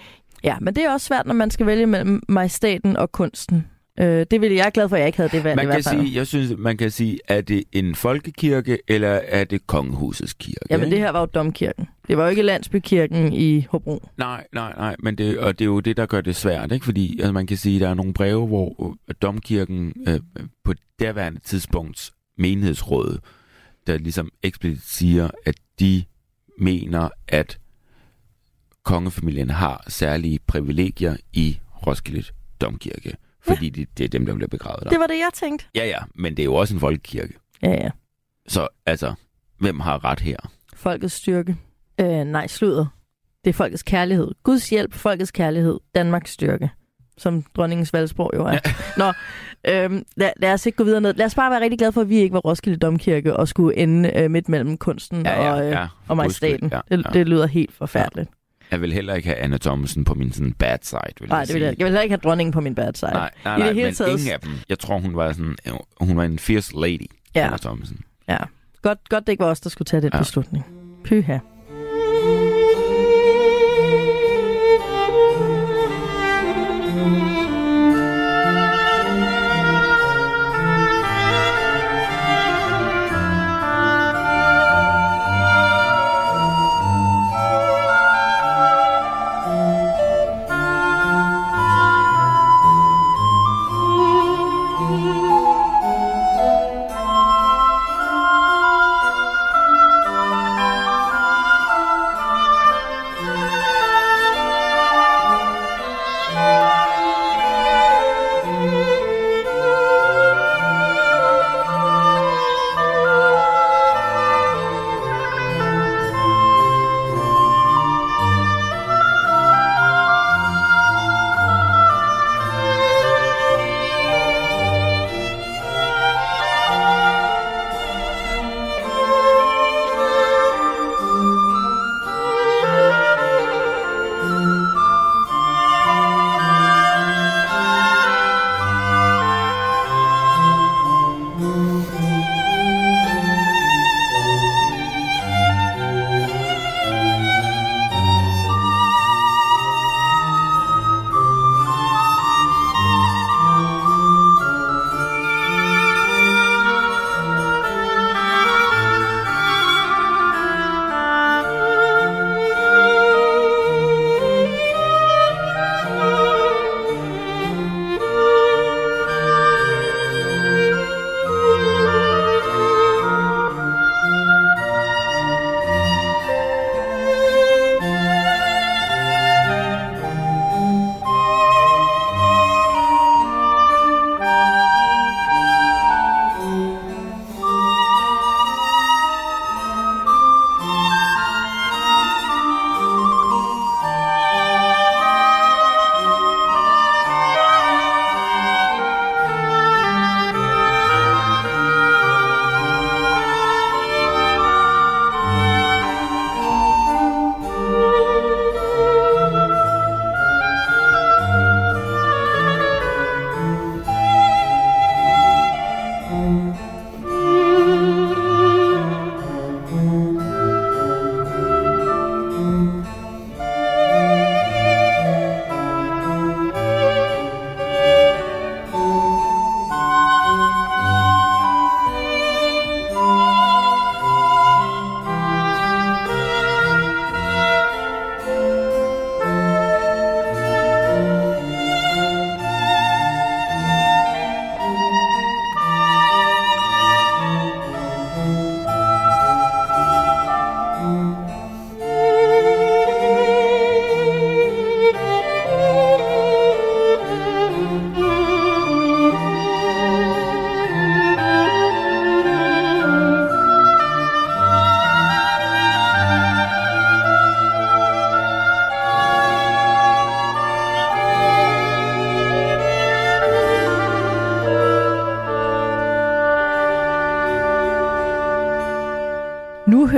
Ja, 0.44 0.58
men 0.62 0.76
det 0.76 0.84
er 0.86 0.92
også 0.92 1.08
svært, 1.08 1.26
når 1.26 1.34
man 1.34 1.52
skal 1.52 1.66
vælge 1.66 1.86
mellem 1.86 2.24
majestaten 2.30 2.98
og 2.98 3.12
kunsten. 3.12 3.68
Øh, 4.00 4.26
det 4.32 4.42
ville 4.42 4.56
jeg 4.58 4.66
er 4.66 4.70
glad 4.70 4.90
for, 4.90 4.96
at 4.96 5.00
jeg 5.00 5.08
ikke 5.08 5.18
havde 5.18 5.30
det 5.30 5.44
valg 5.44 5.54
i 5.54 5.56
Man 5.56 5.66
hvert 5.66 5.84
kan 5.84 5.84
fald. 5.84 6.06
sige, 6.06 6.16
jeg 6.16 6.28
synes, 6.28 6.54
man 6.58 6.78
kan 6.78 6.92
sige, 6.92 7.20
er 7.28 7.42
det 7.42 7.64
en 7.72 7.96
folkekirke, 7.96 8.78
eller 8.88 9.08
er 9.10 9.44
det 9.44 9.68
kongehusets 9.68 10.34
kirke? 10.34 10.60
Jamen, 10.70 10.92
det 10.92 11.00
her 11.00 11.10
var 11.10 11.20
jo 11.20 11.26
domkirken. 11.26 11.88
Det 12.08 12.18
var 12.18 12.24
jo 12.24 12.30
ikke 12.30 12.42
landsbykirken 12.42 13.34
i 13.34 13.66
Hobro. 13.70 14.10
Nej, 14.18 14.48
nej, 14.54 14.74
nej, 14.78 14.96
men 15.00 15.16
det, 15.18 15.40
og 15.40 15.60
det 15.60 15.66
er 15.66 15.70
jo 15.70 15.80
det, 15.80 15.98
der 15.98 16.06
gør 16.06 16.22
det 16.22 16.36
svært, 16.36 16.72
ikke? 16.72 16.86
Fordi 16.86 17.20
altså, 17.20 17.32
man 17.32 17.48
kan 17.48 17.58
sige, 17.58 17.76
at 17.76 17.82
der 17.82 17.90
er 17.90 17.94
nogle 17.94 18.14
breve, 18.14 18.48
hvor 18.48 18.98
øh, 19.10 19.16
domkirken 19.22 19.94
øh, 20.08 20.20
på 20.64 20.74
derværende 21.00 21.40
tidspunkts 21.40 22.12
menighedsråd, 22.38 23.18
der 23.88 23.98
ligesom 23.98 24.30
eksplicit 24.44 24.84
siger, 24.84 25.30
at 25.46 25.56
de 25.80 26.04
mener, 26.60 27.10
at 27.28 27.60
kongefamilien 28.84 29.50
har 29.50 29.84
særlige 29.88 30.40
privilegier 30.48 31.16
i 31.34 31.60
Roskilde 31.88 32.24
Domkirke, 32.62 33.14
fordi 33.48 33.70
det, 33.70 33.98
det 33.98 34.04
er 34.04 34.10
dem, 34.10 34.26
der 34.26 34.34
bliver 34.36 34.48
begravet 34.48 34.84
der. 34.84 34.90
Det 34.90 35.00
var 35.00 35.08
det, 35.08 35.18
jeg 35.18 35.30
tænkte. 35.34 35.66
Ja, 35.76 35.86
ja, 35.86 35.98
men 36.16 36.38
det 36.38 36.44
er 36.44 36.46
jo 36.46 36.56
også 36.56 36.74
en 36.74 36.80
folkekirke. 36.80 37.34
Ja, 37.64 37.72
ja. 37.72 37.90
Så 38.48 38.68
altså, 38.86 39.14
hvem 39.60 39.80
har 39.80 40.06
ret 40.06 40.20
her? 40.20 40.38
Folkets 40.76 41.14
styrke. 41.16 41.56
Øh, 42.02 42.08
nej, 42.24 42.48
sludder. 42.48 42.86
Det 43.44 43.50
er 43.50 43.54
folkets 43.54 43.84
kærlighed. 43.84 44.32
Guds 44.44 44.70
hjælp, 44.70 44.94
folkets 44.94 45.32
kærlighed, 45.32 45.80
Danmarks 45.96 46.32
styrke. 46.32 46.70
Som 47.18 47.44
dronningens 47.56 47.94
valgsprog 47.94 48.32
jo 48.36 48.46
er. 48.46 48.52
Ja. 48.52 48.60
Nå, 49.06 49.14
øhm, 49.68 50.04
lad, 50.16 50.32
lad 50.38 50.54
os 50.54 50.66
ikke 50.66 50.76
gå 50.76 50.84
videre 50.84 51.02
ned. 51.02 51.14
Lad 51.14 51.26
os 51.26 51.36
bare 51.36 51.52
være 51.52 51.62
rigtig 51.62 51.78
glade 51.80 51.92
for, 51.92 52.02
at 52.02 52.10
vi 52.10 52.16
ikke 52.18 52.34
var 52.34 52.40
Roskilde 52.40 52.78
Domkirke 52.78 53.36
og 53.36 53.48
skulle 53.48 53.78
ende 53.78 54.12
øh, 54.18 54.32
midt 54.32 54.50
mellem 54.50 54.78
kunsten 54.78 55.26
Ja, 55.26 55.44
ja, 55.44 55.54
og, 55.54 55.66
øh, 55.66 55.72
ja, 55.72 55.88
og 56.08 56.18
majestaten. 56.18 56.70
ja, 56.72 56.80
det, 56.92 57.06
ja. 57.06 57.10
det 57.14 57.28
lyder 57.28 57.46
helt 57.48 57.74
forfærdeligt. 57.74 58.30
Jeg 58.72 58.82
vil 58.82 58.94
heller 58.94 59.14
ikke 59.16 59.28
have 59.28 59.38
Anna 59.38 59.58
Thomsen 59.58 60.04
på 60.06 60.14
min 60.14 60.32
sådan 60.32 60.54
bad 60.54 60.78
side, 60.82 61.00
vil 61.20 61.30
Nej, 61.30 61.38
jeg 61.38 61.48
det 61.48 61.54
vil 61.54 61.62
jeg, 61.62 61.70
jeg 61.78 61.86
vil 61.86 61.86
heller 61.86 62.02
ikke 62.02 62.14
have 62.14 62.22
dronningen 62.24 62.52
på 62.54 62.62
min 62.62 62.76
bad 62.76 62.94
side. 62.94 63.12
Nej, 63.12 63.30
nej, 63.46 63.56
I 63.56 63.60
det 63.60 63.66
nej, 63.66 63.74
hele 63.74 63.86
men 63.86 63.94
taget- 63.96 64.12
ingen 64.20 64.34
af 64.34 64.40
dem. 64.40 64.52
Jeg 64.70 64.80
tror, 64.80 65.00
hun 65.00 65.16
var 65.16 65.32
sådan, 65.34 65.56
hun 66.02 66.18
var 66.18 66.24
en 66.24 66.40
fierce 66.40 66.72
lady, 66.82 67.06
Ja. 67.36 67.46
Anna 67.46 67.58
Thomsen. 67.58 68.00
Ja. 68.30 68.38
Godt, 68.82 69.10
godt 69.10 69.28
det 69.28 69.34
ikke 69.34 69.44
var 69.44 69.50
os, 69.52 69.60
der 69.60 69.70
skulle 69.70 69.86
tage 69.86 70.02
den. 70.02 70.10
Ja. 70.14 70.18
beslutning. 70.20 70.66
Pyha. 71.04 71.38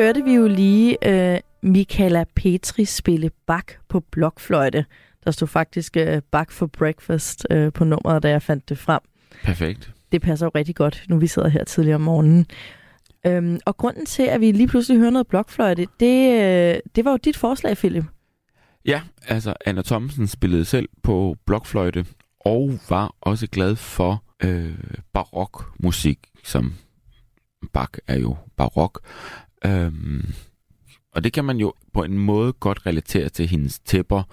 Hørte 0.05 0.23
vi 0.23 0.33
jo 0.33 0.47
lige 0.47 0.97
øh, 1.05 1.39
Michaela 1.61 2.23
Petri 2.35 2.85
spille 2.85 3.31
bak 3.47 3.71
på 3.89 3.99
blokfløjte. 3.99 4.85
Der 5.23 5.31
stod 5.31 5.47
faktisk 5.47 5.97
øh, 5.97 6.21
bak 6.31 6.51
for 6.51 6.65
breakfast 6.67 7.47
øh, 7.51 7.73
på 7.73 7.83
nummeret, 7.83 8.23
da 8.23 8.29
jeg 8.29 8.41
fandt 8.41 8.69
det 8.69 8.77
frem. 8.77 8.99
Perfekt. 9.43 9.93
Det 10.11 10.21
passer 10.21 10.45
jo 10.45 10.51
rigtig 10.55 10.75
godt, 10.75 11.03
nu 11.09 11.17
vi 11.17 11.27
sidder 11.27 11.47
her 11.47 11.63
tidligere 11.63 11.95
om 11.95 12.01
morgenen. 12.01 12.45
Øhm, 13.27 13.59
og 13.65 13.77
grunden 13.77 14.05
til, 14.05 14.23
at 14.23 14.41
vi 14.41 14.51
lige 14.51 14.67
pludselig 14.67 14.99
hører 14.99 15.11
noget 15.11 15.27
blokfløjte, 15.27 15.87
det, 15.99 16.31
øh, 16.31 16.79
det 16.95 17.05
var 17.05 17.11
jo 17.11 17.17
dit 17.17 17.37
forslag, 17.37 17.77
Philip. 17.77 18.05
Ja, 18.85 19.01
altså 19.27 19.53
Anna 19.65 19.81
Thomsen 19.81 20.27
spillede 20.27 20.65
selv 20.65 20.89
på 21.03 21.35
blokfløjte 21.45 22.05
og 22.39 22.79
var 22.89 23.15
også 23.21 23.47
glad 23.47 23.75
for 23.75 24.23
øh, 24.43 24.77
barokmusik, 25.13 26.19
som 26.43 26.73
Bach 27.73 27.91
er 28.07 28.19
jo 28.19 28.37
barok. 28.57 28.99
Øhm, 29.65 30.33
og 31.11 31.23
det 31.23 31.33
kan 31.33 31.45
man 31.45 31.57
jo 31.57 31.73
på 31.93 32.03
en 32.03 32.19
måde 32.19 32.53
godt 32.53 32.85
relatere 32.85 33.29
til 33.29 33.47
hendes 33.47 33.79
tæpper. 33.79 34.23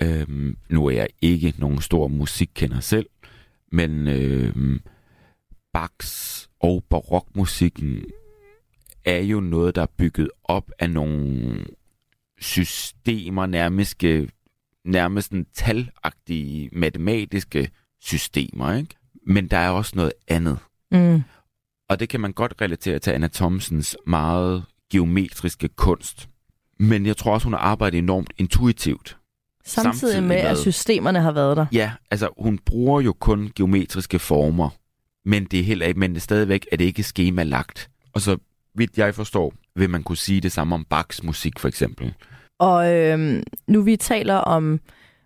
Øhm, 0.00 0.56
nu 0.68 0.86
er 0.86 0.90
jeg 0.90 1.08
ikke 1.22 1.54
nogen 1.58 1.80
stor 1.80 2.08
musikkender 2.08 2.80
selv, 2.80 3.06
men 3.72 4.06
øhm, 4.06 4.80
Bachs 5.72 6.48
og 6.60 6.84
barokmusikken 6.90 8.04
er 9.04 9.18
jo 9.18 9.40
noget, 9.40 9.74
der 9.74 9.82
er 9.82 9.92
bygget 9.98 10.30
op 10.44 10.70
af 10.78 10.90
nogle 10.90 11.64
systemer, 12.40 13.46
nærmest, 13.46 14.04
nærmest 14.84 15.32
en 15.32 15.46
talagtige 15.54 16.70
matematiske 16.72 17.70
systemer. 18.00 18.74
Ikke? 18.74 18.94
Men 19.26 19.48
der 19.48 19.56
er 19.56 19.70
også 19.70 19.92
noget 19.96 20.12
andet. 20.28 20.58
Mm. 20.90 21.22
Og 21.88 22.00
det 22.00 22.08
kan 22.08 22.20
man 22.20 22.32
godt 22.32 22.54
relatere 22.60 22.98
til 22.98 23.10
Anna 23.10 23.28
Thomsens 23.34 23.96
meget 24.06 24.64
geometriske 24.92 25.68
kunst. 25.68 26.28
Men 26.78 27.06
jeg 27.06 27.16
tror 27.16 27.32
også, 27.34 27.44
hun 27.44 27.52
har 27.52 27.60
arbejdet 27.60 27.98
enormt 27.98 28.30
intuitivt. 28.38 29.16
Samtidig, 29.64 29.94
Samtidig 29.94 30.22
med, 30.22 30.28
med- 30.28 30.36
at 30.36 30.58
systemerne 30.58 31.20
har 31.20 31.32
været 31.32 31.56
der. 31.56 31.66
Ja, 31.72 31.92
altså 32.10 32.28
hun 32.38 32.58
bruger 32.66 33.00
jo 33.00 33.12
kun 33.12 33.50
geometriske 33.56 34.18
former. 34.18 34.68
Men 35.24 35.44
det 35.44 35.60
er 35.60 35.64
heller 35.64 35.86
ikke, 35.86 36.00
men 36.00 36.10
det 36.10 36.16
er 36.16 36.20
stadigvæk 36.20 36.66
er 36.72 36.76
det 36.76 36.84
ikke 36.84 37.02
skemalagt. 37.02 37.90
Og 38.14 38.20
så 38.20 38.36
vidt 38.74 38.98
jeg 38.98 39.14
forstår, 39.14 39.54
vil 39.76 39.90
man 39.90 40.02
kunne 40.02 40.16
sige 40.16 40.40
det 40.40 40.52
samme 40.52 40.74
om 40.74 40.84
Bachs 40.84 41.22
musik 41.22 41.58
for 41.58 41.68
eksempel. 41.68 42.14
Og 42.58 42.94
øhm, 42.94 43.42
nu 43.66 43.82
vi 43.82 43.96
taler 43.96 44.34
om, 44.34 44.80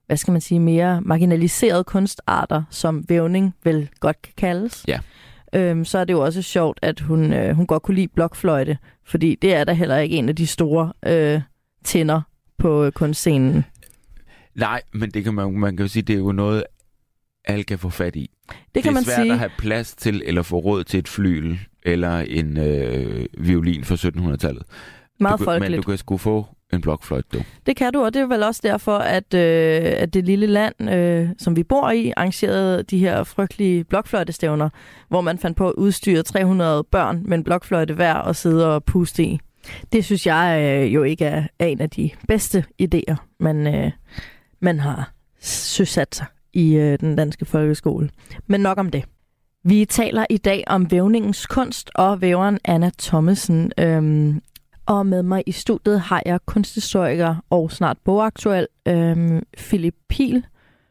hvad 0.07 0.17
skal 0.17 0.33
man 0.33 0.41
sige, 0.41 0.61
mere 0.61 1.01
marginaliserede 1.01 1.85
kunstarter, 1.85 2.63
som 2.71 3.05
vævning 3.09 3.55
vel 3.65 3.89
godt 4.01 4.23
kan 4.23 4.33
kaldes. 4.37 4.85
Ja. 4.89 4.99
Øhm, 5.55 5.85
så 5.85 5.99
er 5.99 6.05
det 6.05 6.13
jo 6.13 6.21
også 6.25 6.43
sjovt, 6.43 6.79
at 6.83 7.01
hun, 7.01 7.33
øh, 7.33 7.55
hun 7.57 7.67
godt 7.67 7.83
kunne 7.83 7.95
lide 7.95 8.09
blokfløjte, 8.09 8.79
fordi 9.07 9.35
det 9.43 9.55
er 9.55 9.65
da 9.65 9.73
heller 9.73 9.99
ikke 9.99 10.17
en 10.17 10.29
af 10.29 10.37
de 10.37 10.47
store 10.47 10.93
øh, 11.07 11.41
tænder 11.85 12.21
på 12.59 12.85
øh, 12.85 12.93
kunstscenen. 12.93 13.65
Nej, 14.55 14.83
men 14.93 15.11
det 15.11 15.25
kan 15.25 15.35
man, 15.35 15.53
man 15.59 15.77
kan 15.77 15.85
jo 15.85 15.89
sige, 15.89 16.03
det 16.03 16.15
er 16.15 16.19
jo 16.19 16.33
noget, 16.33 16.65
alle 17.45 17.65
kan 17.65 17.79
få 17.79 17.89
fat 17.89 18.17
i. 18.17 18.31
Det 18.49 18.57
kan 18.75 18.83
det 18.83 18.89
er 18.89 18.93
man 18.93 19.05
svært 19.05 19.17
sige. 19.17 19.33
at 19.33 19.39
have 19.39 19.51
plads 19.59 19.95
til, 19.95 20.23
eller 20.27 20.43
få 20.43 20.59
råd 20.59 20.85
til 20.85 20.99
et 20.99 21.09
flyl, 21.09 21.57
eller 21.83 22.19
en 22.19 22.57
øh, 22.59 23.27
violin 23.39 23.85
fra 23.85 23.95
1700-tallet. 23.95 24.63
Meget 25.21 25.39
du, 25.41 25.45
kan- 25.45 25.53
Men 25.53 25.61
folkeligt. 25.61 25.77
du 25.87 25.91
kan 25.91 25.99
sgu 25.99 26.17
få 26.17 26.47
en 26.73 26.81
blokfløjte, 26.81 27.39
du. 27.39 27.43
Det 27.67 27.77
kan 27.77 27.93
du, 27.93 28.05
og 28.05 28.15
det 28.15 28.23
er 28.23 28.27
vel 28.27 28.43
også 28.43 28.61
derfor, 28.65 28.99
at, 28.99 29.35
øh, 29.35 29.93
at 29.97 30.15
det 30.15 30.25
lille 30.25 30.47
land, 30.47 30.91
øh, 30.91 31.29
som 31.39 31.57
vi 31.57 31.63
bor 31.63 31.91
i, 31.91 32.13
arrangerede 32.17 32.83
de 32.83 32.99
her 32.99 33.25
frygtelige 33.25 33.85
blokfløjtestævner, 33.85 34.69
hvor 35.09 35.21
man 35.21 35.39
fandt 35.39 35.57
på 35.57 35.69
at 35.69 35.75
udstyre 35.75 36.23
300 36.23 36.85
børn 36.85 37.23
med 37.25 37.39
en 37.39 37.45
blokfløjte 37.45 37.95
hver 37.95 38.15
og 38.15 38.37
sidde 38.37 38.75
og 38.75 38.85
puste 38.85 39.25
i. 39.25 39.41
Det 39.93 40.05
synes 40.05 40.27
jeg 40.27 40.61
øh, 40.61 40.95
jo 40.95 41.03
ikke 41.03 41.25
er, 41.25 41.47
en 41.59 41.81
af 41.81 41.91
de 41.91 42.11
bedste 42.29 42.65
idéer, 42.83 43.15
man, 43.41 43.75
øh, 43.75 43.91
man 44.61 44.81
har 44.81 45.13
søsat 45.41 46.15
sig 46.15 46.27
i 46.53 46.75
øh, 46.75 46.99
den 47.01 47.17
danske 47.17 47.45
folkeskole. 47.45 48.11
Men 48.47 48.61
nok 48.61 48.79
om 48.79 48.91
det. 48.91 49.05
Vi 49.65 49.85
taler 49.85 50.27
i 50.31 50.37
dag 50.37 50.65
om 50.67 50.91
vævningens 50.91 51.47
kunst 51.47 51.91
og 51.95 52.21
væveren 52.21 52.59
Anna 52.65 52.91
Thomasen. 52.99 53.73
Øhm, 53.79 54.43
og 54.87 55.07
med 55.07 55.23
mig 55.23 55.43
i 55.47 55.53
studiet 55.53 56.01
har 56.01 56.23
jeg 56.27 56.41
kunsthistoriker 56.47 57.37
og 57.51 57.73
snart 57.73 57.99
bogaktuel 58.05 58.67
øhm, 58.89 59.47
Philip 59.57 59.95
Pil, 60.09 60.47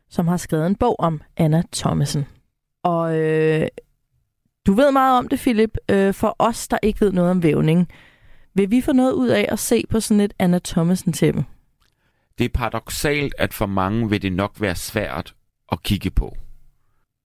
som 0.09 0.27
har 0.27 0.37
skrevet 0.37 0.67
en 0.67 0.75
bog 0.75 0.99
om 0.99 1.21
Anna 1.37 1.63
Thomasen. 1.73 2.25
Og 2.83 3.17
øh, 3.17 3.67
du 4.65 4.73
ved 4.73 4.91
meget 4.91 5.17
om 5.17 5.27
det, 5.27 5.39
Philip. 5.39 5.77
Øh, 5.89 6.13
for 6.13 6.35
os, 6.39 6.67
der 6.67 6.77
ikke 6.83 7.01
ved 7.01 7.11
noget 7.11 7.31
om 7.31 7.43
vævning, 7.43 7.87
vil 8.53 8.71
vi 8.71 8.81
få 8.81 8.93
noget 8.93 9.13
ud 9.13 9.27
af 9.27 9.45
at 9.49 9.59
se 9.59 9.83
på 9.89 9.99
sådan 9.99 10.21
et 10.21 10.33
Anna 10.39 10.59
Thomasen-tæppe? 10.67 11.45
Det 12.37 12.45
er 12.45 12.49
paradoxalt, 12.49 13.35
at 13.37 13.53
for 13.53 13.65
mange 13.65 14.09
vil 14.09 14.21
det 14.21 14.33
nok 14.33 14.61
være 14.61 14.75
svært 14.75 15.35
at 15.71 15.83
kigge 15.83 16.09
på. 16.09 16.37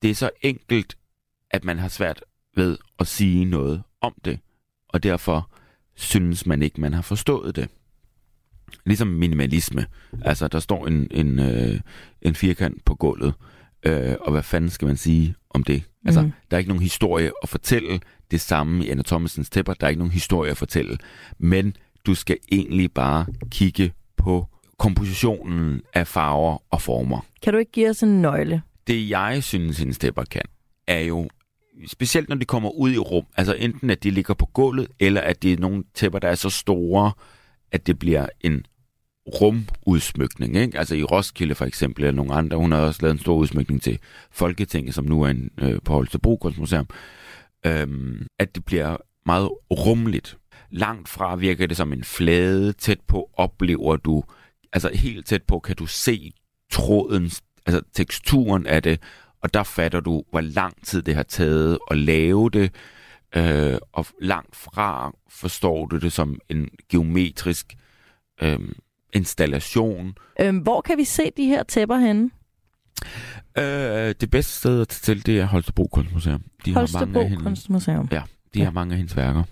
Det 0.02 0.10
er 0.10 0.14
så 0.14 0.30
enkelt, 0.42 0.96
at 1.50 1.64
man 1.64 1.78
har 1.78 1.88
svært 1.88 2.24
ved 2.56 2.78
at 2.98 3.06
sige 3.06 3.44
noget 3.44 3.82
om 4.00 4.14
det, 4.24 4.38
og 4.88 5.02
derfor 5.02 5.50
synes 5.96 6.46
man 6.46 6.62
ikke, 6.62 6.80
man 6.80 6.92
har 6.92 7.02
forstået 7.02 7.56
det. 7.56 7.68
Ligesom 8.86 9.08
minimalisme. 9.08 9.86
Altså, 10.24 10.48
der 10.48 10.60
står 10.60 10.86
en, 10.86 11.08
en, 11.10 11.38
øh, 11.38 11.80
en 12.22 12.34
firkant 12.34 12.84
på 12.84 12.94
gulvet, 12.94 13.34
øh, 13.82 14.14
og 14.20 14.32
hvad 14.32 14.42
fanden 14.42 14.70
skal 14.70 14.86
man 14.86 14.96
sige 14.96 15.34
om 15.50 15.64
det? 15.64 15.82
Altså, 16.04 16.22
mm. 16.22 16.32
der 16.50 16.56
er 16.56 16.58
ikke 16.58 16.68
nogen 16.68 16.82
historie 16.82 17.32
at 17.42 17.48
fortælle. 17.48 18.00
Det 18.30 18.40
samme 18.40 18.84
i 18.84 18.88
Anna 18.90 19.02
Thomasens 19.02 19.50
tæpper. 19.50 19.74
Der 19.74 19.86
er 19.86 19.88
ikke 19.88 19.98
nogen 19.98 20.12
historie 20.12 20.50
at 20.50 20.56
fortælle. 20.56 20.98
Men 21.38 21.76
du 22.06 22.14
skal 22.14 22.36
egentlig 22.52 22.92
bare 22.92 23.26
kigge 23.50 23.92
på 24.16 24.46
kompositionen 24.78 25.82
af 25.94 26.06
farver 26.06 26.58
og 26.70 26.82
former. 26.82 27.20
Kan 27.42 27.52
du 27.52 27.58
ikke 27.58 27.72
give 27.72 27.90
os 27.90 28.02
en 28.02 28.22
nøgle? 28.22 28.62
Det 28.86 29.10
jeg 29.10 29.42
synes, 29.42 29.78
hendes 29.78 29.98
tæpper 29.98 30.24
kan, 30.24 30.42
er 30.86 31.00
jo, 31.00 31.28
specielt 31.86 32.28
når 32.28 32.36
de 32.36 32.44
kommer 32.44 32.70
ud 32.70 32.92
i 32.92 32.98
rum, 32.98 33.24
altså 33.36 33.54
enten 33.54 33.90
at 33.90 34.02
de 34.02 34.10
ligger 34.10 34.34
på 34.34 34.46
gulvet, 34.46 34.88
eller 35.00 35.20
at 35.20 35.42
det 35.42 35.52
er 35.52 35.58
nogle 35.58 35.84
tæpper, 35.94 36.18
der 36.18 36.28
er 36.28 36.34
så 36.34 36.50
store, 36.50 37.12
at 37.72 37.86
det 37.86 37.98
bliver 37.98 38.26
en 38.40 38.66
rumudsmykning. 39.40 40.56
Ikke? 40.56 40.78
Altså 40.78 40.94
i 40.94 41.02
Roskilde 41.02 41.54
for 41.54 41.64
eksempel, 41.64 42.04
eller 42.04 42.16
nogle 42.16 42.34
andre, 42.34 42.56
hun 42.56 42.72
har 42.72 42.78
også 42.78 43.02
lavet 43.02 43.12
en 43.12 43.18
stor 43.18 43.34
udsmykning 43.34 43.82
til 43.82 43.98
Folketinget, 44.30 44.94
som 44.94 45.04
nu 45.04 45.22
er 45.22 45.28
en, 45.28 45.50
øh, 45.60 45.78
på 45.84 45.92
Holstebro 45.92 46.36
Kunstmuseum, 46.36 46.88
øhm, 47.66 48.26
at 48.38 48.54
det 48.54 48.64
bliver 48.64 48.96
meget 49.26 49.50
rumligt. 49.70 50.38
Langt 50.70 51.08
fra 51.08 51.36
virker 51.36 51.66
det 51.66 51.76
som 51.76 51.92
en 51.92 52.04
flade, 52.04 52.72
tæt 52.72 53.00
på 53.08 53.30
oplever 53.34 53.96
du, 53.96 54.24
altså 54.72 54.90
helt 54.94 55.26
tæt 55.26 55.42
på 55.42 55.58
kan 55.58 55.76
du 55.76 55.86
se 55.86 56.32
tråden, 56.72 57.30
altså 57.66 57.82
teksturen 57.92 58.66
af 58.66 58.82
det, 58.82 59.00
og 59.46 59.54
der 59.54 59.62
fatter 59.62 60.00
du, 60.00 60.22
hvor 60.30 60.40
lang 60.40 60.86
tid 60.86 61.02
det 61.02 61.14
har 61.14 61.22
taget 61.22 61.78
at 61.90 61.98
lave 61.98 62.50
det, 62.50 62.74
øh, 63.36 63.78
og 63.92 64.06
langt 64.22 64.56
fra 64.56 65.12
forstår 65.28 65.86
du 65.86 65.98
det 65.98 66.12
som 66.12 66.38
en 66.48 66.68
geometrisk 66.90 67.74
øh, 68.42 68.58
installation. 69.12 70.14
Øhm, 70.40 70.58
hvor 70.58 70.80
kan 70.80 70.98
vi 70.98 71.04
se 71.04 71.22
de 71.36 71.44
her 71.46 71.62
tæpper 71.62 71.96
henne? 71.96 72.30
Øh, 73.58 74.14
det 74.20 74.30
bedste 74.30 74.52
sted 74.52 74.80
at 74.80 74.88
til, 74.88 75.26
det 75.26 75.38
er 75.40 75.44
Holstebro 75.44 75.86
Kunstmuseum. 75.92 76.42
De 76.64 76.72
har 76.72 76.80
mange 76.80 76.98
Holstebro 76.98 77.20
af, 77.20 77.28
hende, 77.28 77.42
Kunstmuseum. 77.44 78.08
Ja, 78.12 78.22
de 78.54 78.58
Ja. 78.58 78.64
har 78.64 78.72
mange 78.72 78.92
af 78.92 78.96
hendes 78.98 79.16
værker. 79.16 79.42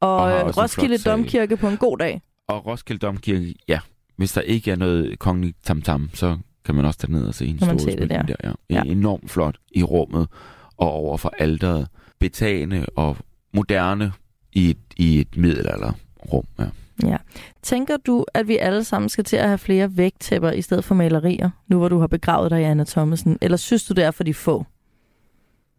Og, 0.00 0.16
Og 0.16 0.22
og 0.22 0.56
Roskilde. 0.56 0.98
Domkirke 0.98 1.56
på 1.56 1.68
en 1.68 1.76
god 1.76 1.98
dag. 1.98 2.22
Og 2.48 2.66
Roskilde 2.66 3.06
Domkirke, 3.06 3.54
ja. 3.68 3.80
Hvis 4.16 4.32
der 4.32 4.40
ikke 4.40 4.70
er 4.70 4.76
noget 4.76 5.18
kongeligt 5.18 5.56
tamtam, 5.64 6.10
så 6.14 6.38
kan 6.64 6.74
man 6.74 6.84
også 6.84 6.98
tage 6.98 7.12
ned 7.12 7.24
og 7.24 7.34
se 7.34 7.46
en 7.46 7.58
stor 7.58 7.72
det 7.72 8.10
der? 8.10 8.22
der. 8.22 8.34
Ja. 8.44 8.52
ja. 8.70 8.82
Enormt 8.82 9.30
flot 9.30 9.56
i 9.72 9.82
rummet 9.82 10.28
og 10.76 10.90
over 10.90 11.16
for 11.16 11.32
alderet. 11.38 11.88
Betagende 12.18 12.86
og 12.96 13.16
moderne 13.54 14.12
i 14.52 14.70
et, 14.70 14.78
i 14.96 15.20
et 15.20 15.36
middelalderrum. 15.36 16.44
Ja. 16.58 16.64
Ja. 17.02 17.16
Tænker 17.62 17.96
du, 17.96 18.24
at 18.34 18.48
vi 18.48 18.56
alle 18.56 18.84
sammen 18.84 19.08
skal 19.08 19.24
til 19.24 19.36
at 19.36 19.46
have 19.46 19.58
flere 19.58 19.96
vægtæpper 19.96 20.50
i 20.50 20.62
stedet 20.62 20.84
for 20.84 20.94
malerier, 20.94 21.50
nu 21.68 21.78
hvor 21.78 21.88
du 21.88 21.98
har 21.98 22.06
begravet 22.06 22.50
dig 22.50 22.60
i 22.60 22.64
Anna 22.64 22.84
Thomasen? 22.84 23.38
Eller 23.40 23.56
synes 23.56 23.84
du, 23.84 23.94
det 23.94 24.04
er 24.04 24.10
for 24.10 24.24
de 24.24 24.34
få? 24.34 24.66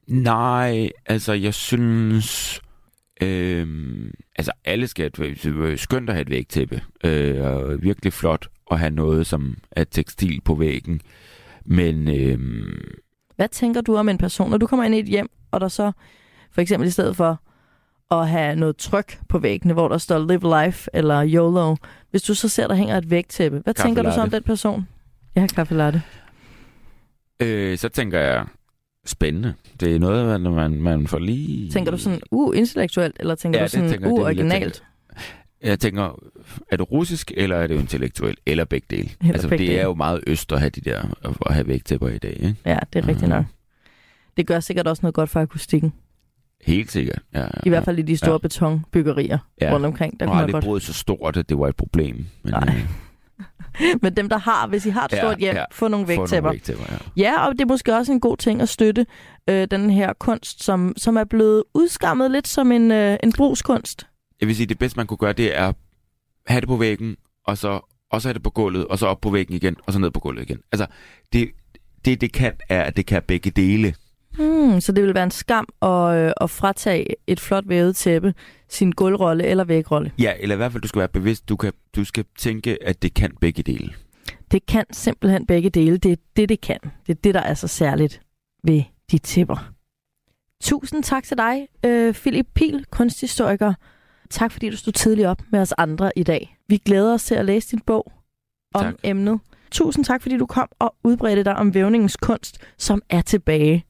Nej, 0.08 0.90
altså 1.06 1.34
jeg 1.34 1.54
synes... 1.54 2.62
Øhm, 3.22 4.12
altså 4.36 4.52
alle 4.66 4.88
skal 4.88 5.12
have 5.18 5.72
et, 5.72 5.80
skønt 5.80 6.10
at 6.10 6.16
have 6.16 6.22
et 6.22 6.30
vægtæppe. 6.30 6.82
Øh, 7.04 7.84
virkelig 7.84 8.14
flot 8.14 8.48
at 8.72 8.80
have 8.80 8.92
noget, 8.92 9.28
som 9.28 9.58
er 9.72 9.84
tekstil 9.84 10.42
på 10.46 10.56
væggen. 10.56 11.02
Men 11.66 12.08
øhm, 12.08 12.82
Hvad 13.36 13.48
tænker 13.48 13.82
du 13.82 13.96
om 13.96 14.10
en 14.10 14.18
person, 14.18 14.50
når 14.50 14.58
du 14.58 14.68
kommer 14.68 14.84
ind 14.86 14.96
i 14.96 15.00
et 15.00 15.06
hjem, 15.06 15.28
og 15.52 15.62
der 15.62 15.68
så 15.68 15.92
for 16.52 16.62
eksempel 16.62 16.88
i 16.88 16.92
stedet 16.92 17.16
for 17.16 17.42
at 18.12 18.30
have 18.30 18.56
noget 18.56 18.78
tryk 18.78 19.20
på 19.30 19.40
væggene, 19.40 19.74
hvor 19.74 19.88
der 19.88 19.98
står 19.98 20.20
live 20.28 20.66
life 20.66 20.90
eller 20.94 21.26
YOLO, 21.26 21.76
hvis 22.12 22.22
du 22.22 22.34
så 22.34 22.50
ser, 22.50 22.68
der 22.68 22.76
hænger 22.76 22.98
et 22.98 23.10
vægtæppe, 23.10 23.60
hvad 23.64 23.74
Kaffe 23.74 23.88
tænker 23.88 24.04
du 24.04 24.12
så 24.12 24.22
om 24.22 24.26
latte. 24.26 24.36
den 24.36 24.44
person? 24.44 24.88
Ja, 25.36 25.48
kaffe 25.48 25.76
latte. 25.76 26.02
øh, 27.40 27.78
så 27.78 27.90
tænker 27.90 28.20
jeg, 28.20 28.46
spændende. 29.06 29.54
Det 29.80 29.96
er 29.96 30.00
noget, 30.00 30.42
man, 30.42 30.54
man, 30.54 30.82
man 30.82 31.08
får 31.08 31.20
lige... 31.20 31.72
Tænker 31.72 31.92
du 31.92 31.98
sådan, 31.98 32.20
uh, 32.32 32.58
intellektuelt, 32.58 33.16
eller 33.20 33.36
tænker 33.36 33.60
Ja, 33.60 33.66
du 33.66 33.70
sådan, 33.70 33.90
tænker 33.90 34.06
jeg, 34.08 34.14
uh, 34.14 34.18
jeg 34.20 34.26
originalt? 34.26 34.84
Jeg 35.64 35.80
tænker, 35.80 36.20
er 36.72 36.78
det 36.78 36.92
russisk, 36.92 37.32
eller 37.38 37.56
er 37.56 37.68
det 37.68 37.80
intellektuelt, 37.80 38.40
eller 38.46 38.66
begge 38.66 38.88
dele? 38.90 39.10
Eller 39.22 39.34
altså, 39.34 39.48
begge 39.50 39.64
det 39.64 39.70
dele. 39.70 39.80
er 39.82 39.84
jo 39.86 39.94
meget 39.94 40.24
øst 40.28 40.52
at 40.52 40.60
have 40.60 40.70
de 40.70 40.82
der, 40.82 41.02
at 41.46 41.54
have 41.54 41.68
vægtæpper 41.68 42.08
i 42.08 42.18
dag, 42.18 42.32
ikke? 42.34 42.56
Ja, 42.66 42.80
det 42.94 43.04
er 43.04 43.08
rigtigt 43.08 43.22
Mhm. 43.22 43.30
nok. 43.30 43.46
Det 44.38 44.48
gør 44.48 44.60
sikkert 44.60 44.88
også 44.88 45.00
noget 45.04 45.14
godt 45.16 45.30
for 45.30 45.40
akustikken. 45.40 45.94
Helt 46.62 46.92
sikkert. 46.92 47.20
Ja, 47.34 47.40
ja, 47.42 47.48
I 47.66 47.70
hvert 47.70 47.86
fald 47.86 48.00
i 48.00 48.02
de 48.02 48.18
store 48.18 48.30
Ja. 48.30 48.34
ja. 48.34 48.38
betonbyggerier 48.38 49.38
Ja. 49.62 49.68
ja. 49.68 49.74
rundt 49.74 49.86
omkring. 49.86 50.20
Der 50.20 50.26
kunne 50.26 50.34
har 50.36 50.42
aldrig 50.42 50.54
godt... 50.54 50.64
brugt 50.64 50.84
så 50.84 50.94
stort, 50.94 51.38
at 51.38 51.50
det 51.50 51.60
var 51.60 51.68
et 51.68 51.76
problem. 51.76 52.26
Men, 52.44 52.54
Nej. 52.54 52.76
øh, 52.76 53.96
Men 54.02 54.14
dem, 54.18 54.30
der 54.30 54.38
har, 54.38 54.68
hvis 54.68 54.86
I 54.86 54.90
har 54.90 55.06
et 55.06 55.12
Ja, 55.12 55.18
stort 55.18 55.38
hjem, 55.38 55.56
ja. 55.56 55.64
få 55.72 55.88
nogle 55.88 56.06
få 56.08 56.12
nogle 56.12 56.22
vægtæpper. 56.22 56.50
vægtæpper 56.52 56.84
ja. 56.92 56.98
Ja, 57.24 57.48
og 57.48 57.54
det 57.54 57.62
er 57.62 57.66
måske 57.66 57.96
også 57.96 58.12
en 58.12 58.20
god 58.20 58.38
ting 58.38 58.62
at 58.62 58.70
støtte 58.70 59.06
øh, 59.50 59.68
den 59.72 59.90
her 59.90 60.14
kunst, 60.14 60.64
som, 60.64 60.94
som 60.98 61.18
er 61.18 61.24
blevet 61.24 61.64
udskammet 61.74 62.32
lidt 62.32 62.48
som 62.48 62.72
en, 62.72 62.92
øh, 62.92 63.18
en 63.24 63.32
brugskunst. 63.34 64.08
Jeg 64.42 64.48
vil 64.48 64.56
sige, 64.56 64.68
det 64.68 64.80
bedste, 64.80 64.98
man 64.98 65.08
kunne 65.08 65.18
gøre, 65.18 65.34
det 65.34 65.58
er 65.58 65.74
have 66.48 66.62
det 66.62 66.68
på 66.68 66.78
væggen, 66.78 67.18
og 67.46 67.58
så, 67.58 67.80
og 68.12 68.22
så 68.22 68.28
have 68.28 68.34
det 68.34 68.44
på 68.44 68.50
gulvet, 68.50 68.88
og 68.88 69.00
så 69.00 69.08
op 69.08 69.22
på 69.22 69.30
væggen 69.30 69.56
igen, 69.56 69.76
og 69.88 69.94
så 69.94 70.00
ned 70.00 70.12
på 70.12 70.20
gulvet 70.20 70.42
igen. 70.42 70.60
Altså, 70.72 70.88
det, 71.34 71.50
det, 72.06 72.22
det 72.22 72.34
kan, 72.34 72.54
er, 72.70 72.84
at 72.84 72.98
det 72.98 73.06
kan 73.06 73.22
begge 73.28 73.52
dele. 73.52 73.96
Hmm, 74.38 74.82
så 74.82 74.92
det 74.92 75.04
vil 75.04 75.14
være 75.14 75.24
en 75.24 75.32
skam 75.32 75.68
at, 75.82 76.16
øh, 76.18 76.32
at 76.42 76.50
fratage 76.50 77.06
et 77.28 77.40
flot 77.40 77.64
vævet 77.68 77.96
tæppe 77.96 78.34
sin 78.70 78.92
gulvrolle 78.92 79.44
eller 79.44 79.64
vægrolle. 79.64 80.12
Ja, 80.20 80.34
eller 80.40 80.56
i 80.56 80.58
hvert 80.58 80.72
fald, 80.72 80.82
du 80.82 80.88
skal 80.88 81.00
være 81.00 81.08
bevidst. 81.08 81.50
Du, 81.50 81.56
kan, 81.56 81.74
du 81.96 82.04
skal 82.04 82.26
tænke, 82.38 82.88
at 82.88 83.02
det 83.02 83.14
kan 83.14 83.32
begge 83.42 83.64
dele. 83.64 83.94
Det 84.52 84.66
kan 84.66 84.86
simpelthen 84.92 85.46
begge 85.46 85.70
dele. 85.70 85.98
Det 85.98 86.12
er 86.12 86.16
det, 86.36 86.50
det 86.50 86.62
kan. 86.62 86.80
Det 87.08 87.16
er 87.18 87.20
det, 87.24 87.34
der 87.34 87.42
er 87.42 87.54
så 87.54 87.68
særligt 87.68 88.22
ved 88.64 88.84
de 89.12 89.18
tæpper. 89.18 89.72
Tusind 90.62 91.04
tak 91.04 91.24
til 91.24 91.38
dig, 91.38 91.68
øh, 91.86 92.14
Philip 92.14 92.48
Pil, 92.56 92.86
kunsthistoriker. 92.92 93.74
Tak 94.32 94.52
fordi 94.52 94.70
du 94.70 94.78
stod 94.78 94.94
tidligt 94.94 95.28
op 95.28 95.42
med 95.52 95.60
os 95.62 95.74
andre 95.78 96.12
i 96.16 96.24
dag. 96.24 96.58
Vi 96.68 96.78
glæder 96.78 97.14
os 97.14 97.24
til 97.24 97.36
at 97.36 97.46
læse 97.46 97.72
din 97.72 97.80
bog 97.86 98.12
om 98.74 98.84
Tak. 98.84 98.94
emnet. 99.04 99.40
Tusind 99.72 100.06
tak, 100.06 100.22
fordi 100.22 100.38
du 100.38 100.46
kom 100.46 100.68
og 100.80 100.96
udbredte 101.04 101.44
dig 101.44 101.56
om 101.56 101.74
vævningens 101.74 102.18
kunst, 102.18 102.58
som 102.78 103.02
er 103.10 103.22
tilbage. 103.22 103.86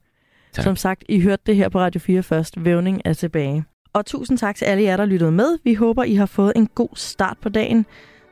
Tak. 0.52 0.62
Som 0.64 0.76
sagt, 0.76 1.04
I 1.08 1.20
hørte 1.20 1.42
det 1.46 1.56
her 1.56 1.68
på 1.68 1.78
Radio 1.78 2.00
4 2.00 2.22
først. 2.22 2.64
Vævning 2.64 3.02
er 3.04 3.12
tilbage. 3.12 3.64
Og 3.92 4.06
tusind 4.06 4.38
tak 4.38 4.56
til 4.56 4.64
alle 4.64 4.82
jer, 4.82 4.96
der 4.96 5.04
lyttede 5.04 5.32
med. 5.32 5.58
Vi 5.64 5.74
håber, 5.74 6.04
I 6.04 6.14
har 6.14 6.26
fået 6.26 6.52
en 6.56 6.66
god 6.66 6.88
start 6.94 7.36
på 7.42 7.48
dagen 7.48 7.86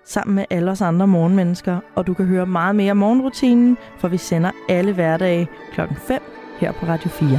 sammen 0.04 0.34
med 0.34 0.44
alle 0.50 0.70
os 0.70 0.80
andre 0.80 1.06
morgenmennesker. 1.06 1.78
Og 1.94 2.06
du 2.06 2.14
kan 2.14 2.26
høre 2.26 2.46
meget 2.46 2.76
mere 2.76 2.90
om 2.90 2.96
morgenrutinen, 2.96 3.76
for 3.98 4.08
vi 4.08 4.16
sender 4.16 4.50
alle 4.68 4.92
hverdage 4.92 5.48
klokken 5.72 5.96
5 5.96 6.22
her 6.60 6.72
på 6.72 6.86
Radio 6.86 7.08
4. 7.10 7.38